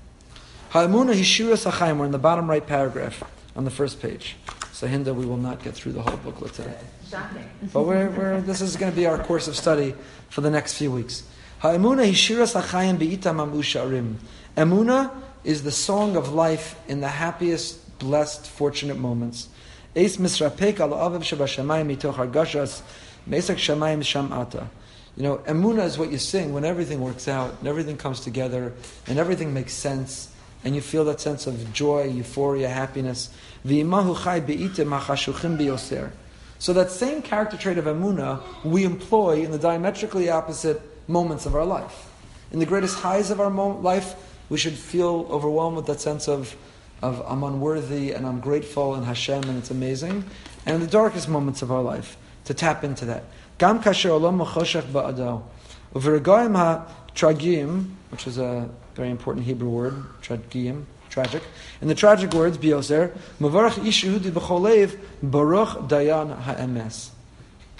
Ha'emuna 0.71 1.13
Hishira 1.13 1.53
Sachaim, 1.53 1.97
we're 1.97 2.05
in 2.05 2.12
the 2.12 2.19
bottom 2.19 2.49
right 2.49 2.65
paragraph 2.65 3.23
on 3.55 3.65
the 3.65 3.71
first 3.71 4.01
page. 4.01 4.36
So 4.79 4.87
Hinda, 4.87 5.13
we 5.13 5.25
will 5.25 5.35
not 5.35 5.61
get 5.61 5.73
through 5.73 5.91
the 5.91 6.01
whole 6.01 6.15
booklet 6.15 6.53
today. 6.53 6.77
Shocking. 7.11 7.49
But 7.73 7.83
we're, 7.83 8.09
we're, 8.11 8.39
this 8.39 8.61
is 8.61 8.77
going 8.77 8.89
to 8.89 8.95
be 8.95 9.05
our 9.07 9.21
course 9.21 9.49
of 9.49 9.57
study 9.57 9.93
for 10.29 10.39
the 10.39 10.49
next 10.49 10.75
few 10.77 10.89
weeks. 10.89 11.23
Ha'emuna 11.59 12.07
hishiras 12.09 12.53
ha'chayim 12.53 12.97
be'itam 12.97 13.45
amusharim. 13.45 14.15
Emuna 14.55 15.11
is 15.43 15.63
the 15.63 15.71
song 15.73 16.15
of 16.15 16.31
life 16.31 16.79
in 16.87 17.01
the 17.01 17.09
happiest, 17.09 17.99
blessed, 17.99 18.47
fortunate 18.47 18.95
moments. 18.95 19.49
Eis 19.97 20.15
misrapek 20.15 20.79
al 20.79 20.91
aviv 20.91 21.23
shabashamayim 21.23 21.97
mitoch 21.97 22.13
hargashas 22.13 22.81
mesak 23.27 23.57
shamayim 23.57 23.99
shamata. 23.99 24.69
You 25.17 25.23
know, 25.23 25.37
emuna 25.39 25.83
is 25.83 25.97
what 25.97 26.09
you 26.09 26.17
sing 26.17 26.53
when 26.53 26.63
everything 26.63 27.01
works 27.01 27.27
out 27.27 27.53
and 27.59 27.67
everything 27.67 27.97
comes 27.97 28.21
together 28.21 28.71
and 29.07 29.19
everything 29.19 29.53
makes 29.53 29.73
sense 29.73 30.29
and 30.63 30.75
you 30.75 30.81
feel 30.81 31.05
that 31.05 31.21
sense 31.21 31.47
of 31.47 31.73
joy, 31.73 32.03
euphoria, 32.03 32.69
happiness. 32.69 33.29
So 36.59 36.73
that 36.73 36.91
same 36.91 37.21
character 37.21 37.57
trait 37.57 37.77
of 37.77 37.85
emuna 37.85 38.41
we 38.63 38.83
employ 38.83 39.41
in 39.43 39.51
the 39.51 39.57
diametrically 39.57 40.29
opposite 40.29 40.81
moments 41.07 41.45
of 41.45 41.55
our 41.55 41.65
life. 41.65 42.09
In 42.51 42.59
the 42.59 42.65
greatest 42.65 42.99
highs 42.99 43.31
of 43.31 43.39
our 43.39 43.49
life, 43.49 44.15
we 44.49 44.57
should 44.57 44.73
feel 44.73 45.27
overwhelmed 45.29 45.77
with 45.77 45.85
that 45.87 46.01
sense 46.01 46.27
of, 46.27 46.55
of 47.01 47.21
I'm 47.27 47.43
unworthy 47.43 48.11
and 48.11 48.25
I'm 48.25 48.39
grateful 48.39 48.95
and 48.95 49.05
Hashem 49.05 49.43
and 49.43 49.57
it's 49.57 49.71
amazing. 49.71 50.23
And 50.65 50.75
in 50.75 50.81
the 50.81 50.87
darkest 50.87 51.29
moments 51.29 51.61
of 51.61 51.71
our 51.71 51.81
life, 51.81 52.17
to 52.45 52.53
tap 52.53 52.83
into 52.83 53.05
that. 53.05 53.23
Gam 53.57 53.81
kasher 53.81 54.09
olam 54.09 54.39
ba'ado. 54.43 55.43
Ha-tragim, 55.93 57.91
which 58.09 58.25
is 58.27 58.37
a 58.37 58.69
very 58.95 59.09
important 59.09 59.45
Hebrew 59.45 59.69
word, 59.69 59.93
tragiyim, 60.21 60.85
tragic. 61.09 61.43
In 61.81 61.87
the 61.87 61.95
tragic 61.95 62.33
words, 62.33 62.57
bioser, 62.57 63.17
mavarach 63.39 63.85
ish 63.85 64.03
Yehudi 64.03 64.31
b'cholev 64.31 64.97
baruch 65.21 65.89
dayan 65.89 66.35
ha'emes. 66.35 67.11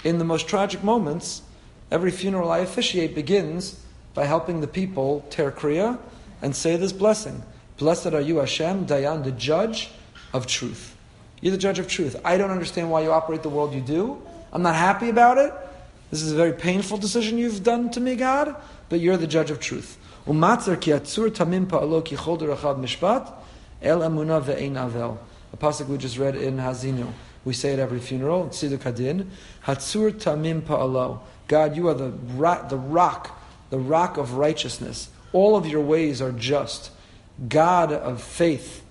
In 0.04 0.18
the 0.18 0.24
most 0.24 0.48
tragic 0.48 0.82
moments, 0.82 1.42
every 1.90 2.10
funeral 2.10 2.50
I 2.50 2.58
officiate 2.58 3.14
begins 3.14 3.80
by 4.14 4.24
helping 4.24 4.60
the 4.60 4.66
people 4.66 5.24
tear 5.30 5.50
kriya 5.50 5.98
and 6.42 6.54
say 6.54 6.76
this 6.76 6.92
blessing. 6.92 7.42
Blessed 7.78 8.08
are 8.08 8.20
you, 8.20 8.36
Hashem, 8.36 8.86
Dayan, 8.86 9.24
the 9.24 9.32
judge 9.32 9.90
of 10.32 10.46
truth. 10.46 10.96
You're 11.40 11.52
the 11.52 11.58
judge 11.58 11.78
of 11.78 11.88
truth. 11.88 12.20
I 12.24 12.36
don't 12.36 12.50
understand 12.50 12.90
why 12.90 13.02
you 13.02 13.12
operate 13.12 13.42
the 13.42 13.48
world 13.48 13.72
you 13.72 13.80
do. 13.80 14.20
I'm 14.52 14.62
not 14.62 14.74
happy 14.74 15.08
about 15.08 15.38
it. 15.38 15.52
This 16.10 16.22
is 16.22 16.32
a 16.32 16.36
very 16.36 16.52
painful 16.52 16.98
decision 16.98 17.38
you've 17.38 17.62
done 17.62 17.90
to 17.92 18.00
me, 18.00 18.16
God, 18.16 18.54
but 18.88 19.00
you're 19.00 19.16
the 19.16 19.26
judge 19.26 19.50
of 19.50 19.60
truth. 19.60 19.96
Umatzar 20.26 20.80
ki 20.80 20.90
atzur 20.92 21.30
tamim 21.30 21.66
pa'alo 21.66 22.04
ki 22.04 22.16
chol 22.16 22.38
mishpat 22.38 23.32
el 23.82 24.02
amuna 24.02 24.40
ve'ein 24.40 24.74
avel. 24.74 25.18
A 25.52 25.56
pasuk 25.56 25.88
we 25.88 25.96
just 25.98 26.18
read 26.18 26.36
in 26.36 26.58
Hazinu. 26.58 27.10
We 27.44 27.54
say 27.54 27.72
it 27.72 27.78
every 27.78 28.00
funeral. 28.00 28.48
Tziduk 28.48 28.80
Hadin. 28.80 29.26
Hatzur 29.64 30.12
tamim 30.12 30.60
pa'alo. 30.62 31.20
God, 31.48 31.76
you 31.76 31.88
are 31.88 31.94
the 31.94 32.10
rock, 32.36 32.68
the 32.68 32.76
rock, 32.76 33.40
the 33.70 33.78
rock 33.78 34.18
of 34.18 34.34
righteousness. 34.34 35.08
All 35.32 35.56
of 35.56 35.66
your 35.66 35.80
ways 35.80 36.20
are 36.20 36.32
just. 36.32 36.90
God 37.48 37.92
of 37.92 38.22
faith. 38.22 38.84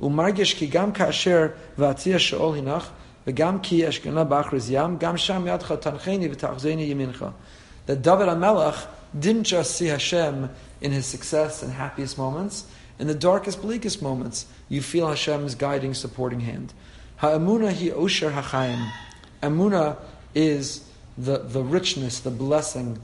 Umargish 0.00 0.56
ki 0.56 0.66
gam 0.66 0.92
kasher 0.92 1.54
v'atzia 1.78 2.18
she'ol 2.18 2.54
hinach 2.54 2.86
v'gam 3.26 3.62
ki 3.62 3.82
eshkena 3.82 4.28
b'achriz 4.28 4.68
yam 4.68 4.98
gam 4.98 5.16
sham 5.16 5.44
yadcha 5.44 5.80
tancheni 5.80 6.34
v'tachzeni 6.34 6.92
yimincha. 6.92 7.32
That 7.86 8.02
David 8.02 8.26
HaMelech 8.26 8.86
didn't 9.18 9.44
just 9.44 9.76
see 9.76 9.86
Hashem 9.86 10.50
in 10.80 10.92
his 10.92 11.06
success 11.06 11.62
and 11.62 11.72
happiest 11.72 12.18
moments. 12.18 12.66
In 12.98 13.06
the 13.06 13.14
darkest, 13.14 13.62
bleakest 13.62 14.02
moments, 14.02 14.46
you 14.68 14.82
feel 14.82 15.08
Hashem's 15.08 15.54
guiding, 15.54 15.94
supporting 15.94 16.40
hand. 16.40 16.72
Ha'emuna 17.16 17.72
hi 17.72 17.96
osher 17.96 18.32
ha'chaim. 18.32 18.90
Emuna 19.42 19.96
is 20.34 20.84
the, 21.18 21.38
the 21.38 21.62
richness, 21.62 22.20
the 22.20 22.30
blessing, 22.30 22.98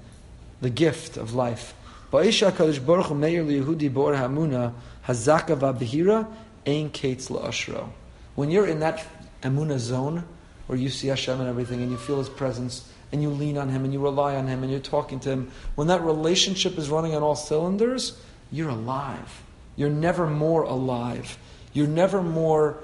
the 0.60 0.70
gift 0.70 1.16
of 1.16 1.34
life. 1.34 1.74
Ba'isha 2.12 2.50
HaKadosh 2.50 2.84
Baruch 2.84 3.10
meir 3.10 3.44
liyehudi 3.44 3.92
bor 3.92 4.14
ha'emuna 4.14 4.72
hazaka 5.06 5.56
v'abihira 5.56 6.26
ein 6.66 6.90
kates 6.90 7.28
la'ashro. 7.28 7.90
When 8.34 8.50
you're 8.50 8.66
in 8.66 8.80
that 8.80 9.04
emuna 9.42 9.78
zone, 9.78 10.24
where 10.68 10.78
you 10.78 10.90
see 10.90 11.08
Hashem 11.08 11.40
and 11.40 11.48
everything, 11.48 11.82
and 11.82 11.90
you 11.90 11.96
feel 11.96 12.18
His 12.18 12.28
presence, 12.28 12.90
and 13.12 13.22
you 13.22 13.30
lean 13.30 13.56
on 13.56 13.68
Him, 13.68 13.84
and 13.84 13.92
you 13.92 14.00
rely 14.00 14.36
on 14.36 14.46
Him, 14.46 14.62
and 14.62 14.70
you're 14.70 14.80
talking 14.80 15.20
to 15.20 15.30
Him, 15.30 15.50
when 15.74 15.88
that 15.88 16.02
relationship 16.02 16.78
is 16.78 16.90
running 16.90 17.14
on 17.14 17.22
all 17.22 17.36
cylinders, 17.36 18.20
you're 18.50 18.68
alive. 18.68 19.42
You're 19.76 19.90
never 19.90 20.26
more 20.26 20.62
alive. 20.62 21.38
You're 21.72 21.86
never 21.86 22.22
more 22.22 22.78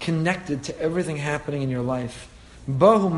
connected 0.00 0.64
to 0.64 0.78
everything 0.80 1.16
happening 1.16 1.62
in 1.62 1.70
your 1.70 1.82
life. 1.82 2.28
Bahu 2.68 3.10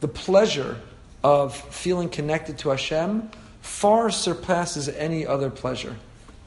The 0.00 0.08
pleasure 0.08 0.80
of 1.24 1.56
feeling 1.56 2.08
connected 2.08 2.58
to 2.58 2.68
Hashem 2.70 3.30
far 3.60 4.10
surpasses 4.10 4.88
any 4.88 5.26
other 5.26 5.50
pleasure. 5.50 5.96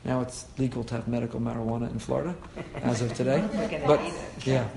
Now 0.03 0.21
it's 0.21 0.45
legal 0.57 0.83
to 0.85 0.95
have 0.95 1.07
medical 1.07 1.39
marijuana 1.39 1.91
in 1.91 1.99
Florida 1.99 2.35
as 2.75 3.01
of 3.01 3.13
today. 3.13 3.43
But 3.85 4.01
yeah. 4.45 4.67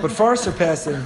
But 0.00 0.12
far 0.12 0.36
surpassing 0.36 1.02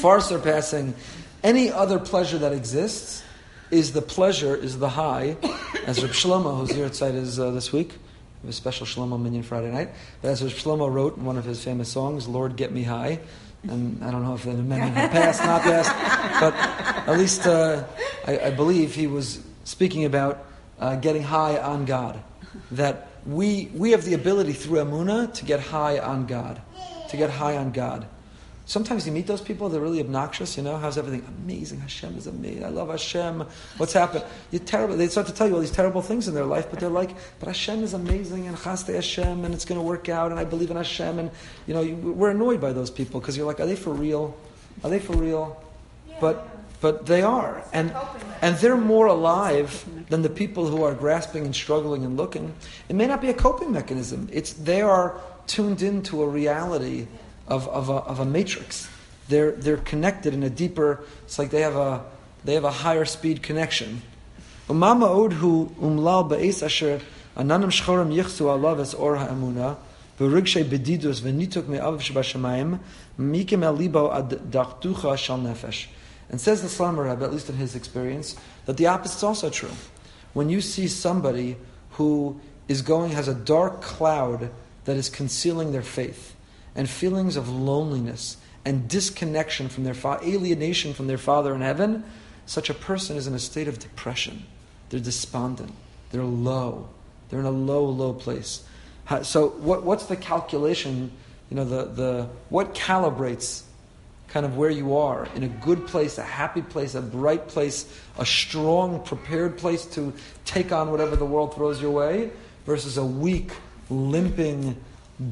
far 0.00 0.20
surpassing 0.20 0.94
any 1.42 1.70
other 1.70 1.98
pleasure 1.98 2.38
that 2.38 2.52
exists 2.52 3.22
is 3.70 3.92
the 3.92 4.02
pleasure, 4.02 4.56
is 4.56 4.78
the 4.78 4.88
high, 4.88 5.36
as 5.86 6.02
Reb 6.02 6.12
Shlomo, 6.12 6.58
who's 6.58 6.72
here 6.72 6.86
at 6.86 7.00
is 7.00 7.38
uh, 7.38 7.50
this 7.50 7.72
week, 7.72 7.90
we 8.42 8.46
have 8.46 8.50
a 8.50 8.52
special 8.52 8.86
Shlomo 8.86 9.20
Minyan 9.20 9.42
Friday 9.42 9.70
night, 9.70 9.90
but 10.22 10.28
as 10.28 10.42
Reb 10.42 10.52
Shlomo 10.52 10.92
wrote 10.92 11.16
in 11.16 11.24
one 11.24 11.36
of 11.36 11.44
his 11.44 11.62
famous 11.62 11.88
songs, 11.88 12.26
Lord 12.26 12.56
Get 12.56 12.72
Me 12.72 12.82
High, 12.82 13.20
and 13.68 14.02
I 14.02 14.10
don't 14.10 14.24
know 14.24 14.34
if 14.34 14.44
the 14.44 14.50
amendment 14.66 14.94
had 14.94 15.10
passed, 15.10 15.44
not 15.44 15.62
passed, 15.62 16.40
but 16.40 16.54
at 17.08 17.18
least 17.18 17.46
uh, 17.46 17.84
I, 18.26 18.38
I, 18.38 18.50
believe 18.50 18.94
he 18.94 19.06
was 19.06 19.42
speaking 19.64 20.04
about 20.04 20.46
uh, 20.80 20.96
getting 20.96 21.22
high 21.22 21.58
on 21.58 21.84
God. 21.84 22.20
That 22.72 23.08
we, 23.24 23.70
we 23.74 23.92
have 23.92 24.04
the 24.04 24.14
ability 24.14 24.54
through 24.54 24.78
Emuna 24.80 25.32
to 25.34 25.44
get 25.44 25.60
high 25.60 25.98
on 25.98 26.26
God. 26.26 26.60
To 27.10 27.16
get 27.16 27.30
high 27.30 27.56
on 27.56 27.70
God. 27.70 28.06
Sometimes 28.66 29.04
you 29.04 29.10
meet 29.10 29.26
those 29.26 29.40
people, 29.40 29.68
they're 29.68 29.80
really 29.80 29.98
obnoxious, 29.98 30.56
you 30.56 30.62
know, 30.62 30.76
how's 30.76 30.96
everything? 30.96 31.26
Amazing, 31.42 31.80
Hashem 31.80 32.16
is 32.16 32.28
amazing, 32.28 32.64
I 32.64 32.68
love 32.68 32.88
Hashem. 32.88 33.44
What's 33.78 33.92
happened? 33.92 34.22
You're 34.52 34.62
terrible. 34.62 34.96
They 34.96 35.08
start 35.08 35.26
to 35.26 35.34
tell 35.34 35.48
you 35.48 35.54
all 35.54 35.60
these 35.60 35.72
terrible 35.72 36.02
things 36.02 36.28
in 36.28 36.34
their 36.34 36.44
life, 36.44 36.68
but 36.70 36.78
they're 36.78 36.88
like, 36.88 37.10
but 37.40 37.48
Hashem 37.48 37.82
is 37.82 37.94
amazing, 37.94 38.46
and 38.46 38.56
chaste 38.56 38.86
Hashem, 38.86 39.44
and 39.44 39.52
it's 39.52 39.64
going 39.64 39.80
to 39.80 39.84
work 39.84 40.08
out, 40.08 40.30
and 40.30 40.38
I 40.38 40.44
believe 40.44 40.70
in 40.70 40.76
Hashem, 40.76 41.18
and, 41.18 41.32
you 41.66 41.74
know, 41.74 41.82
we're 42.12 42.30
annoyed 42.30 42.60
by 42.60 42.72
those 42.72 42.90
people, 42.90 43.18
because 43.18 43.36
you're 43.36 43.46
like, 43.46 43.58
are 43.58 43.66
they 43.66 43.74
for 43.74 43.92
real? 43.92 44.36
Are 44.84 44.90
they 44.90 45.00
for 45.00 45.16
real? 45.16 45.60
Yeah. 46.08 46.18
But, 46.20 46.48
but 46.80 47.06
they 47.06 47.22
are. 47.22 47.62
And, 47.72 47.94
and 48.40 48.56
they're 48.56 48.76
more 48.76 49.06
alive 49.06 49.84
than 50.08 50.22
the 50.22 50.30
people 50.30 50.66
who 50.66 50.82
are 50.82 50.94
grasping 50.94 51.44
and 51.44 51.54
struggling 51.54 52.04
and 52.04 52.16
looking. 52.16 52.54
It 52.88 52.96
may 52.96 53.06
not 53.06 53.20
be 53.20 53.28
a 53.28 53.34
coping 53.34 53.72
mechanism. 53.72 54.28
It's, 54.32 54.52
they 54.52 54.80
are 54.80 55.20
tuned 55.46 55.82
into 55.82 56.22
a 56.22 56.28
reality 56.28 57.06
of, 57.46 57.68
of, 57.68 57.88
a, 57.88 57.94
of 57.94 58.20
a 58.20 58.24
matrix. 58.24 58.88
They're, 59.28 59.52
they're 59.52 59.76
connected 59.76 60.34
in 60.34 60.42
a 60.42 60.50
deeper, 60.50 61.04
it's 61.24 61.38
like 61.38 61.50
they 61.50 61.60
have 61.60 61.76
a, 61.76 62.04
they 62.44 62.54
have 62.54 62.64
a 62.64 62.70
higher 62.70 63.04
speed 63.04 63.42
connection. 63.42 64.02
Umama 64.68 65.08
odhu 65.08 65.70
umlal 65.74 66.30
or 68.98 70.26
bedidus 70.64 71.20
v'nituk 71.20 71.62
mikim 73.18 73.62
elibo 73.62 74.14
ad 74.14 74.30
dachtucha 74.50 75.16
shal 75.16 75.38
nefesh. 75.38 75.86
And 76.30 76.40
says 76.40 76.62
the 76.62 76.68
Slonim 76.68 77.10
Rebbe, 77.10 77.24
at 77.24 77.32
least 77.32 77.50
in 77.50 77.56
his 77.56 77.74
experience, 77.74 78.36
that 78.66 78.76
the 78.76 78.86
opposite 78.86 79.16
is 79.16 79.24
also 79.24 79.50
true. 79.50 79.72
When 80.32 80.48
you 80.48 80.60
see 80.60 80.86
somebody 80.86 81.56
who 81.92 82.40
is 82.68 82.82
going, 82.82 83.12
has 83.12 83.26
a 83.26 83.34
dark 83.34 83.82
cloud 83.82 84.50
that 84.84 84.96
is 84.96 85.08
concealing 85.08 85.72
their 85.72 85.82
faith, 85.82 86.36
and 86.74 86.88
feelings 86.88 87.36
of 87.36 87.48
loneliness 87.48 88.36
and 88.64 88.88
disconnection 88.88 89.68
from 89.68 89.84
their 89.84 89.94
fa- 89.94 90.20
alienation 90.22 90.94
from 90.94 91.06
their 91.06 91.18
Father 91.18 91.54
in 91.54 91.60
heaven, 91.60 92.04
such 92.46 92.70
a 92.70 92.74
person 92.74 93.16
is 93.16 93.26
in 93.26 93.34
a 93.34 93.38
state 93.38 93.68
of 93.68 93.78
depression. 93.78 94.44
They're 94.90 95.00
despondent. 95.00 95.72
They're 96.10 96.22
low. 96.22 96.88
They're 97.28 97.40
in 97.40 97.46
a 97.46 97.50
low, 97.50 97.84
low 97.84 98.12
place. 98.12 98.64
So, 99.22 99.48
what, 99.48 99.82
what's 99.82 100.06
the 100.06 100.16
calculation? 100.16 101.10
You 101.50 101.56
know, 101.56 101.64
the, 101.64 101.84
the 101.86 102.28
what 102.48 102.74
calibrates 102.74 103.62
kind 104.30 104.46
of 104.46 104.56
where 104.56 104.70
you 104.70 104.96
are 104.96 105.28
in 105.34 105.42
a 105.42 105.48
good 105.48 105.86
place, 105.86 106.16
a 106.18 106.22
happy 106.22 106.62
place, 106.62 106.94
a 106.94 107.02
bright 107.02 107.48
place, 107.48 107.86
a 108.18 108.24
strong, 108.24 109.02
prepared 109.02 109.58
place 109.58 109.84
to 109.86 110.12
take 110.44 110.72
on 110.72 110.90
whatever 110.90 111.16
the 111.16 111.26
world 111.26 111.54
throws 111.54 111.82
your 111.82 111.90
way, 111.90 112.30
versus 112.64 112.96
a 112.96 113.04
weak, 113.04 113.52
limping, 113.90 114.76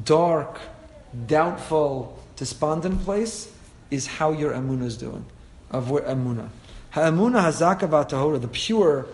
dark, 0.03 0.59
doubtful, 1.27 2.19
despondent 2.35 3.01
place 3.03 3.51
is 3.89 4.05
how 4.05 4.31
your 4.31 4.51
emuna 4.51 4.83
is 4.83 4.97
doing. 4.97 5.25
Of 5.71 5.89
where 5.89 6.03
emuna. 6.03 6.49
Ha'emuna 6.91 7.41
hazaka 7.41 7.87
v'atahora, 7.87 8.41
the 8.41 8.47
pure 8.47 9.05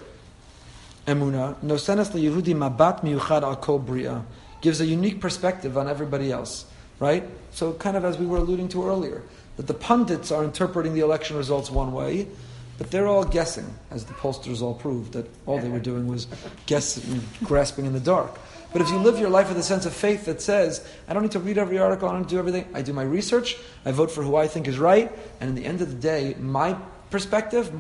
emuna, 1.06 1.56
nosenes 1.64 2.10
Yehudi 2.12 2.56
mabat 2.56 3.02
miyuchad 3.02 3.44
al 3.44 3.58
kol 3.58 3.80
bria, 3.80 4.24
gives 4.62 4.82
a 4.82 4.86
unique 4.86 5.22
perspective 5.22 5.78
on 5.78 5.88
everybody 5.88 6.32
else. 6.32 6.66
Right? 7.00 7.24
So 7.52 7.74
kind 7.74 7.98
of 7.98 8.06
as 8.06 8.18
we 8.18 8.26
were 8.26 8.38
alluding 8.38 8.70
to 8.70 8.88
earlier, 8.88 9.22
that 9.58 9.68
the 9.68 9.74
pundits 9.74 10.32
are 10.32 10.44
interpreting 10.44 10.94
the 10.94 11.02
election 11.02 11.38
results 11.38 11.70
one 11.70 11.94
way, 11.94 12.28
but 12.78 12.92
they're 12.92 13.08
all 13.08 13.24
guessing, 13.24 13.74
as 13.90 14.06
the 14.06 14.14
pollsters 14.14 14.62
all 14.62 14.74
proved, 14.74 15.14
that 15.14 15.26
all 15.46 15.60
they 15.60 15.70
were 15.70 15.80
doing 15.80 16.08
was 16.08 16.28
guessing, 16.66 17.22
grasping 17.44 17.86
in 17.86 17.94
the 17.94 18.00
dark. 18.00 18.38
But 18.74 18.82
if 18.82 18.90
you 18.90 18.98
live 18.98 19.18
your 19.18 19.30
life 19.30 19.48
with 19.48 19.58
a 19.58 19.64
sense 19.64 19.86
of 19.86 19.94
faith 19.94 20.26
that 20.26 20.42
says, 20.42 20.86
I 21.08 21.14
don't 21.14 21.24
need 21.24 21.32
to 21.32 21.40
read 21.40 21.58
every 21.58 21.78
article, 21.78 22.10
I 22.10 22.12
don't 22.12 22.28
do 22.28 22.38
everything, 22.38 22.68
I 22.74 22.82
do 22.82 22.92
my 22.92 23.04
research, 23.04 23.56
I 23.86 23.92
vote 23.92 24.12
for 24.12 24.22
who 24.22 24.36
I 24.36 24.48
think 24.48 24.68
is 24.68 24.78
right, 24.78 25.10
and 25.40 25.50
in 25.50 25.56
the 25.56 25.66
end 25.66 25.82
of 25.82 25.90
the 25.90 25.96
day, 25.96 26.36
my 26.38 26.76
perspective 27.10 27.72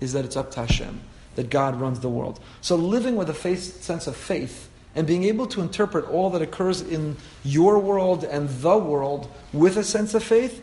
is 0.00 0.12
that 0.12 0.26
it's 0.26 0.36
up 0.36 0.50
to 0.52 0.60
Hashem, 0.60 1.00
that 1.36 1.48
God 1.48 1.80
runs 1.80 2.00
the 2.00 2.10
world. 2.10 2.38
So 2.60 2.76
living 2.76 3.16
with 3.16 3.30
a 3.30 3.34
faith, 3.34 3.82
sense 3.82 4.06
of 4.06 4.14
faith 4.14 4.68
and 4.96 5.06
being 5.06 5.24
able 5.24 5.46
to 5.46 5.60
interpret 5.60 6.08
all 6.10 6.30
that 6.30 6.42
occurs 6.42 6.80
in 6.80 7.16
your 7.44 7.78
world 7.78 8.24
and 8.24 8.48
the 8.48 8.78
world 8.78 9.30
with 9.52 9.76
a 9.76 9.84
sense 9.84 10.14
of 10.14 10.24
faith 10.24 10.62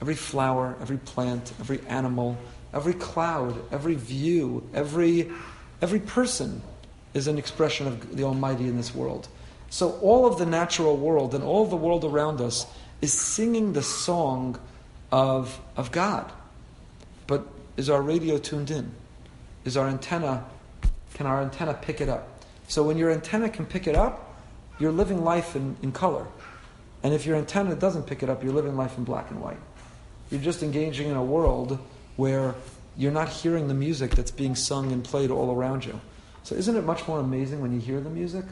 Every 0.00 0.14
flower, 0.14 0.76
every 0.80 0.98
plant, 0.98 1.52
every 1.60 1.80
animal, 1.88 2.36
every 2.72 2.94
cloud, 2.94 3.56
every 3.72 3.94
view, 3.94 4.68
every, 4.74 5.30
every 5.80 6.00
person 6.00 6.62
is 7.14 7.26
an 7.26 7.38
expression 7.38 7.86
of 7.86 8.16
the 8.16 8.24
Almighty 8.24 8.64
in 8.64 8.76
this 8.76 8.94
world. 8.94 9.28
So 9.70 9.92
all 10.00 10.26
of 10.26 10.38
the 10.38 10.46
natural 10.46 10.96
world 10.96 11.34
and 11.34 11.42
all 11.42 11.66
the 11.66 11.76
world 11.76 12.04
around 12.04 12.40
us 12.40 12.66
is 13.00 13.12
singing 13.12 13.72
the 13.72 13.82
song 13.82 14.58
of, 15.10 15.58
of 15.76 15.92
God. 15.92 16.30
But 17.26 17.46
is 17.76 17.90
our 17.90 18.02
radio 18.02 18.38
tuned 18.38 18.70
in? 18.70 18.92
Is 19.64 19.76
our 19.76 19.88
antenna, 19.88 20.44
can 21.14 21.26
our 21.26 21.42
antenna 21.42 21.74
pick 21.74 22.00
it 22.00 22.08
up? 22.08 22.44
So 22.68 22.82
when 22.82 22.98
your 22.98 23.10
antenna 23.10 23.48
can 23.48 23.66
pick 23.66 23.86
it 23.86 23.96
up, 23.96 24.34
you're 24.78 24.92
living 24.92 25.24
life 25.24 25.56
in, 25.56 25.76
in 25.82 25.92
color. 25.92 26.26
And 27.02 27.14
if 27.14 27.24
your 27.26 27.36
antenna 27.36 27.74
doesn't 27.74 28.06
pick 28.06 28.22
it 28.22 28.28
up, 28.28 28.42
you're 28.42 28.52
living 28.52 28.76
life 28.76 28.98
in 28.98 29.04
black 29.04 29.30
and 29.30 29.40
white. 29.40 29.58
You're 30.30 30.40
just 30.40 30.62
engaging 30.62 31.08
in 31.08 31.16
a 31.16 31.24
world 31.24 31.78
where 32.16 32.54
you're 32.96 33.12
not 33.12 33.28
hearing 33.28 33.68
the 33.68 33.74
music 33.74 34.12
that's 34.12 34.30
being 34.30 34.54
sung 34.54 34.92
and 34.92 35.04
played 35.04 35.30
all 35.30 35.54
around 35.54 35.84
you. 35.84 36.00
So 36.42 36.54
isn't 36.54 36.76
it 36.76 36.84
much 36.84 37.06
more 37.06 37.20
amazing 37.20 37.60
when 37.60 37.72
you 37.72 37.80
hear 37.80 38.00
the 38.00 38.10
music? 38.10 38.44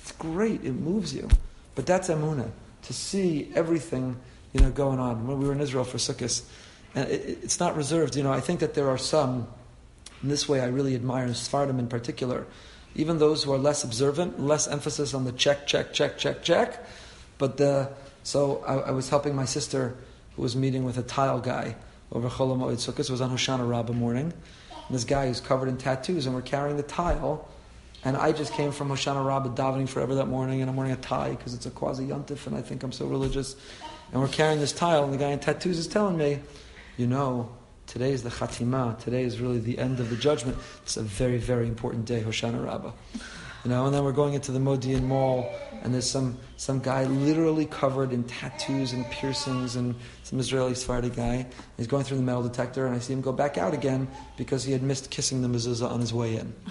It's 0.00 0.12
great. 0.12 0.64
It 0.64 0.72
moves 0.72 1.14
you. 1.14 1.28
But 1.74 1.86
that's 1.86 2.08
Emunah, 2.08 2.50
to 2.82 2.92
see 2.92 3.50
everything, 3.54 4.16
you 4.52 4.60
know, 4.60 4.70
going 4.70 4.98
on. 4.98 5.26
When 5.26 5.38
we 5.38 5.46
were 5.46 5.52
in 5.52 5.60
Israel 5.60 5.84
for 5.84 5.98
Sukkot, 5.98 6.42
uh, 6.42 7.00
and 7.00 7.10
it, 7.10 7.38
it's 7.42 7.60
not 7.60 7.76
reserved. 7.76 8.16
You 8.16 8.22
know, 8.22 8.32
I 8.32 8.40
think 8.40 8.60
that 8.60 8.74
there 8.74 8.88
are 8.88 8.98
some, 8.98 9.46
in 10.22 10.28
this 10.28 10.48
way 10.48 10.60
I 10.60 10.66
really 10.66 10.94
admire 10.94 11.28
Sfardim 11.28 11.78
in 11.78 11.86
particular, 11.88 12.46
even 12.94 13.18
those 13.18 13.44
who 13.44 13.52
are 13.52 13.58
less 13.58 13.84
observant, 13.84 14.40
less 14.40 14.66
emphasis 14.66 15.12
on 15.12 15.24
the 15.24 15.32
check, 15.32 15.66
check, 15.66 15.92
check, 15.92 16.16
check, 16.16 16.42
check, 16.42 16.84
but 17.36 17.58
the, 17.58 17.90
so 18.22 18.64
I, 18.66 18.88
I, 18.88 18.90
was 18.92 19.10
helping 19.10 19.36
my 19.36 19.44
sister 19.44 19.94
who 20.36 20.42
was 20.42 20.54
meeting 20.54 20.84
with 20.84 20.98
a 20.98 21.02
tile 21.02 21.40
guy 21.40 21.74
over 22.12 22.28
Chol 22.28 22.56
Hamoed 22.56 22.76
Sukkot. 22.76 23.00
It 23.00 23.10
was 23.10 23.20
on 23.20 23.30
Hoshana 23.30 23.68
Rabbah 23.68 23.94
morning. 23.94 24.32
And 24.86 24.94
this 24.94 25.04
guy 25.04 25.26
who's 25.26 25.40
covered 25.40 25.68
in 25.68 25.78
tattoos, 25.78 26.26
and 26.26 26.34
we're 26.34 26.42
carrying 26.42 26.76
the 26.76 26.82
tile. 26.82 27.48
And 28.04 28.16
I 28.16 28.30
just 28.30 28.52
came 28.52 28.70
from 28.70 28.88
Hoshana 28.88 29.26
Rabbah 29.26 29.54
davening 29.54 29.88
forever 29.88 30.14
that 30.16 30.26
morning, 30.26 30.60
and 30.60 30.70
I'm 30.70 30.76
wearing 30.76 30.92
a 30.92 30.96
tie 30.96 31.30
because 31.30 31.54
it's 31.54 31.66
a 31.66 31.70
quasi 31.70 32.06
yontif, 32.06 32.46
and 32.46 32.56
I 32.56 32.62
think 32.62 32.84
I'm 32.84 32.92
so 32.92 33.06
religious. 33.06 33.56
And 34.12 34.20
we're 34.20 34.28
carrying 34.28 34.60
this 34.60 34.72
tile, 34.72 35.02
and 35.04 35.12
the 35.12 35.18
guy 35.18 35.30
in 35.30 35.40
tattoos 35.40 35.78
is 35.78 35.88
telling 35.88 36.16
me, 36.16 36.38
you 36.96 37.06
know, 37.06 37.50
today 37.86 38.12
is 38.12 38.22
the 38.22 38.30
Chatima. 38.30 38.96
Today 38.98 39.24
is 39.24 39.40
really 39.40 39.58
the 39.58 39.78
end 39.78 39.98
of 39.98 40.10
the 40.10 40.16
judgment. 40.16 40.56
It's 40.82 40.96
a 40.96 41.02
very, 41.02 41.38
very 41.38 41.66
important 41.66 42.04
day, 42.04 42.22
Hoshana 42.22 42.64
Rabbah. 42.64 42.92
You 43.66 43.72
know, 43.72 43.86
and 43.86 43.92
then 43.92 44.04
we're 44.04 44.12
going 44.12 44.34
into 44.34 44.52
the 44.52 44.60
Modi'in 44.60 45.02
Mall, 45.02 45.52
and 45.82 45.92
there's 45.92 46.08
some, 46.08 46.38
some 46.56 46.78
guy 46.78 47.02
literally 47.02 47.66
covered 47.66 48.12
in 48.12 48.22
tattoos 48.22 48.92
and 48.92 49.04
piercings, 49.10 49.74
and 49.74 49.96
some 50.22 50.38
Israeli 50.38 50.76
Sephardi 50.76 51.10
guy. 51.10 51.48
He's 51.76 51.88
going 51.88 52.04
through 52.04 52.18
the 52.18 52.22
metal 52.22 52.44
detector, 52.44 52.86
and 52.86 52.94
I 52.94 53.00
see 53.00 53.12
him 53.12 53.22
go 53.22 53.32
back 53.32 53.58
out 53.58 53.74
again 53.74 54.06
because 54.36 54.62
he 54.62 54.70
had 54.70 54.84
missed 54.84 55.10
kissing 55.10 55.42
the 55.42 55.48
mezuzah 55.48 55.90
on 55.90 55.98
his 55.98 56.14
way 56.14 56.36
in. 56.36 56.54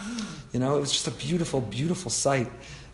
You 0.53 0.61
know, 0.61 0.77
it 0.77 0.79
was 0.79 0.93
just 0.93 1.05
a 1.05 1.11
beautiful, 1.11 1.59
beautiful 1.59 2.09
sight. 2.09 2.49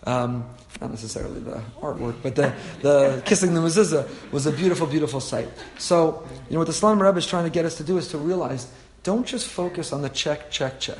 Um, 0.05 0.49
not 0.81 0.89
necessarily 0.89 1.39
the 1.41 1.61
artwork, 1.79 2.15
but 2.23 2.33
the, 2.33 2.51
the 2.81 3.21
kissing 3.25 3.53
the 3.53 3.61
mezuzah 3.61 4.09
was 4.31 4.47
a 4.47 4.51
beautiful, 4.51 4.87
beautiful 4.87 5.19
sight. 5.19 5.47
So, 5.77 6.27
you 6.49 6.53
know, 6.53 6.61
what 6.61 6.65
the 6.65 6.73
Slonim 6.73 6.99
Rebbe 6.99 7.19
is 7.19 7.27
trying 7.27 7.43
to 7.43 7.51
get 7.51 7.65
us 7.65 7.77
to 7.77 7.83
do 7.83 7.99
is 7.99 8.07
to 8.07 8.17
realize 8.17 8.67
don't 9.03 9.27
just 9.27 9.47
focus 9.47 9.93
on 9.93 10.01
the 10.01 10.09
check, 10.09 10.49
check, 10.49 10.79
check. 10.79 10.97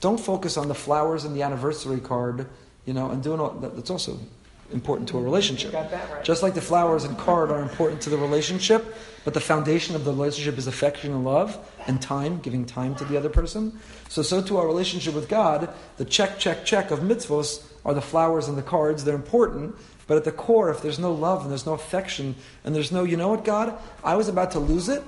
Don't 0.00 0.18
focus 0.18 0.56
on 0.56 0.68
the 0.68 0.74
flowers 0.74 1.24
and 1.24 1.34
the 1.34 1.42
anniversary 1.42 2.00
card, 2.00 2.46
you 2.84 2.92
know, 2.92 3.10
and 3.10 3.22
doing 3.22 3.40
all 3.40 3.50
that. 3.50 3.74
That's 3.74 3.90
also 3.90 4.18
important 4.72 5.08
to 5.08 5.18
a 5.18 5.22
relationship. 5.22 5.72
Right. 5.72 6.24
Just 6.24 6.42
like 6.42 6.54
the 6.54 6.60
flowers 6.60 7.04
and 7.04 7.16
card 7.16 7.50
are 7.50 7.62
important 7.62 8.02
to 8.02 8.10
the 8.10 8.18
relationship, 8.18 8.94
but 9.24 9.34
the 9.34 9.40
foundation 9.40 9.96
of 9.96 10.04
the 10.04 10.12
relationship 10.12 10.58
is 10.58 10.66
affection 10.66 11.12
and 11.12 11.24
love 11.24 11.58
and 11.86 12.00
time, 12.00 12.38
giving 12.40 12.66
time 12.66 12.94
to 12.96 13.04
the 13.04 13.16
other 13.16 13.30
person. 13.30 13.78
So, 14.08 14.22
so 14.22 14.42
to 14.42 14.58
our 14.58 14.66
relationship 14.66 15.14
with 15.14 15.28
God, 15.28 15.70
the 15.96 16.04
check, 16.04 16.38
check, 16.38 16.64
check 16.64 16.90
of 16.90 17.00
mitzvos 17.00 17.64
are 17.84 17.94
the 17.94 18.02
flowers 18.02 18.48
and 18.48 18.58
the 18.58 18.62
cards. 18.62 19.04
They're 19.04 19.14
important, 19.14 19.74
but 20.06 20.16
at 20.16 20.24
the 20.24 20.32
core, 20.32 20.70
if 20.70 20.82
there's 20.82 20.98
no 20.98 21.12
love 21.12 21.42
and 21.42 21.50
there's 21.50 21.66
no 21.66 21.72
affection 21.72 22.34
and 22.64 22.74
there's 22.74 22.92
no, 22.92 23.04
you 23.04 23.16
know 23.16 23.28
what, 23.28 23.44
God, 23.44 23.78
I 24.04 24.16
was 24.16 24.28
about 24.28 24.50
to 24.52 24.58
lose 24.58 24.88
it, 24.88 25.02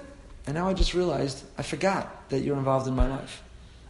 and 0.47 0.55
now 0.55 0.69
I 0.69 0.75
just 0.75 0.95
realized 0.95 1.45
I 1.59 1.63
forgot 1.63 2.31
that 2.31 2.41
you're 2.41 2.57
involved 2.57 2.89
in 2.89 2.97
my 2.97 3.09
life. 3.09 3.43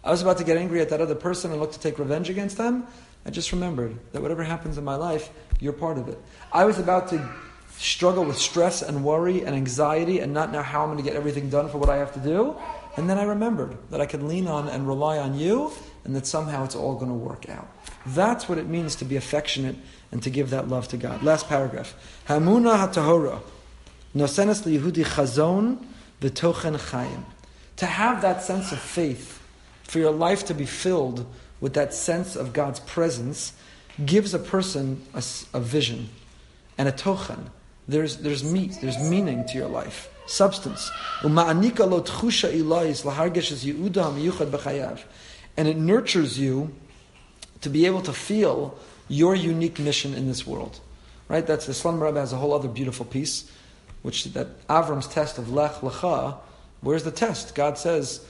I 0.02 0.10
was 0.10 0.22
about 0.22 0.38
to 0.38 0.44
get 0.44 0.56
angry 0.56 0.80
at 0.80 0.88
that 0.90 1.00
other 1.00 1.14
person 1.14 1.50
and 1.50 1.60
look 1.60 1.72
to 1.72 1.80
take 1.80 1.98
revenge 1.98 2.30
against 2.30 2.56
them. 2.56 2.86
I 3.26 3.30
just 3.30 3.52
remembered 3.52 3.98
that 4.12 4.22
whatever 4.22 4.42
happens 4.42 4.78
in 4.78 4.84
my 4.84 4.96
life, 4.96 5.30
you're 5.60 5.74
part 5.74 5.98
of 5.98 6.08
it. 6.08 6.18
I 6.52 6.64
was 6.64 6.78
about 6.78 7.08
to 7.08 7.30
struggle 7.76 8.24
with 8.24 8.38
stress 8.38 8.82
and 8.82 9.04
worry 9.04 9.44
and 9.44 9.54
anxiety 9.54 10.20
and 10.20 10.32
not 10.32 10.52
know 10.52 10.62
how 10.62 10.82
I'm 10.82 10.88
going 10.88 10.98
to 10.98 11.04
get 11.04 11.16
everything 11.16 11.50
done 11.50 11.68
for 11.68 11.78
what 11.78 11.90
I 11.90 11.96
have 11.96 12.12
to 12.14 12.20
do. 12.20 12.56
And 12.96 13.08
then 13.08 13.18
I 13.18 13.24
remembered 13.24 13.76
that 13.90 14.00
I 14.00 14.06
could 14.06 14.22
lean 14.22 14.46
on 14.46 14.68
and 14.68 14.86
rely 14.86 15.18
on 15.18 15.38
you 15.38 15.72
and 16.04 16.16
that 16.16 16.26
somehow 16.26 16.64
it's 16.64 16.74
all 16.74 16.94
going 16.94 17.10
to 17.10 17.14
work 17.14 17.48
out. 17.48 17.68
That's 18.06 18.48
what 18.48 18.58
it 18.58 18.66
means 18.66 18.96
to 18.96 19.04
be 19.04 19.16
affectionate 19.16 19.76
and 20.12 20.22
to 20.22 20.30
give 20.30 20.50
that 20.50 20.68
love 20.68 20.88
to 20.88 20.96
God. 20.96 21.22
Last 21.22 21.48
paragraph. 21.48 21.94
Hamuna 22.26 22.86
hatahora. 22.86 23.40
Nosenes 24.14 24.62
liyehudi 24.62 25.04
chazon 25.04 25.84
v'tochen 26.20 26.78
chayim. 26.78 27.24
To 27.76 27.86
have 27.86 28.22
that 28.22 28.42
sense 28.42 28.72
of 28.72 28.78
faith 28.78 29.39
for 29.90 29.98
your 29.98 30.12
life 30.12 30.44
to 30.44 30.54
be 30.54 30.66
filled 30.66 31.26
with 31.60 31.74
that 31.74 31.92
sense 31.92 32.36
of 32.36 32.52
God's 32.52 32.78
presence 32.78 33.52
gives 34.06 34.32
a 34.32 34.38
person 34.38 35.02
a, 35.14 35.22
a 35.52 35.58
vision 35.58 36.08
and 36.78 36.88
a 36.88 36.92
tochen. 36.92 37.50
There's, 37.88 38.18
there's 38.18 38.44
meat, 38.44 38.78
there's 38.80 38.98
meaning 39.10 39.44
to 39.48 39.58
your 39.58 39.66
life, 39.66 40.08
substance. 40.26 40.92
And 41.24 41.36
it 45.66 45.76
nurtures 45.76 46.38
you 46.38 46.72
to 47.60 47.68
be 47.68 47.84
able 47.86 48.02
to 48.02 48.12
feel 48.12 48.78
your 49.08 49.34
unique 49.34 49.80
mission 49.80 50.14
in 50.14 50.28
this 50.28 50.46
world. 50.46 50.78
Right? 51.26 51.44
That's 51.44 51.66
the 51.66 51.72
Slonim 51.72 52.00
Rebbe 52.00 52.20
has 52.20 52.32
a 52.32 52.36
whole 52.36 52.54
other 52.54 52.68
beautiful 52.68 53.06
piece, 53.06 53.50
which 54.02 54.22
that 54.34 54.68
Avram's 54.68 55.08
test 55.08 55.36
of 55.36 55.52
Lech 55.52 55.80
Lecha. 55.80 56.36
Where's 56.80 57.02
the 57.02 57.10
test? 57.10 57.56
God 57.56 57.76
says, 57.76 58.24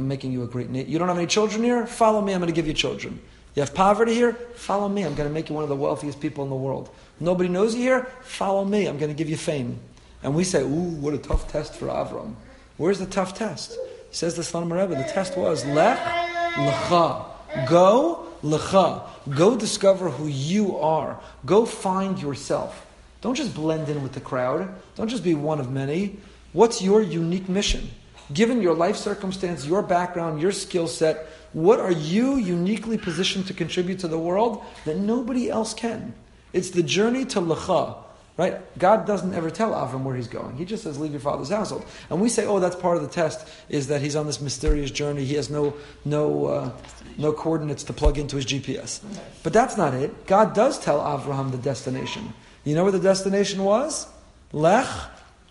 I'm 0.00 0.08
making 0.08 0.32
you 0.32 0.42
a 0.42 0.46
great 0.46 0.70
nation. 0.70 0.90
You 0.90 0.98
don't 0.98 1.08
have 1.08 1.18
any 1.18 1.26
children 1.26 1.62
here? 1.62 1.86
Follow 1.86 2.22
me, 2.22 2.32
I'm 2.32 2.40
going 2.40 2.50
to 2.50 2.56
give 2.56 2.66
you 2.66 2.72
children. 2.72 3.20
You 3.54 3.60
have 3.60 3.74
poverty 3.74 4.14
here? 4.14 4.32
Follow 4.32 4.88
me, 4.88 5.02
I'm 5.02 5.14
going 5.14 5.28
to 5.28 5.32
make 5.32 5.50
you 5.50 5.54
one 5.54 5.62
of 5.62 5.68
the 5.68 5.76
wealthiest 5.76 6.20
people 6.20 6.42
in 6.42 6.48
the 6.48 6.56
world. 6.56 6.88
Nobody 7.20 7.50
knows 7.50 7.74
you 7.74 7.82
here? 7.82 8.04
Follow 8.22 8.64
me, 8.64 8.86
I'm 8.86 8.96
going 8.96 9.10
to 9.10 9.14
give 9.14 9.28
you 9.28 9.36
fame. 9.36 9.78
And 10.22 10.34
we 10.34 10.42
say, 10.42 10.62
ooh, 10.62 10.96
what 11.02 11.12
a 11.12 11.18
tough 11.18 11.52
test 11.52 11.74
for 11.74 11.88
Avram. 11.88 12.34
Where's 12.78 12.98
the 12.98 13.04
tough 13.04 13.34
test? 13.34 13.76
Says 14.10 14.36
the 14.36 14.42
Slonim 14.42 14.72
Rebbe, 14.72 14.96
the 14.96 15.08
test 15.12 15.36
was, 15.36 15.66
Lech 15.66 15.98
Lecha. 15.98 17.68
Go 17.68 18.26
Lecha. 18.42 19.02
Go 19.28 19.54
discover 19.54 20.08
who 20.08 20.28
you 20.28 20.78
are. 20.78 21.20
Go 21.44 21.66
find 21.66 22.18
yourself. 22.20 22.86
Don't 23.20 23.34
just 23.34 23.54
blend 23.54 23.90
in 23.90 24.02
with 24.02 24.12
the 24.12 24.20
crowd. 24.20 24.74
Don't 24.96 25.08
just 25.08 25.22
be 25.22 25.34
one 25.34 25.60
of 25.60 25.70
many. 25.70 26.16
What's 26.54 26.80
your 26.80 27.02
unique 27.02 27.50
mission? 27.50 27.90
Given 28.32 28.62
your 28.62 28.74
life 28.74 28.96
circumstance, 28.96 29.66
your 29.66 29.82
background, 29.82 30.40
your 30.40 30.52
skill 30.52 30.86
set, 30.86 31.26
what 31.52 31.80
are 31.80 31.92
you 31.92 32.36
uniquely 32.36 32.96
positioned 32.96 33.46
to 33.48 33.54
contribute 33.54 33.98
to 34.00 34.08
the 34.08 34.18
world 34.18 34.62
that 34.84 34.96
nobody 34.96 35.50
else 35.50 35.74
can? 35.74 36.14
It's 36.52 36.70
the 36.70 36.82
journey 36.82 37.24
to 37.26 37.40
Lecha. 37.40 37.96
Right? 38.36 38.78
God 38.78 39.06
doesn't 39.06 39.34
ever 39.34 39.50
tell 39.50 39.72
Avram 39.72 40.02
where 40.02 40.16
he's 40.16 40.28
going. 40.28 40.56
He 40.56 40.64
just 40.64 40.84
says, 40.84 40.98
leave 40.98 41.10
your 41.10 41.20
father's 41.20 41.50
household. 41.50 41.84
And 42.08 42.22
we 42.22 42.30
say, 42.30 42.46
oh, 42.46 42.58
that's 42.58 42.76
part 42.76 42.96
of 42.96 43.02
the 43.02 43.08
test, 43.08 43.46
is 43.68 43.88
that 43.88 44.00
he's 44.00 44.16
on 44.16 44.26
this 44.26 44.40
mysterious 44.40 44.90
journey. 44.90 45.26
He 45.26 45.34
has 45.34 45.50
no, 45.50 45.74
no, 46.06 46.46
uh, 46.46 46.70
no 47.18 47.34
coordinates 47.34 47.82
to 47.84 47.92
plug 47.92 48.16
into 48.16 48.36
his 48.36 48.46
GPS. 48.46 49.00
But 49.42 49.52
that's 49.52 49.76
not 49.76 49.92
it. 49.92 50.26
God 50.26 50.54
does 50.54 50.78
tell 50.78 51.00
Avraham 51.00 51.50
the 51.50 51.58
destination. 51.58 52.32
You 52.64 52.74
know 52.74 52.84
where 52.84 52.92
the 52.92 52.98
destination 52.98 53.62
was? 53.62 54.06
Lech 54.52 54.86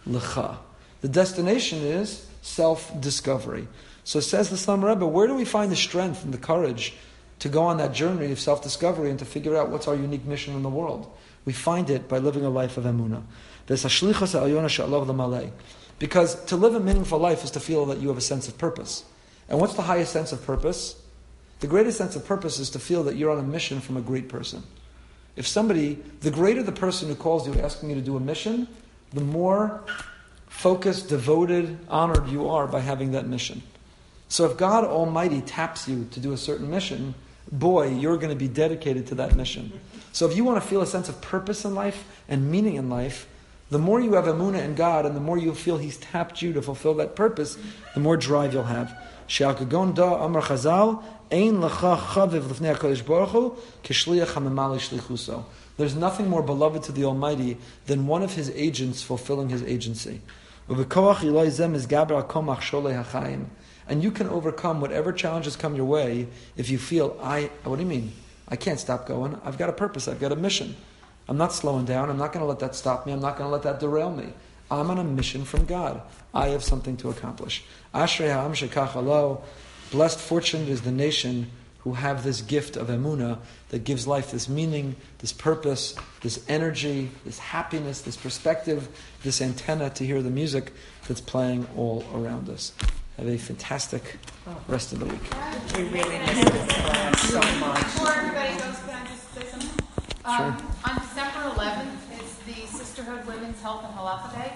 Lecha. 0.07 0.57
The 1.01 1.09
destination 1.09 1.79
is 1.79 2.25
self-discovery. 2.41 3.67
So 4.03 4.19
says 4.19 4.49
the 4.49 4.55
Slonim 4.55 4.87
Rebbe, 4.87 5.05
where 5.05 5.27
do 5.27 5.35
we 5.35 5.45
find 5.45 5.71
the 5.71 5.75
strength 5.75 6.23
and 6.23 6.33
the 6.33 6.37
courage 6.37 6.95
to 7.39 7.49
go 7.49 7.63
on 7.63 7.77
that 7.77 7.93
journey 7.93 8.31
of 8.31 8.39
self-discovery 8.39 9.09
and 9.09 9.19
to 9.19 9.25
figure 9.25 9.55
out 9.55 9.69
what's 9.69 9.87
our 9.87 9.95
unique 9.95 10.25
mission 10.25 10.55
in 10.55 10.63
the 10.63 10.69
world? 10.69 11.11
We 11.45 11.53
find 11.53 11.89
it 11.89 12.07
by 12.07 12.17
living 12.17 12.43
a 12.43 12.49
life 12.49 12.77
of 12.77 12.83
emunah. 12.85 13.23
Because 15.99 16.45
to 16.45 16.55
live 16.55 16.75
a 16.75 16.79
meaningful 16.79 17.19
life 17.19 17.43
is 17.43 17.51
to 17.51 17.59
feel 17.59 17.85
that 17.85 17.99
you 17.99 18.07
have 18.07 18.17
a 18.17 18.21
sense 18.21 18.47
of 18.47 18.57
purpose. 18.57 19.03
And 19.47 19.59
what's 19.59 19.75
the 19.75 19.83
highest 19.83 20.11
sense 20.11 20.31
of 20.31 20.43
purpose? 20.43 20.95
The 21.59 21.67
greatest 21.67 21.97
sense 21.97 22.15
of 22.15 22.25
purpose 22.25 22.57
is 22.57 22.69
to 22.71 22.79
feel 22.79 23.03
that 23.03 23.15
you're 23.15 23.31
on 23.31 23.39
a 23.39 23.43
mission 23.43 23.79
from 23.79 23.97
a 23.97 24.01
great 24.01 24.29
person. 24.29 24.63
If 25.35 25.45
somebody, 25.45 25.99
the 26.21 26.31
greater 26.31 26.63
the 26.63 26.71
person 26.71 27.09
who 27.09 27.15
calls 27.15 27.47
you 27.47 27.53
asking 27.61 27.89
you 27.89 27.95
to 27.95 28.01
do 28.01 28.17
a 28.17 28.19
mission, 28.19 28.67
the 29.13 29.21
more 29.21 29.83
focused, 30.49 31.07
devoted, 31.07 31.77
honored 31.87 32.27
you 32.27 32.49
are 32.49 32.67
by 32.67 32.81
having 32.81 33.13
that 33.13 33.25
mission. 33.25 33.63
So 34.27 34.45
if 34.45 34.57
God 34.57 34.83
Almighty 34.83 35.41
taps 35.41 35.87
you 35.87 36.07
to 36.11 36.19
do 36.19 36.33
a 36.33 36.37
certain 36.37 36.69
mission, 36.69 37.15
boy, 37.51 37.89
you're 37.89 38.17
going 38.17 38.29
to 38.29 38.35
be 38.35 38.47
dedicated 38.47 39.07
to 39.07 39.15
that 39.15 39.35
mission. 39.35 39.79
So 40.11 40.29
if 40.29 40.35
you 40.35 40.43
want 40.43 40.61
to 40.61 40.67
feel 40.67 40.81
a 40.81 40.87
sense 40.87 41.09
of 41.09 41.21
purpose 41.21 41.65
in 41.65 41.73
life 41.73 42.05
and 42.27 42.51
meaning 42.51 42.75
in 42.75 42.89
life, 42.89 43.27
the 43.69 43.79
more 43.79 43.99
you 43.99 44.13
have 44.13 44.25
emuna 44.25 44.63
in 44.63 44.75
God 44.75 45.05
and 45.05 45.15
the 45.15 45.21
more 45.21 45.37
you 45.37 45.53
feel 45.53 45.77
He's 45.77 45.97
tapped 45.97 46.41
you 46.41 46.53
to 46.53 46.61
fulfill 46.61 46.95
that 46.95 47.15
purpose, 47.15 47.57
the 47.93 47.99
more 47.99 48.17
drive 48.17 48.53
you'll 48.53 48.63
have. 48.63 48.89
Amar 49.39 50.41
chazal, 50.41 51.03
ein. 51.31 51.61
There's 55.77 55.95
nothing 55.95 56.27
more 56.27 56.41
beloved 56.43 56.83
to 56.83 56.91
the 56.91 57.05
Almighty 57.05 57.57
than 57.85 58.07
one 58.07 58.23
of 58.23 58.33
His 58.33 58.49
agents 58.51 59.03
fulfilling 59.03 59.49
His 59.49 59.61
agency. 59.63 60.21
And 63.87 64.03
you 64.03 64.11
can 64.11 64.29
overcome 64.29 64.81
whatever 64.81 65.11
challenges 65.11 65.55
come 65.55 65.75
your 65.75 65.85
way 65.85 66.27
if 66.55 66.69
you 66.69 66.77
feel, 66.77 67.19
I, 67.23 67.49
what 67.63 67.77
do 67.77 67.81
you 67.81 67.87
mean? 67.87 68.11
I 68.47 68.55
can't 68.55 68.79
stop 68.79 69.07
going. 69.07 69.39
I've 69.43 69.57
got 69.57 69.69
a 69.69 69.73
purpose. 69.73 70.07
I've 70.07 70.19
got 70.19 70.31
a 70.31 70.35
mission. 70.35 70.75
I'm 71.27 71.37
not 71.37 71.53
slowing 71.53 71.85
down. 71.85 72.11
I'm 72.11 72.17
not 72.17 72.33
going 72.33 72.43
to 72.43 72.47
let 72.47 72.59
that 72.59 72.75
stop 72.75 73.07
me. 73.07 73.13
I'm 73.13 73.19
not 73.19 73.37
going 73.37 73.47
to 73.47 73.51
let 73.51 73.63
that 73.63 73.79
derail 73.79 74.11
me. 74.11 74.31
I'm 74.69 74.91
on 74.91 74.99
a 74.99 75.03
mission 75.03 75.43
from 75.43 75.65
God. 75.65 76.01
I 76.33 76.49
have 76.49 76.63
something 76.63 76.97
to 76.97 77.09
accomplish. 77.09 77.63
Ashrei 77.93 78.27
ha'am 78.27 78.53
shekach 78.53 78.95
alo. 78.95 79.43
Blessed, 79.91 80.19
fortunate 80.19 80.69
is 80.69 80.81
the 80.81 80.91
nation 80.91 81.49
who 81.79 81.93
have 81.93 82.23
this 82.23 82.41
gift 82.41 82.75
of 82.75 82.87
emuna 82.87 83.39
that 83.69 83.83
gives 83.83 84.05
life 84.05 84.31
this 84.31 84.49
meaning, 84.49 84.95
this 85.19 85.31
purpose, 85.31 85.95
this 86.21 86.43
energy, 86.47 87.09
this 87.25 87.39
happiness, 87.39 88.01
this 88.01 88.17
perspective, 88.17 88.89
this 89.23 89.41
antenna 89.41 89.89
to 89.91 90.05
hear 90.05 90.21
the 90.21 90.29
music 90.29 90.73
that's 91.07 91.21
playing 91.21 91.67
all 91.75 92.03
around 92.13 92.49
us. 92.49 92.73
Have 93.17 93.27
a 93.27 93.37
fantastic 93.37 94.17
rest 94.67 94.93
of 94.93 94.99
the 94.99 95.05
week. 95.05 95.21
We 95.75 95.83
really 95.83 96.19
miss 96.19 96.49
this 96.49 96.71
class 96.77 97.21
so 97.21 97.41
much. 97.59 97.83
Before 97.83 98.13
everybody 98.13 98.53
goes, 98.53 98.79
can 98.79 98.95
I 98.95 99.07
just 99.07 99.33
say 99.33 99.45
something? 99.45 99.85
Um, 100.23 100.57
on 100.85 100.95
December 100.99 101.55
11th 101.59 102.21
is 102.21 102.35
the 102.45 102.77
Sisterhood 102.77 103.25
Women's 103.25 103.61
Health 103.61 103.83
and 103.83 103.93
Halacha 103.93 104.33
Day. 104.35 104.53